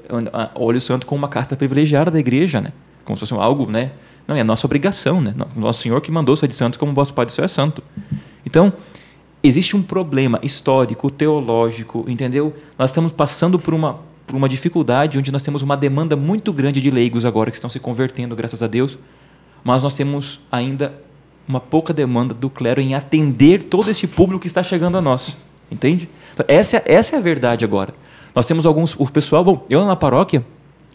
[0.54, 2.72] olha o santo como uma casta privilegiada da igreja, né?
[3.04, 3.90] Como se fosse algo, né?
[4.28, 5.34] Não, é a nossa obrigação, né?
[5.56, 7.82] Nosso Senhor que mandou ser de santo como vosso Pai do céu é santo.
[8.46, 8.72] Então,
[9.42, 12.54] existe um problema histórico, teológico, entendeu?
[12.78, 16.82] Nós estamos passando por uma por uma dificuldade onde nós temos uma demanda muito grande
[16.82, 18.98] de leigos agora que estão se convertendo, graças a Deus,
[19.64, 20.94] mas nós temos ainda
[21.48, 25.34] uma pouca demanda do clero em atender todo esse público que está chegando a nós.
[25.70, 26.08] Entende?
[26.46, 27.94] Essa, essa é a verdade agora.
[28.34, 28.94] Nós temos alguns.
[28.98, 30.44] O pessoal, bom, eu na paróquia,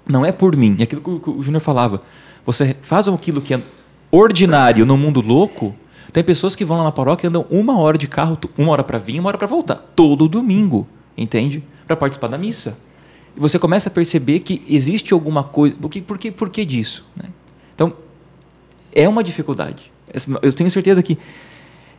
[0.07, 2.03] não é por mim, é aquilo que o Júnior falava.
[2.45, 3.61] Você faz aquilo que é
[4.11, 5.76] ordinário no mundo louco.
[6.14, 8.84] Tem pessoas que vão lá na paróquia e andam uma hora de carro, uma hora
[8.84, 10.88] para vir, uma hora para voltar, todo domingo,
[11.18, 11.64] entende?
[11.88, 12.77] Para participar da missa.
[13.35, 15.76] E você começa a perceber que existe alguma coisa.
[15.76, 17.03] Por que, por que, por que disso?
[17.15, 17.30] Né?
[17.73, 17.94] Então,
[18.94, 19.91] é uma dificuldade.
[20.44, 21.18] Eu tenho certeza que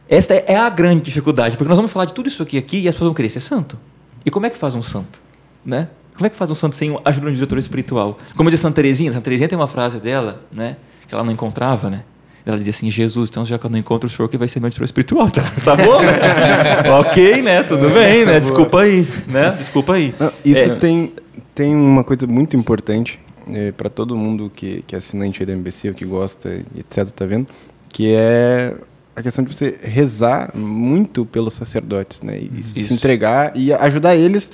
[0.09, 2.89] esta é a grande dificuldade, porque nós vamos falar de tudo isso aqui, aqui e
[2.89, 3.77] as pessoas vão querer ser santo.
[4.24, 5.20] E como é que faz um santo?
[5.66, 5.89] Né?
[6.15, 8.16] Como é que faz um santo sem ajuda de um diretor espiritual?
[8.36, 10.77] Como diz Santa Teresinha, Santa Teresinha tem uma frase dela, né,
[11.09, 12.05] que ela não encontrava, né?
[12.47, 14.61] Ela dizia assim: Jesus, então já que eu não encontro o senhor, que vai ser
[14.61, 15.31] meu diretor espiritual.
[15.31, 16.03] Tá, tá bom?
[16.03, 16.91] Né?
[17.01, 17.62] ok, né?
[17.62, 18.39] Tudo bem, né?
[18.41, 19.55] Desculpa aí, né?
[19.59, 20.15] Desculpa aí.
[20.19, 20.75] Não, isso é.
[20.77, 21.12] tem,
[21.55, 23.19] tem uma coisa muito importante
[23.51, 27.25] é, para todo mundo que, que é assinante da MBC, ou que gosta, etc., tá
[27.25, 27.47] vendo?
[27.89, 28.75] Que é
[29.16, 32.39] a questão de você rezar muito pelos sacerdotes, né?
[32.39, 32.79] E Isso.
[32.81, 34.51] se entregar e ajudar eles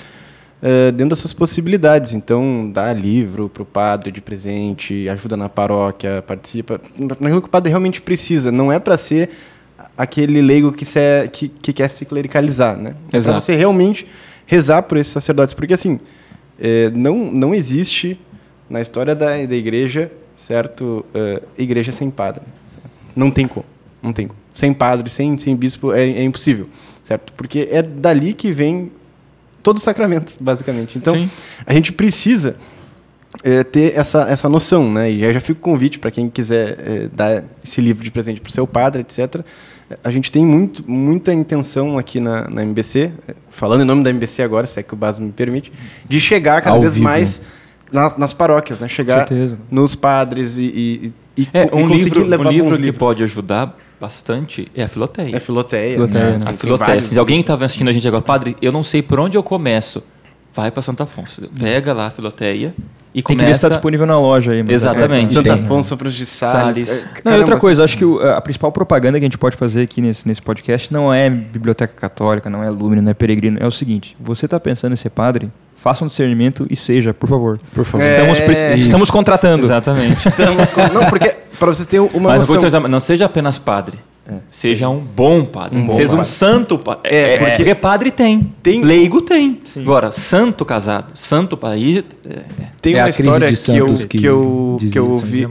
[0.63, 2.13] uh, dentro das suas possibilidades.
[2.13, 7.51] Então, dar livro para o padre de presente, ajuda na paróquia, participa naquilo que o
[7.51, 8.51] padre realmente precisa.
[8.51, 9.31] Não é para ser
[9.97, 12.95] aquele leigo que, se, que, que, quer se clericalizar, né?
[13.13, 14.07] É para você realmente
[14.47, 16.01] rezar por esses sacerdotes, porque assim
[16.59, 18.19] é, não não existe
[18.69, 22.43] na história da, da igreja, certo, uh, igreja sem padre.
[23.15, 23.67] Não tem como,
[24.03, 26.69] não tem como sem padre, sem, sem bispo, é, é impossível,
[27.03, 27.33] certo?
[27.33, 28.91] Porque é dali que vem
[29.63, 30.97] todos os sacramentos, basicamente.
[30.97, 31.31] Então, Sim.
[31.67, 32.57] a gente precisa
[33.43, 35.11] é, ter essa, essa noção, né?
[35.11, 38.41] E já, já fica o convite para quem quiser é, dar esse livro de presente
[38.41, 39.43] para o seu padre, etc.
[40.05, 44.11] A gente tem muito, muita intenção aqui na, na MBC, é, falando em nome da
[44.11, 45.73] MBC agora, se é que o Bas me permite,
[46.09, 47.05] de chegar cada Ao vez vivo.
[47.05, 47.41] mais
[47.93, 48.89] nas, nas, paróquias, né?
[48.89, 49.29] Chegar
[49.71, 50.65] nos padres e,
[51.37, 54.89] e, e, é, um e livro, levar um livro que pode ajudar bastante é a
[54.89, 55.37] Filoteia.
[55.37, 55.95] É Filoteia.
[55.95, 56.45] Filoteia né?
[56.47, 57.01] A Filoteia.
[57.01, 60.03] Se alguém está assistindo a gente agora, padre, eu não sei por onde eu começo.
[60.53, 61.43] Vai para Santo Afonso.
[61.59, 62.75] Pega lá a Filoteia
[63.13, 63.39] e tem começa...
[63.39, 64.65] que ver se está disponível na loja aí.
[64.69, 65.31] Exatamente.
[65.31, 66.89] É, Santo Afonso, São Francisco de Sales.
[66.89, 67.05] Sales.
[67.05, 69.57] É, não, e outra coisa, acho que o, a principal propaganda que a gente pode
[69.57, 73.59] fazer aqui nesse, nesse podcast não é biblioteca católica, não é Lumina, não é peregrino.
[73.61, 75.51] É o seguinte, você está pensando em ser padre,
[75.81, 77.59] faça um discernimento e seja, por favor.
[77.75, 78.05] Por favor.
[78.05, 79.65] Estamos, é, estamos contratando.
[79.65, 80.17] Exatamente.
[80.29, 82.81] estamos não, porque para você ter uma Mas noção...
[82.89, 83.99] não seja apenas padre.
[84.29, 84.35] É.
[84.51, 85.79] Seja um bom padre.
[85.79, 86.21] Um bom seja padre.
[86.21, 87.03] um santo padre.
[87.05, 88.53] É, é, porque, porque padre tem.
[88.63, 88.83] tem.
[88.83, 89.59] Leigo tem.
[89.65, 89.81] Sim.
[89.81, 92.05] Agora, santo casado, santo padre.
[92.29, 92.43] É,
[92.83, 95.49] tem é uma história que eu, que, que eu, que eu ouvi.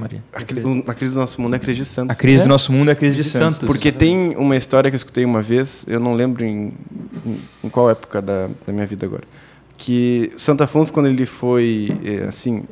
[0.87, 2.15] A crise do nosso mundo é a crise de santos.
[2.15, 3.67] A crise do nosso mundo é a crise de, de santos.
[3.67, 6.71] Porque tem uma história que eu escutei uma vez, eu não lembro em,
[7.63, 9.23] em qual época da, da minha vida agora.
[9.81, 11.89] Que Santo Afonso, quando ele foi,
[12.27, 12.63] assim,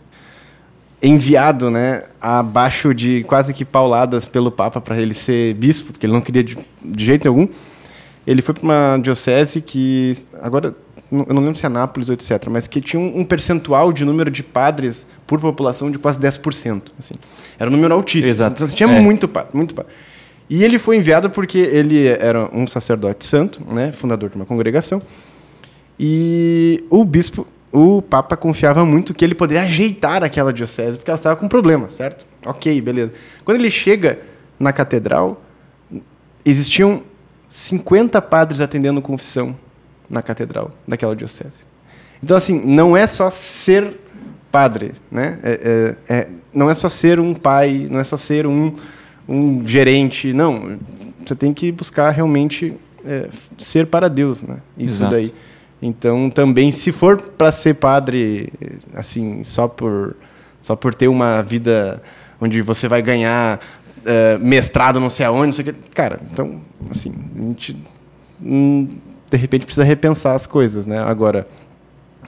[1.01, 6.13] enviado, né, abaixo de quase que pauladas pelo Papa para ele ser bispo, porque ele
[6.13, 7.47] não queria de, de jeito algum.
[8.25, 10.11] Ele foi para uma diocese que
[10.41, 10.75] agora
[11.09, 14.29] eu não lembro se é Nápoles ou etc, mas que tinha um, percentual de número
[14.29, 17.15] de padres por população de quase 10%, assim.
[17.57, 18.29] Era um número altíssimo.
[18.29, 18.61] Exato.
[18.61, 18.99] Então, tinha é.
[18.99, 19.93] muito padre, muito padre.
[20.49, 25.01] E ele foi enviado porque ele era um sacerdote santo, né, fundador de uma congregação.
[25.99, 31.17] E o bispo o Papa confiava muito que ele poderia ajeitar aquela diocese, porque ela
[31.17, 32.25] estava com problemas, certo?
[32.45, 33.11] Ok, beleza.
[33.43, 34.19] Quando ele chega
[34.59, 35.43] na catedral,
[36.45, 37.03] existiam
[37.47, 39.55] 50 padres atendendo confissão
[40.09, 41.67] na catedral daquela diocese.
[42.23, 43.99] Então, assim, não é só ser
[44.51, 45.37] padre, né?
[45.43, 48.73] É, é, é, não é só ser um pai, não é só ser um,
[49.27, 50.79] um gerente, não.
[51.23, 52.75] Você tem que buscar realmente
[53.05, 54.57] é, ser para Deus, né?
[54.77, 55.11] Isso Exato.
[55.11, 55.31] daí.
[55.81, 58.51] Então, também, se for para ser padre,
[58.93, 60.15] assim, só por,
[60.61, 62.01] só por ter uma vida
[62.41, 63.59] onde você vai ganhar
[63.99, 66.59] uh, mestrado não sei aonde, não sei o que, cara, então,
[66.89, 67.77] assim, a gente,
[68.41, 68.87] hum,
[69.29, 70.99] de repente, precisa repensar as coisas, né?
[70.99, 71.47] Agora,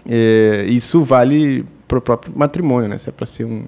[0.07, 2.97] é, isso vale para o próprio matrimônio, né?
[2.97, 3.63] Se é para ser um,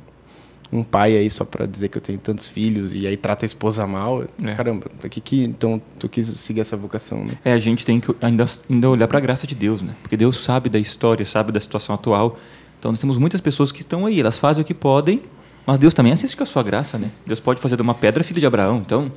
[0.72, 3.48] um pai aí só para dizer que eu tenho tantos filhos e aí trata a
[3.48, 4.24] esposa mal.
[4.42, 4.56] É.
[4.56, 7.34] Caramba, que que então tu quis seguir essa vocação, né?
[7.44, 9.94] É, a gente tem que ainda, ainda olhar para a graça de Deus, né?
[10.02, 12.40] Porque Deus sabe da história, sabe da situação atual.
[12.80, 15.22] Então nós temos muitas pessoas que estão aí, elas fazem o que podem,
[15.66, 17.12] mas Deus também assiste com a sua graça, né?
[17.26, 18.82] Deus pode fazer de uma pedra filho de Abraão.
[18.86, 19.12] Então,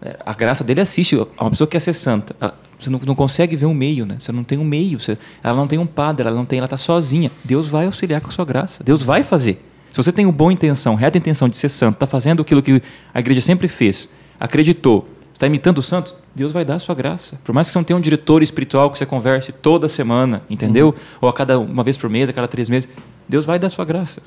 [0.00, 1.16] é, a graça dele assiste.
[1.16, 2.36] Uma pessoa que quer ser santa,
[2.78, 4.18] você não, não, consegue ver um meio, né?
[4.20, 6.66] Você não tem um meio, você, ela não tem um padre, ela não tem, ela
[6.66, 7.30] está sozinha.
[7.42, 8.84] Deus vai auxiliar com a sua graça.
[8.84, 9.67] Deus vai fazer.
[9.90, 12.82] Se você tem uma boa intenção, reta intenção de ser santo, está fazendo aquilo que
[13.12, 14.08] a igreja sempre fez,
[14.38, 17.38] acreditou, está imitando o santo, Deus vai dar a sua graça.
[17.42, 20.88] Por mais que você não tenha um diretor espiritual que você converse toda semana, entendeu?
[20.88, 20.94] Uhum.
[21.22, 22.88] Ou a cada uma vez por mês, a cada três meses,
[23.28, 24.22] Deus vai dar a sua graça.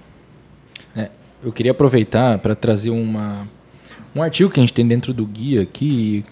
[0.96, 1.10] É,
[1.44, 3.48] eu queria aproveitar para trazer uma,
[4.16, 6.26] um artigo que a gente tem dentro do guia aqui.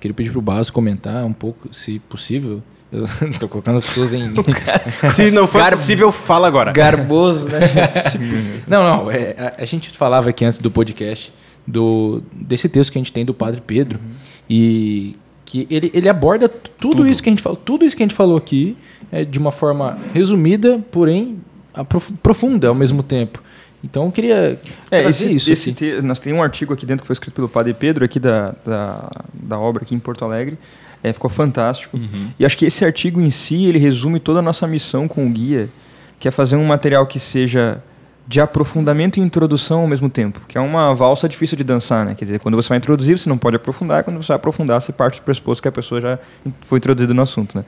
[0.00, 2.62] Queria pedir para o Basso comentar um pouco, se possível.
[2.90, 3.04] Eu
[3.38, 4.32] tô colocando as pessoas em.
[5.14, 5.72] Se não for Gar...
[5.72, 6.72] possível, fala agora.
[6.72, 7.60] Garboso, né?
[8.66, 9.10] não, não.
[9.10, 11.32] É, a, a, gente falava aqui antes do podcast
[11.66, 13.98] do, desse texto que a gente tem do Padre Pedro.
[13.98, 14.10] Uhum.
[14.48, 18.02] E que ele, ele aborda tudo, tudo, isso que a gente falou, tudo isso que
[18.02, 18.76] a gente falou aqui
[19.10, 21.40] é, de uma forma resumida, porém
[22.22, 23.42] profunda ao mesmo tempo.
[23.82, 24.58] Então eu queria
[24.90, 25.52] é, esse, isso.
[25.52, 28.18] Esse te, nós tem um artigo aqui dentro que foi escrito pelo Padre Pedro aqui
[28.18, 30.58] da, da, da obra aqui em Porto Alegre.
[31.02, 31.96] É, ficou fantástico.
[31.96, 32.30] Uhum.
[32.38, 35.30] E acho que esse artigo em si ele resume toda a nossa missão com o
[35.30, 35.68] guia,
[36.18, 37.82] que é fazer um material que seja
[38.28, 42.14] de aprofundamento e introdução ao mesmo tempo, que é uma valsa difícil de dançar, né?
[42.14, 44.92] Quer dizer, quando você vai introduzir, você não pode aprofundar, quando você vai aprofundar, você
[44.92, 46.18] parte do pressuposto que a pessoa já
[46.60, 47.64] foi introduzida no assunto, né?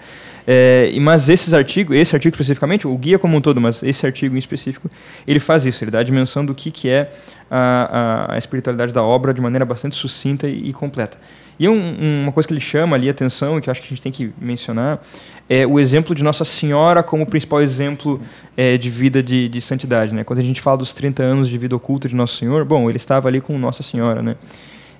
[0.47, 4.37] É, mas esses artigos, esse artigo especificamente, o guia como um todo, mas esse artigo
[4.37, 4.91] em específico,
[5.27, 7.11] ele faz isso, ele dá a dimensão do que, que é
[7.51, 11.17] a, a, a espiritualidade da obra de maneira bastante sucinta e, e completa.
[11.61, 13.91] E um, uma coisa que ele chama ali atenção e que eu acho que a
[13.91, 14.99] gente tem que mencionar
[15.47, 18.19] é o exemplo de Nossa Senhora como principal exemplo
[18.57, 20.15] é, de vida de, de, santidade.
[20.15, 20.25] Né?
[20.25, 22.97] Quando a gente fala dos 30 anos de vida oculta de Nosso Senhor, bom, ele
[22.97, 24.23] estava ali com Nossa Senhora.
[24.23, 24.37] Né?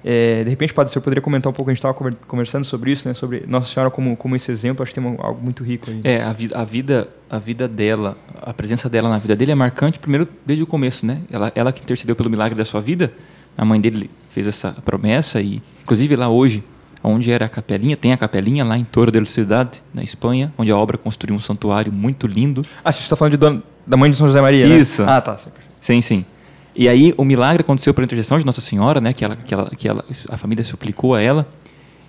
[0.05, 1.95] É, de repente, Padre, o senhor poderia comentar um pouco, a gente estava
[2.27, 3.15] conversando sobre isso, né?
[3.15, 6.03] sobre Nossa Senhora como, como esse exemplo, acho que tem algo muito rico aí.
[6.05, 9.55] É, a vida, a, vida, a vida dela, a presença dela na vida dele é
[9.55, 11.07] marcante, primeiro, desde o começo.
[11.07, 11.23] Né?
[11.31, 13.11] Ela, ela que intercedeu pelo milagre da sua vida,
[13.61, 16.65] a mãe dele fez essa promessa e, inclusive, lá hoje,
[17.05, 20.73] onde era a capelinha, tem a capelinha lá em Torre da Cidade, na Espanha, onde
[20.73, 22.65] a obra construiu um santuário muito lindo.
[22.83, 25.05] Ah, você está falando de dona, da mãe de São José Maria, Isso.
[25.05, 25.13] Né?
[25.13, 25.37] Ah, tá.
[25.79, 26.25] Sim, sim.
[26.75, 29.71] E aí o milagre aconteceu pela intercessão de Nossa Senhora, né, que, ela, que, ela,
[29.77, 31.47] que ela, a família suplicou a ela.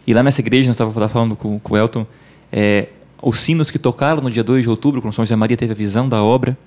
[0.07, 2.07] E lá nessa igreja, nós estávamos falando com, com o Elton,
[2.49, 2.87] é,
[3.21, 5.75] os sinos que tocaram no dia 2 de outubro, quando São José Maria teve a
[5.75, 6.57] visão da obra,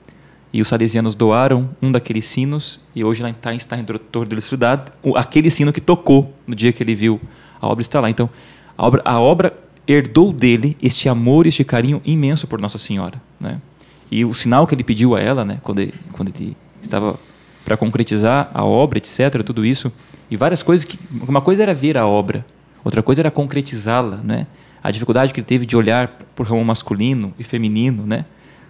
[0.54, 4.40] e os salesianos doaram um daqueles sinos, e hoje lá está, está em Torre da
[4.40, 7.20] Cidade, aquele sino que tocou no dia que ele viu
[7.60, 8.08] a obra está lá.
[8.08, 8.30] Então,
[8.78, 9.52] a obra, a obra
[9.84, 13.60] herdou dele este amor, este carinho imenso por Nossa Senhora, né?
[14.08, 17.18] E o sinal que ele pediu a ela, né, quando ele, quando ele estava
[17.64, 19.90] para concretizar a obra, etc, tudo isso,
[20.30, 22.46] e várias coisas que uma coisa era ver a obra,
[22.84, 24.46] outra coisa era concretizá-la, né?
[24.80, 28.24] A dificuldade que ele teve de olhar o ramo masculino e feminino, né?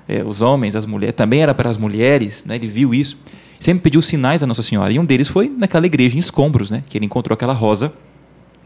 [0.08, 2.56] É, os homens, as mulheres, também era para as mulheres, né?
[2.56, 3.16] ele viu isso.
[3.58, 4.92] Sempre pediu sinais a Nossa Senhora.
[4.92, 6.82] E um deles foi naquela igreja em Escombros, né?
[6.88, 7.92] que ele encontrou aquela rosa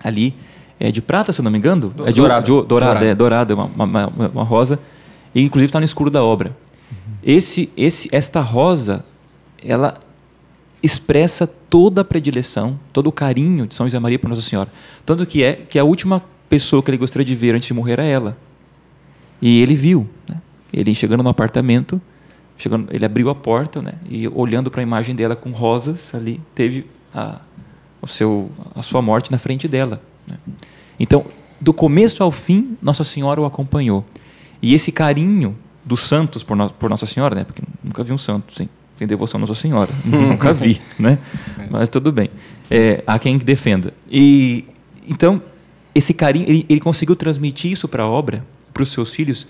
[0.02, 0.34] ali,
[0.80, 1.90] é de prata, se não me engano.
[1.90, 2.44] Do, é de, dourada.
[2.44, 4.78] De, dourada, é dourada, uma, uma, uma, rosa.
[5.34, 6.56] E inclusive está no escuro da obra.
[6.90, 7.14] Uhum.
[7.22, 9.04] Esse, esse, esta rosa,
[9.62, 9.98] ela
[10.82, 14.70] expressa toda a predileção, todo o carinho de São José Maria por Nossa Senhora.
[15.04, 17.92] Tanto que é que a última pessoa que ele gostaria de ver antes de morrer
[17.94, 18.36] era ela.
[19.42, 20.08] E ele viu.
[20.28, 20.36] Né?
[20.72, 22.00] Ele chegando no apartamento,
[22.56, 23.94] chegando, ele abriu a porta, né?
[24.08, 27.40] E olhando para a imagem dela com rosas ali, teve a,
[28.02, 30.02] o seu, a sua morte na frente dela.
[30.26, 30.36] Né?
[30.98, 31.24] Então,
[31.60, 34.04] do começo ao fim, Nossa Senhora o acompanhou.
[34.60, 37.44] E esse carinho dos santos por, no, por Nossa Senhora, né?
[37.44, 38.68] Porque nunca vi um santo sem,
[38.98, 39.90] sem devoção a Nossa Senhora.
[40.04, 41.18] nunca vi, né?
[41.70, 42.28] Mas tudo bem.
[42.70, 43.94] É, há quem defenda.
[44.10, 44.64] E
[45.06, 45.40] então
[45.94, 49.48] esse carinho, ele, ele conseguiu transmitir isso para a obra, para os seus filhos,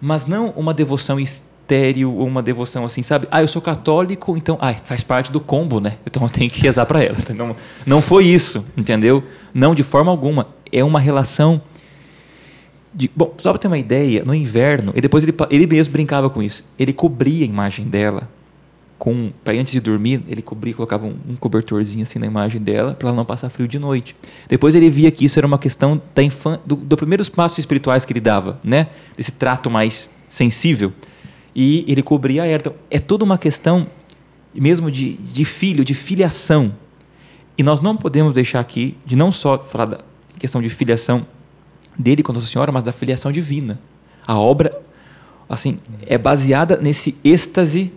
[0.00, 3.26] mas não uma devoção estéril ou uma devoção assim, sabe?
[3.30, 5.98] Ah, eu sou católico, então, ah, faz parte do combo, né?
[6.06, 7.16] Então eu tenho que rezar para ela.
[7.34, 9.22] Não, não foi isso, entendeu?
[9.52, 10.48] Não de forma alguma.
[10.72, 11.60] É uma relação
[12.94, 16.30] de, bom, só para ter uma ideia, no inverno, e depois ele, ele mesmo brincava
[16.30, 16.64] com isso.
[16.78, 18.28] Ele cobria a imagem dela
[18.98, 22.94] com para antes de dormir, ele cobria, colocava um, um cobertorzinho assim na imagem dela
[22.94, 24.16] para ela não passar frio de noite.
[24.48, 28.04] Depois ele via que isso era uma questão da infan, do, dos primeiros passos espirituais
[28.04, 28.88] que ele dava, né?
[29.16, 30.92] Desse trato mais sensível.
[31.54, 32.56] E ele cobria ela.
[32.56, 33.86] Então, é toda uma questão
[34.54, 36.74] mesmo de, de filho, de filiação.
[37.58, 40.00] E nós não podemos deixar aqui de não só falar da
[40.38, 41.26] questão de filiação
[41.98, 43.78] dele com Nossa Senhora, mas da filiação divina.
[44.26, 44.82] A obra
[45.48, 47.92] assim é baseada nesse êxtase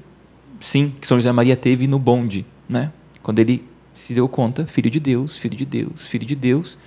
[0.60, 2.91] sim, que São José Maria teve no bonde, né?
[3.23, 3.64] Quando ele
[3.94, 6.77] se deu conta, filho de Deus, filho de Deus, filho de Deus,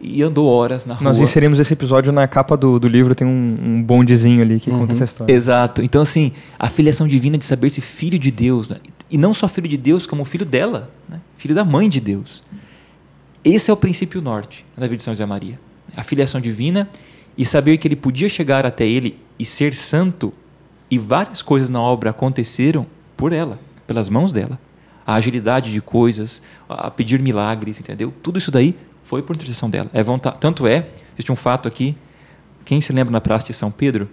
[0.00, 1.04] e andou horas na rua.
[1.04, 4.68] Nós inserimos esse episódio na capa do, do livro, tem um, um bondezinho ali que
[4.68, 4.80] uhum.
[4.80, 5.32] conta essa história.
[5.32, 5.82] Exato.
[5.82, 8.78] Então, assim, a filiação divina de saber-se filho de Deus, né?
[9.10, 11.20] e não só filho de Deus, como filho dela, né?
[11.36, 12.42] filho da mãe de Deus.
[13.44, 15.58] Esse é o princípio norte da vida de São José Maria.
[15.96, 16.88] A filiação divina
[17.36, 20.32] e saber que ele podia chegar até ele e ser santo,
[20.90, 22.86] e várias coisas na obra aconteceram
[23.22, 24.58] por ela, pelas mãos dela.
[25.06, 28.12] A agilidade de coisas, a pedir milagres, entendeu?
[28.20, 29.88] Tudo isso daí Foi por intercessão dela.
[29.92, 30.38] É vontade.
[30.40, 31.96] Tanto é, existe um fato aqui.
[32.64, 34.10] Quem se lembra na Praça de São Pedro?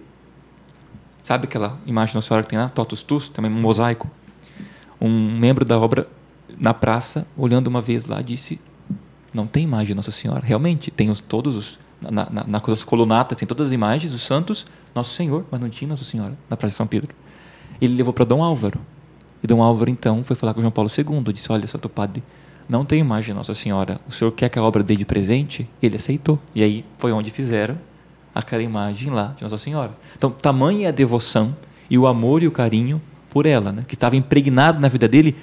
[1.17, 2.69] Sabe aquela imagem da Senhora que tem lá?
[2.69, 4.07] Totus Tus, também um mosaico.
[5.01, 6.07] Um membro da obra
[6.55, 8.61] na praça, olhando uma vez lá, disse:
[9.33, 10.41] Não tem imagem de Nossa Senhora.
[10.45, 11.79] Realmente, tem os, todos os.
[11.99, 15.89] Na, na, nas colunatas tem todas as imagens dos santos, Nosso Senhor, mas não tinha
[15.89, 17.15] Nossa Senhora na Praça de São Pedro.
[17.81, 18.79] Ele levou para Dom Álvaro.
[19.43, 21.33] E Dom Álvaro, então, foi falar com João Paulo II.
[21.33, 22.23] Disse: Olha, Santo Padre,
[22.67, 23.99] não tem imagem de Nossa Senhora.
[24.07, 25.67] O senhor quer que a obra dê de presente?
[25.81, 26.37] Ele aceitou.
[26.53, 27.77] E aí foi onde fizeram
[28.33, 29.91] aquela imagem lá de Nossa Senhora.
[30.17, 31.55] Então, tamanha a devoção
[31.89, 33.85] e o amor e o carinho por ela, né?
[33.87, 35.35] que estava impregnado na vida dele,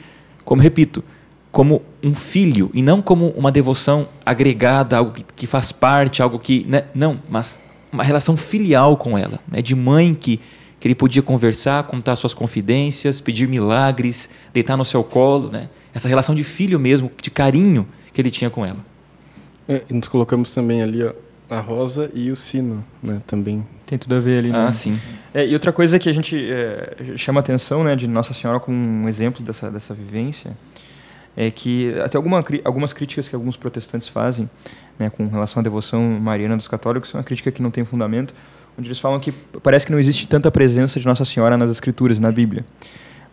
[0.44, 1.02] como repito,
[1.50, 6.38] como um filho e não como uma devoção agregada, algo que, que faz parte, algo
[6.38, 6.64] que.
[6.68, 6.84] Né?
[6.94, 9.62] Não, mas uma relação filial com ela, né?
[9.62, 10.40] de mãe que,
[10.86, 15.50] que ele podia conversar, contar suas confidências, pedir milagres, deitar no seu colo.
[15.50, 15.68] Né?
[15.92, 18.78] Essa relação de filho mesmo, de carinho que ele tinha com ela.
[19.68, 21.12] É, e nos colocamos também ali ó,
[21.50, 23.20] a rosa e o sino, né?
[23.26, 23.66] Também.
[23.84, 24.66] Tem tudo a ver ali, né?
[24.68, 24.96] Ah, sim.
[25.34, 28.76] É, e outra coisa que a gente é, chama atenção, né, de Nossa Senhora como
[28.76, 30.56] um exemplo dessa, dessa vivência,
[31.36, 34.48] é que até alguma, algumas críticas que alguns protestantes fazem,
[34.98, 38.32] né, com relação à devoção mariana dos católicos, é uma crítica que não tem fundamento,
[38.78, 39.32] onde eles falam que
[39.62, 42.64] parece que não existe tanta presença de Nossa Senhora nas Escrituras, na Bíblia.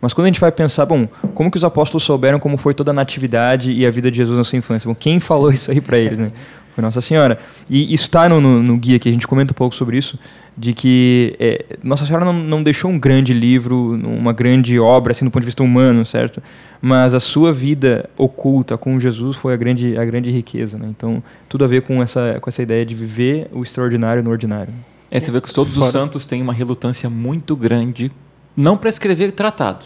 [0.00, 2.90] Mas quando a gente vai pensar, bom, como que os apóstolos souberam como foi toda
[2.90, 4.86] a natividade e a vida de Jesus na sua infância?
[4.86, 6.30] Bom, quem falou isso aí para eles, né?
[6.74, 7.38] Foi Nossa Senhora.
[7.70, 10.18] E isso está no, no, no, guia que a gente comenta um pouco sobre isso,
[10.58, 15.24] de que é, Nossa Senhora não, não, deixou um grande livro, uma grande obra, assim,
[15.24, 16.42] do ponto de vista humano, certo?
[16.82, 20.88] Mas a sua vida oculta com Jesus foi a grande, a grande riqueza, né?
[20.90, 24.74] Então, tudo a ver com essa, com essa ideia de viver o extraordinário no ordinário.
[25.14, 25.86] É, você vê que todos Fora.
[25.86, 28.10] os santos têm uma relutância muito grande,
[28.56, 29.84] não para escrever tratado,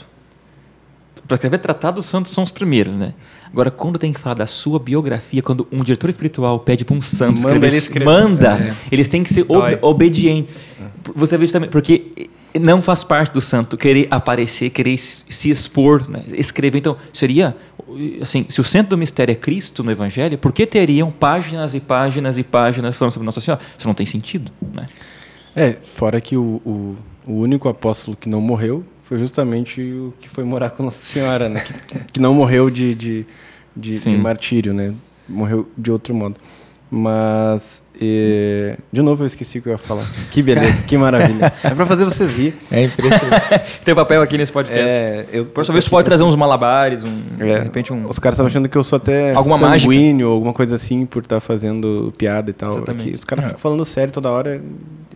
[1.26, 3.12] para escrever tratado, os santos são os primeiros, né?
[3.52, 7.00] Agora, quando tem que falar da sua biografia, quando um diretor espiritual pede para um
[7.02, 8.04] santo manda escrever, escrever.
[8.06, 8.74] manda, é.
[8.90, 10.54] eles têm que ser ob obedientes.
[11.14, 16.22] Você vê também, porque não faz parte do santo querer aparecer, querer se expor, né?
[16.32, 16.78] escrever.
[16.78, 17.54] Então, seria
[18.22, 21.80] assim, se o centro do mistério é Cristo no Evangelho, por que teriam páginas e
[21.80, 23.62] páginas e páginas falando sobre Nossa Senhora?
[23.76, 24.88] Isso não tem sentido, né?
[25.58, 30.28] É, fora que o, o, o único apóstolo que não morreu foi justamente o que
[30.28, 31.60] foi morar com Nossa Senhora, né?
[31.60, 33.26] Que, que não morreu de, de,
[33.74, 34.94] de, de martírio, né?
[35.28, 36.36] Morreu de outro modo.
[36.88, 38.74] Mas, e...
[38.92, 40.06] de novo eu esqueci o que eu ia falar.
[40.30, 41.52] Que beleza, que maravilha.
[41.62, 42.54] É para fazer vocês rir.
[42.70, 43.80] É impressionante.
[43.84, 44.82] Tem papel aqui nesse podcast.
[44.82, 48.08] É, eu, Próxima vez você pode trazer uns malabares, um, é, de repente um...
[48.08, 50.24] Os caras estavam achando que eu sou até alguma sanguíneo, mágica.
[50.26, 52.84] alguma coisa assim, por estar tá fazendo piada e tal.
[52.88, 53.10] Aqui.
[53.14, 53.48] Os caras é.
[53.48, 54.62] ficam falando sério toda hora.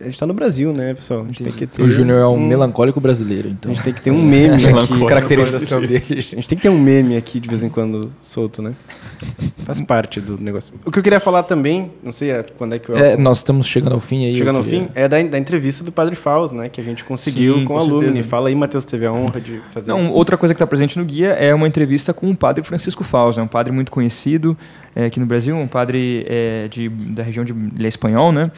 [0.01, 1.21] A gente tá no Brasil, né, pessoal?
[1.21, 3.71] A gente tem que ter o Júnior é um, um, melancólico brasileiro, então.
[3.71, 5.05] A gente tem que ter um meme aqui.
[5.07, 6.03] Caracterização dele.
[6.09, 8.73] A gente tem que ter um meme aqui de vez em quando solto, né?
[9.65, 10.73] Faz parte do negócio.
[10.85, 12.97] O que eu queria falar também, não sei quando é que eu.
[12.97, 14.35] É, nós estamos chegando ao fim aí.
[14.35, 16.69] Chegando ao fim, é da, da entrevista do Padre Faus, né?
[16.69, 18.23] Que a gente conseguiu Sim, com, com a Lumine.
[18.23, 19.91] Fala aí, Matheus, teve a honra de fazer.
[19.91, 23.03] Não, outra coisa que está presente no guia é uma entrevista com o Padre Francisco
[23.03, 23.43] Faus, né?
[23.43, 24.57] Um padre muito conhecido
[24.95, 27.51] é, aqui no Brasil, um padre é, de, da região de.
[27.51, 28.51] Ele é espanhol, né?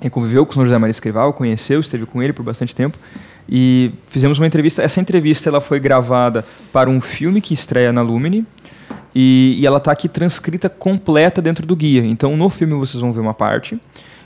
[0.00, 0.64] Ele conviveu com o Sr.
[0.64, 2.98] José Maria Escrival, conheceu, esteve com ele por bastante tempo
[3.48, 4.82] e fizemos uma entrevista.
[4.82, 8.44] Essa entrevista ela foi gravada para um filme que estreia na Lumine
[9.14, 12.04] e, e ela está aqui transcrita completa dentro do guia.
[12.04, 13.78] Então no filme vocês vão ver uma parte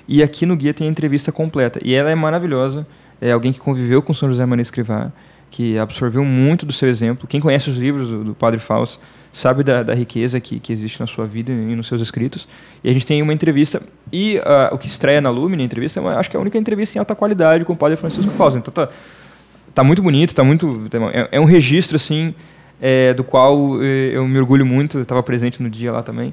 [0.07, 2.87] e aqui no guia tem a entrevista completa e ela é maravilhosa.
[3.21, 4.29] É alguém que conviveu com o Sr.
[4.29, 5.11] José Maria Escrivá,
[5.51, 7.27] que absorveu muito do seu exemplo.
[7.27, 9.01] Quem conhece os livros do, do Padre Fausto
[9.33, 12.49] sabe da, da riqueza que, que, existe na sua vida e nos seus escritos.
[12.83, 13.83] E a gente tem uma entrevista,
[14.13, 16.57] e uh, o que estreia na Lumine, a entrevista, eu acho que é a única
[16.57, 18.59] entrevista em alta qualidade com o padre Francisco Fausto.
[18.59, 18.89] Então tá,
[19.75, 22.35] tá muito bonito, tá muito, é, é um registro assim
[22.81, 26.33] é, do qual eh, eu me orgulho muito, estava presente no dia lá também.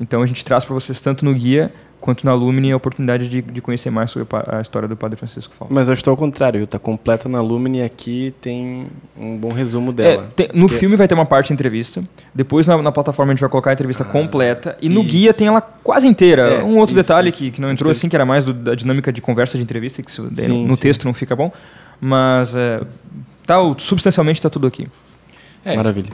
[0.00, 3.42] Então a gente traz para vocês tanto no guia quanto na Lumine a oportunidade de,
[3.42, 5.74] de conhecer mais sobre a história do Padre Francisco Fausto.
[5.74, 8.86] Mas eu estou ao contrário, está completa na Lumine e aqui tem
[9.18, 10.24] um bom resumo dela.
[10.24, 12.04] É, tem, no filme vai ter uma parte de entrevista,
[12.34, 15.10] depois na, na, plataforma a gente vai colocar a entrevista ah, completa e no isso.
[15.10, 16.42] guia tem ela quase inteira.
[16.42, 17.38] É, um outro isso, detalhe isso.
[17.38, 20.02] Que, que não entrou assim, que era mais do, da dinâmica de conversa de entrevista,
[20.02, 21.50] que sim, no, no texto não fica bom,
[22.00, 22.82] mas é,
[23.46, 24.86] tá, substancialmente está tudo aqui.
[25.66, 26.08] É, Maravilha.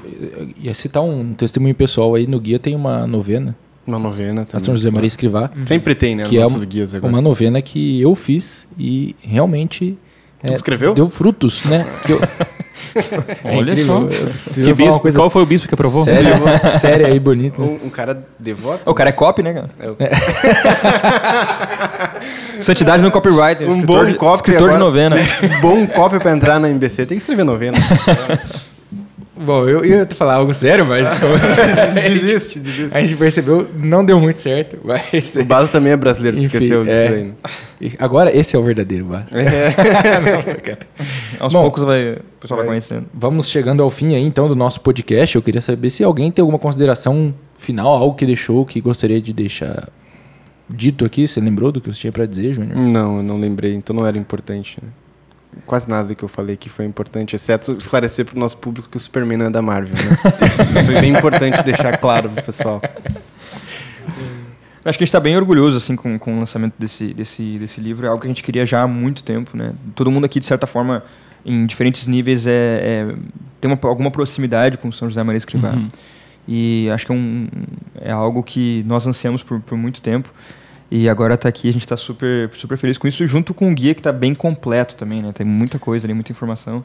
[0.61, 3.55] Ia citar um testemunho pessoal aí, no guia tem uma novena
[3.87, 4.63] uma novena também.
[4.63, 5.51] A São José Maria Escrivá.
[5.59, 5.67] Uhum.
[5.67, 6.25] Sempre tem, né?
[6.25, 7.13] Que é uma, guias agora.
[7.13, 9.99] uma novena que eu fiz e realmente.
[10.45, 10.95] Tu é, escreveu?
[10.95, 11.85] Deu frutos, né?
[12.05, 12.21] Que eu,
[13.45, 14.07] Olha é só.
[14.53, 15.19] Que bispo, coisa...
[15.19, 16.05] Qual foi o bispo que aprovou?
[16.05, 16.35] Sério,
[16.79, 17.63] sério aí, bonito.
[17.63, 18.91] Um, um, cara devoto.
[18.91, 19.71] O cara é copy, né, cara?
[19.79, 19.97] É o...
[19.99, 20.11] é.
[22.61, 23.65] Santidade no copyright.
[23.65, 25.17] Um bom copy Escritor agora, de novena.
[25.17, 27.79] Um bom copy pra entrar na MBC tem que escrever novena.
[29.45, 31.09] Bom, eu ia te falar algo sério, mas.
[31.95, 32.97] desiste, desiste.
[32.97, 34.79] A gente percebeu, não deu muito certo.
[34.85, 35.35] Mas...
[35.37, 37.09] O Baso também é brasileiro, Enfim, esqueceu disso é.
[37.09, 37.93] aí.
[37.99, 39.27] Agora, esse é o verdadeiro Baso.
[39.33, 40.37] É.
[40.37, 40.79] Nossa, cara.
[41.39, 42.67] Aos Bom, poucos vai, o pessoal vai vai.
[42.67, 43.07] conhecendo.
[43.13, 45.35] Vamos chegando ao fim aí, então, do nosso podcast.
[45.37, 49.33] Eu queria saber se alguém tem alguma consideração final, algo que deixou, que gostaria de
[49.33, 49.89] deixar
[50.69, 51.27] dito aqui.
[51.27, 52.77] Você lembrou do que você tinha pra dizer, Júnior?
[52.77, 54.79] Não, eu não lembrei, então não era importante.
[54.83, 54.89] né?
[55.67, 58.97] Quase nada do que eu falei que foi importante, exceto esclarecer pro nosso público que
[58.97, 60.03] o Superman não é da Marvel, né?
[60.79, 62.81] Isso foi bem importante deixar claro pro pessoal.
[64.85, 67.81] Acho que a gente está bem orgulhoso assim com, com o lançamento desse, desse, desse
[67.81, 68.05] livro.
[68.05, 69.73] É algo que a gente queria já há muito tempo, né?
[69.95, 71.05] Todo mundo aqui de certa forma,
[71.45, 72.51] em diferentes níveis, é,
[73.11, 73.15] é-
[73.61, 75.71] tem uma, alguma proximidade com o São José Maria Escrivá.
[75.71, 75.89] Uhum.
[76.49, 77.49] E acho que é, um,
[78.01, 80.33] é algo que nós ansiamos por, por muito tempo.
[80.95, 83.75] E agora está aqui, a gente está super, super feliz com isso, junto com o
[83.75, 85.33] guia que está bem completo também, né?
[85.33, 86.85] Tem muita coisa ali, muita informação.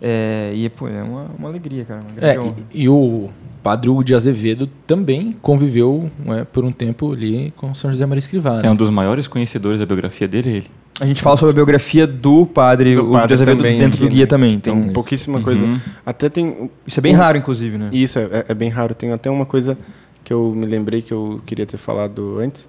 [0.00, 2.00] É, e pô, é uma, uma alegria, cara.
[2.00, 2.36] Uma É,
[2.72, 3.28] e, e o
[3.62, 8.20] padre Hugo de Azevedo também conviveu né, por um tempo ali com São José Maria
[8.20, 8.54] Escrivá.
[8.54, 8.60] né?
[8.64, 10.66] É um dos maiores conhecedores da biografia dele, ele.
[10.98, 13.96] A gente fala sobre a biografia do padre, Do o padre de Azevedo também dentro
[13.98, 14.26] aqui, do guia né?
[14.26, 14.58] também.
[14.58, 15.44] Tem Então, pouquíssima Uhum.
[15.44, 15.80] coisa.
[16.06, 16.70] Até tem.
[16.86, 17.90] isso é bem raro, inclusive, né?
[17.92, 18.94] Isso, é- é bem raro.
[18.94, 19.76] Tem até uma coisa
[20.24, 22.66] que eu me lembrei que eu queria ter falado antes.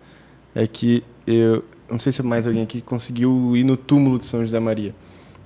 [0.56, 1.64] É que eu.
[1.90, 4.96] Não sei se mais alguém aqui conseguiu ir no túmulo de São José Maria.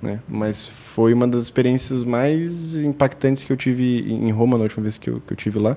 [0.02, 0.22] Né?
[0.28, 4.98] Mas foi uma das experiências mais impactantes que eu tive em Roma na última vez
[4.98, 5.76] que eu, que eu tive lá.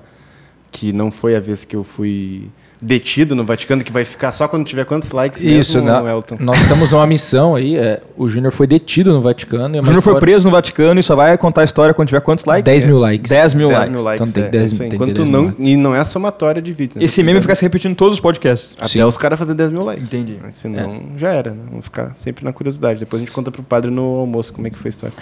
[0.71, 2.49] Que não foi a vez que eu fui
[2.83, 6.37] detido no Vaticano, que vai ficar só quando tiver quantos likes Isso, mesmo, na- Elton?
[6.39, 7.77] nós estamos numa missão aí.
[7.77, 9.75] é, o Júnior foi detido no Vaticano.
[9.75, 12.07] E é O Júnior foi preso no Vaticano e só vai contar a história quando
[12.07, 12.65] tiver quantos likes?
[12.65, 13.29] 10 mil likes.
[13.29, 13.93] 10 mil 10 likes.
[13.93, 14.29] mil likes.
[14.29, 14.89] Então tem é, 10 isso aí.
[14.89, 15.67] tem que ter Enquanto 10 mil não, likes.
[15.67, 16.95] e não é a somatória de vídeos.
[16.97, 17.03] né?
[17.03, 18.75] Esse meme vai ficar se repetindo em todos os podcasts.
[18.79, 19.03] Até Sim.
[19.03, 20.07] os caras fazer 10 mil likes.
[20.07, 20.39] Entendi.
[20.41, 21.61] Mas Senão já era, né?
[21.69, 22.99] Vamos ficar sempre na curiosidade.
[22.99, 25.15] Depois a gente conta pro padre no almoço como é que foi a história.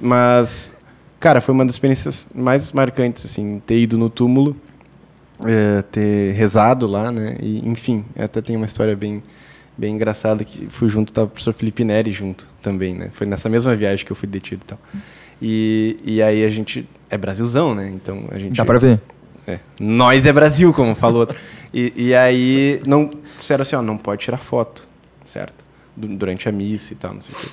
[0.00, 0.72] Mas,
[1.18, 4.56] cara, foi uma das experiências mais marcantes, assim, ter ido no túmulo,
[5.46, 7.36] é, ter rezado lá, né?
[7.40, 9.22] E, enfim, até tem uma história bem,
[9.76, 13.10] bem engraçada que fui junto, tava o professor Felipe Neri junto também, né?
[13.12, 14.78] Foi nessa mesma viagem que eu fui detido e tal.
[15.40, 16.88] E, e aí a gente.
[17.10, 17.90] É Brasilzão, né?
[17.94, 18.56] Então a gente.
[18.56, 19.00] Dá pra ver.
[19.46, 19.58] É.
[19.80, 21.28] Nós é Brasil, como falou.
[21.74, 24.84] e, e aí, não, disseram assim, ó, não pode tirar foto,
[25.24, 25.64] certo?
[25.96, 27.48] Du- Durante a missa e tal, não sei o quê.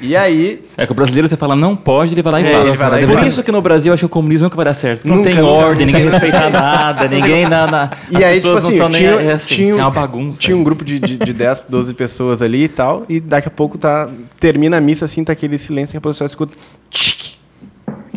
[0.00, 2.52] E aí, É que o brasileiro você fala não pode, ele vai lá e É,
[2.52, 2.68] faz.
[2.68, 4.56] ele vai lá e Por isso que no Brasil eu acho que o comunismo nunca
[4.56, 5.08] vai dar certo.
[5.08, 5.48] Não Nunca, tem nunca.
[5.52, 7.90] ordem, ninguém respeita nada, ninguém nada.
[8.10, 10.40] e aí tipo assim, tinha, é assim, tinha, é uma bagunça.
[10.40, 13.50] tinha um grupo de, de, de 10, 12 pessoas ali e tal, e daqui a
[13.50, 14.08] pouco tá,
[14.38, 16.54] termina a missa, assim, tá aquele silêncio que a pessoa escuta...
[16.90, 17.07] tchic,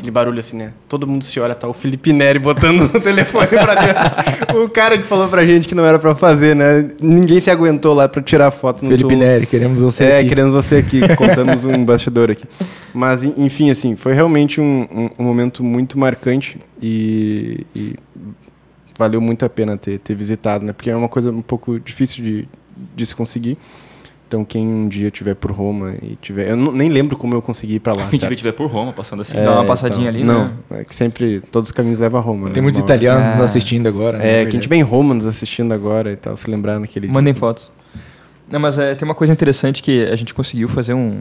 [0.02, 0.74] Aquele barulho assim, né?
[0.90, 4.64] Todo mundo se olha, tá o Felipe Neri botando o telefone pra dentro.
[4.64, 6.90] o cara que falou pra gente que não era pra fazer, né?
[7.00, 9.24] Ninguém se aguentou lá pra tirar foto no Felipe túmulo.
[9.28, 10.30] Neri, queremos você é, aqui.
[10.30, 12.46] queremos você aqui, contamos um bastidor aqui.
[12.92, 17.94] Mas, en- enfim, assim, foi realmente um, um- um momento muito marcante e, e
[18.98, 20.74] valeu muito a pena ter, ter visitado, né?
[20.74, 22.48] Porque é uma coisa um pouco difícil de,
[22.96, 23.56] de se conseguir.
[24.32, 26.50] Então, quem um dia tiver por Roma e tiver...
[26.52, 28.32] Eu não- nem lembro como eu consegui ir pra lá, A gente certo?
[28.32, 29.36] estiver por Roma, passando assim.
[29.36, 30.80] Dá uma passadinha ali, Não, né?
[30.80, 32.48] é que sempre todos os caminhos levam a Roma.
[32.48, 32.54] né?
[32.54, 32.96] Tem muitos Uma hora.
[32.96, 34.18] italianos nos assistindo agora.
[34.20, 34.52] né, É, verdade.
[34.52, 37.14] quem tiver em Roma nos assistindo agora e tal, se lembrar naquele dia.
[37.14, 37.70] Mandem fotos.
[38.50, 41.20] Não, mas é, tem uma coisa interessante que a gente conseguiu fazer um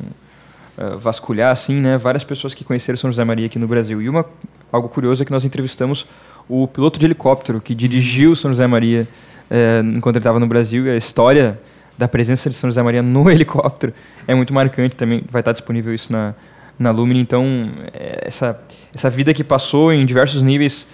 [0.79, 4.01] eh, vasculhar assim, né, várias pessoas que conheceram São José Maria aqui no Brasil.
[4.01, 4.25] E uma
[4.71, 6.07] algo curioso é que nós entrevistamos
[6.49, 9.09] o piloto de helicóptero que dirigiu São José Maria
[9.51, 10.87] eh, enquanto ele estava no Brasil.
[10.87, 11.59] E a história
[12.01, 13.93] da presença de São José Maria no helicóptero
[14.27, 15.23] é muito marcante também.
[15.31, 16.35] Vai estar disponível isso na
[16.79, 17.21] na Lumine.
[17.21, 17.45] Então,
[17.93, 18.59] eh, essa
[18.95, 20.87] essa vida que passou em diversos níveis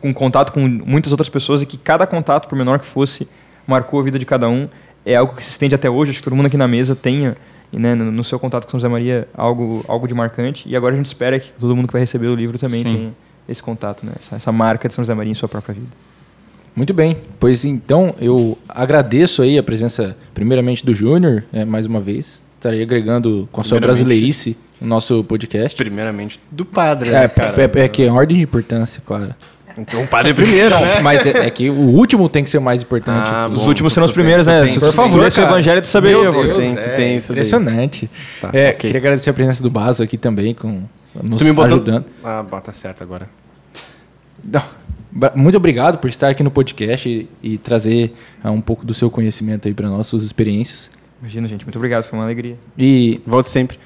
[0.00, 3.28] com contato com muitas outras pessoas e que cada contato, por menor que fosse,
[3.66, 4.68] marcou a vida de cada um.
[5.04, 6.12] É algo que se estende até hoje.
[6.12, 7.36] Acho que todo mundo aqui na mesa tenha,
[7.72, 10.68] né, no, no seu contato com São José Maria, algo, algo de marcante.
[10.68, 12.88] E agora a gente espera que todo mundo que vai receber o livro também Sim.
[12.88, 13.12] tenha
[13.48, 15.90] esse contato, né, essa, essa marca de São José Maria em sua própria vida.
[16.76, 22.00] Muito bem, pois então eu agradeço aí a presença, primeiramente do Júnior, né, mais uma
[22.00, 22.42] vez.
[22.52, 25.74] Estarei agregando com a sua brasileirice no nosso podcast.
[25.76, 27.54] Primeiramente do padre, É, né, cara?
[27.62, 29.34] é, é que é ordem de importância, claro.
[29.78, 31.00] Então o padre é primeiro, né?
[31.00, 33.54] Mas é, é que o último tem que ser o mais importante Ah, bom.
[33.56, 34.64] Os últimos serão os primeiros, né?
[34.64, 36.18] tem- Se por favor, lesse o evangelho, tu saberia.
[36.30, 36.32] Meu.
[36.32, 36.56] Deus.
[36.58, 38.10] tem- tu tem isso impressionante.
[38.40, 38.76] Tá, É, ok.
[38.78, 40.82] Queria agradecer a presença do Baso aqui também, com,
[41.22, 41.76] nos Tu me botou...
[41.76, 42.06] ajudando.
[42.24, 43.28] Ah, bota certo agora.
[44.42, 44.62] Não,
[45.34, 48.12] Muito obrigado por estar aqui no podcast e, e trazer
[48.42, 50.90] ah, um pouco do seu conhecimento aí para nós, suas experiências.
[51.20, 51.64] Imagina, gente.
[51.64, 52.04] Muito obrigado.
[52.04, 52.56] Foi uma alegria.
[52.76, 53.78] E Volte sempre.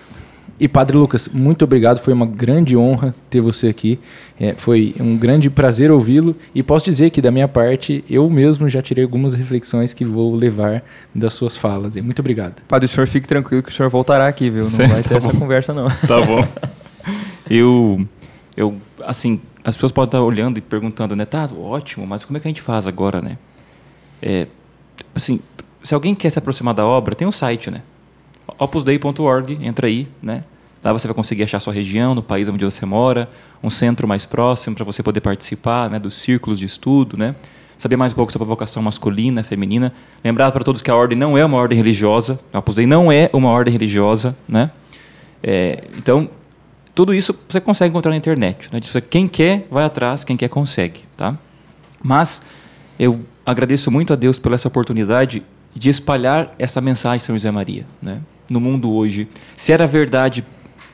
[0.58, 2.00] E Padre Lucas, muito obrigado.
[2.00, 3.98] Foi uma grande honra ter você aqui.
[4.38, 6.36] É, foi um grande prazer ouvi-lo.
[6.54, 10.34] E posso dizer que, da minha parte, eu mesmo já tirei algumas reflexões que vou
[10.34, 10.82] levar
[11.14, 11.96] das suas falas.
[11.96, 12.60] E muito obrigado.
[12.68, 14.64] Padre, o senhor fique tranquilo que o senhor voltará aqui, viu?
[14.64, 15.38] Não Certo, vai ter tá essa bom.
[15.38, 15.88] conversa, não.
[15.88, 16.46] Tá bom.
[17.48, 18.06] Eu,
[18.56, 21.24] eu, assim, as pessoas podem estar olhando e perguntando, né?
[21.24, 23.38] Tá, ótimo, mas como é que a gente faz agora, né?
[24.22, 24.46] É,
[25.14, 25.40] assim,
[25.82, 27.82] se alguém quer se aproximar da obra, tem um site, né?
[28.58, 30.44] opusdei.org, entra aí, né?
[30.82, 33.28] Lá você vai conseguir achar sua região, no país onde você mora,
[33.62, 37.34] um centro mais próximo para você poder participar né, dos círculos de estudo, né?
[37.80, 39.92] saber mais um pouco sobre a vocação masculina, feminina.
[40.22, 43.10] Lembrar para todos que a ordem não é uma ordem religiosa, a Opus Dei não
[43.10, 44.36] é uma ordem religiosa.
[44.46, 44.70] Né?
[45.42, 46.28] É, então,
[46.94, 48.68] tudo isso você consegue encontrar na internet.
[48.72, 48.80] Né?
[49.08, 51.00] Quem quer, vai atrás, quem quer, consegue.
[51.16, 51.36] Tá?
[52.02, 52.42] Mas
[52.98, 55.42] eu agradeço muito a Deus pela essa oportunidade
[55.74, 58.20] de espalhar essa mensagem de São José Maria né?
[58.48, 59.28] no mundo hoje.
[59.56, 60.44] Se era verdade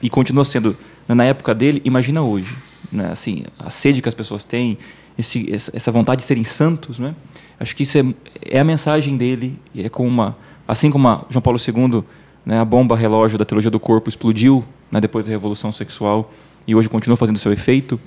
[0.03, 0.77] e continua sendo
[1.09, 2.55] na época dele, imagina hoje.
[2.93, 3.09] Né?
[3.11, 4.79] Assim, a sede que as pessoas têm,
[5.19, 7.15] esse, essa vontade de serem santos, né?
[7.59, 8.05] Acho que isso é,
[8.43, 10.37] é a mensagem dele, é como uma,
[10.69, 12.05] assim como João Paulo II,
[12.45, 16.33] né, a bomba relógio da teologia do corpo explodiu né, depois da revolução sexual
[16.67, 17.99] e hoje continua fazendo seu efeito.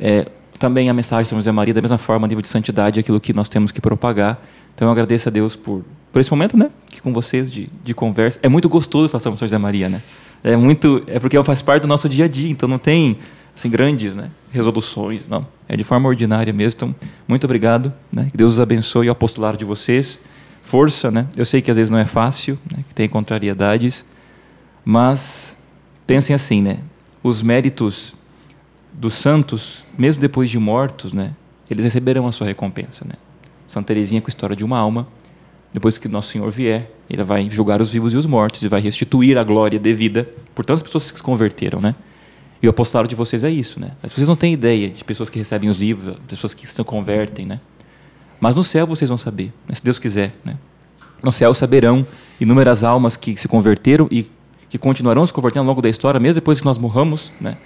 [0.00, 0.28] É,
[0.58, 3.00] também a mensagem de São José Maria, da mesma forma, a nível de santidade, é
[3.00, 4.40] aquilo que nós temos que propagar.
[4.74, 7.94] Então eu agradeço a Deus por, por esse momento, né, que com vocês de, de
[7.94, 8.38] conversa.
[8.42, 10.02] É muito gostoso falar sobre São José Maria, né?
[10.42, 13.18] É muito, é porque faz parte do nosso dia a dia, então não tem
[13.56, 15.46] assim grandes, né, resoluções, não.
[15.68, 16.76] É de forma ordinária mesmo.
[16.76, 16.94] Então,
[17.26, 18.28] muito obrigado, né?
[18.30, 20.20] Que Deus os abençoe o apostolado de vocês.
[20.62, 21.26] Força, né?
[21.36, 22.84] Eu sei que às vezes não é fácil, né?
[22.88, 24.04] que tem contrariedades,
[24.84, 25.53] mas
[26.06, 26.78] pensem assim, né?
[27.22, 28.14] Os méritos
[28.92, 31.34] dos santos, mesmo depois de mortos, né?
[31.68, 33.14] Eles receberão a sua recompensa, né?
[33.66, 35.08] Santa Teresinha com a história de uma alma,
[35.72, 38.80] depois que Nosso Senhor vier, ele vai julgar os vivos e os mortos e vai
[38.80, 41.94] restituir a glória devida por tantas pessoas que se converteram, né?
[42.62, 43.90] E o apostolado de vocês é isso, né?
[44.02, 47.44] Mas vocês não têm ideia de pessoas que recebem os livros, pessoas que se convertem,
[47.44, 47.60] né?
[48.40, 49.74] Mas no céu vocês vão saber, né?
[49.74, 50.56] se Deus quiser, né?
[51.22, 52.06] No céu saberão
[52.40, 54.30] inúmeras almas que se converteram e
[54.74, 57.56] que continuarão se convertendo ao longo da história, mesmo depois que nós morramos, né?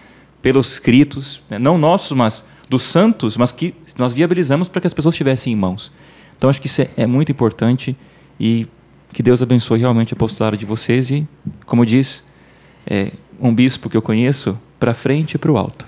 [0.43, 1.59] Pelos escritos, né?
[1.59, 5.57] não nossos, mas dos santos, mas que nós viabilizamos para que as pessoas tivessem em
[5.57, 5.91] mãos.
[6.37, 7.97] Então acho que isso é, é muito importante
[8.39, 8.67] e
[9.11, 11.27] que Deus abençoe realmente a apostolado de vocês e,
[11.65, 12.23] como diz
[12.87, 15.87] é, um bispo que eu conheço, para frente e para o alto.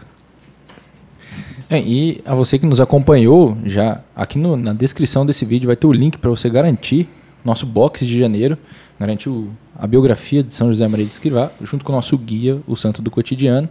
[1.69, 5.77] É, e a você que nos acompanhou, já aqui no, na descrição desse vídeo vai
[5.77, 7.07] ter o link para você garantir
[7.45, 8.57] nosso box de janeiro,
[9.01, 12.60] garantir o, a biografia de São José Maria de Escrivá, junto com o nosso guia,
[12.66, 13.68] o Santo do Cotidiano.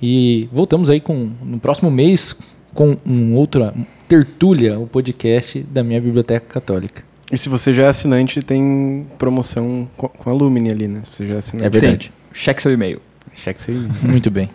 [0.00, 2.36] E voltamos aí com no próximo mês
[2.74, 3.74] com um outra
[4.06, 7.02] tertúlia, o podcast da minha biblioteca católica.
[7.32, 11.00] E se você já é assinante, tem promoção com a Lumine ali, né?
[11.04, 11.66] Se você já é assinante.
[11.66, 12.08] É verdade.
[12.10, 12.40] Tem.
[12.40, 13.00] Cheque seu e-mail.
[13.34, 13.90] Cheque seu e-mail.
[14.02, 14.50] Muito bem.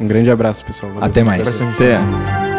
[0.00, 0.92] Um grande abraço, pessoal.
[0.92, 1.06] Valeu.
[1.06, 1.60] Até mais.
[1.60, 2.55] Até.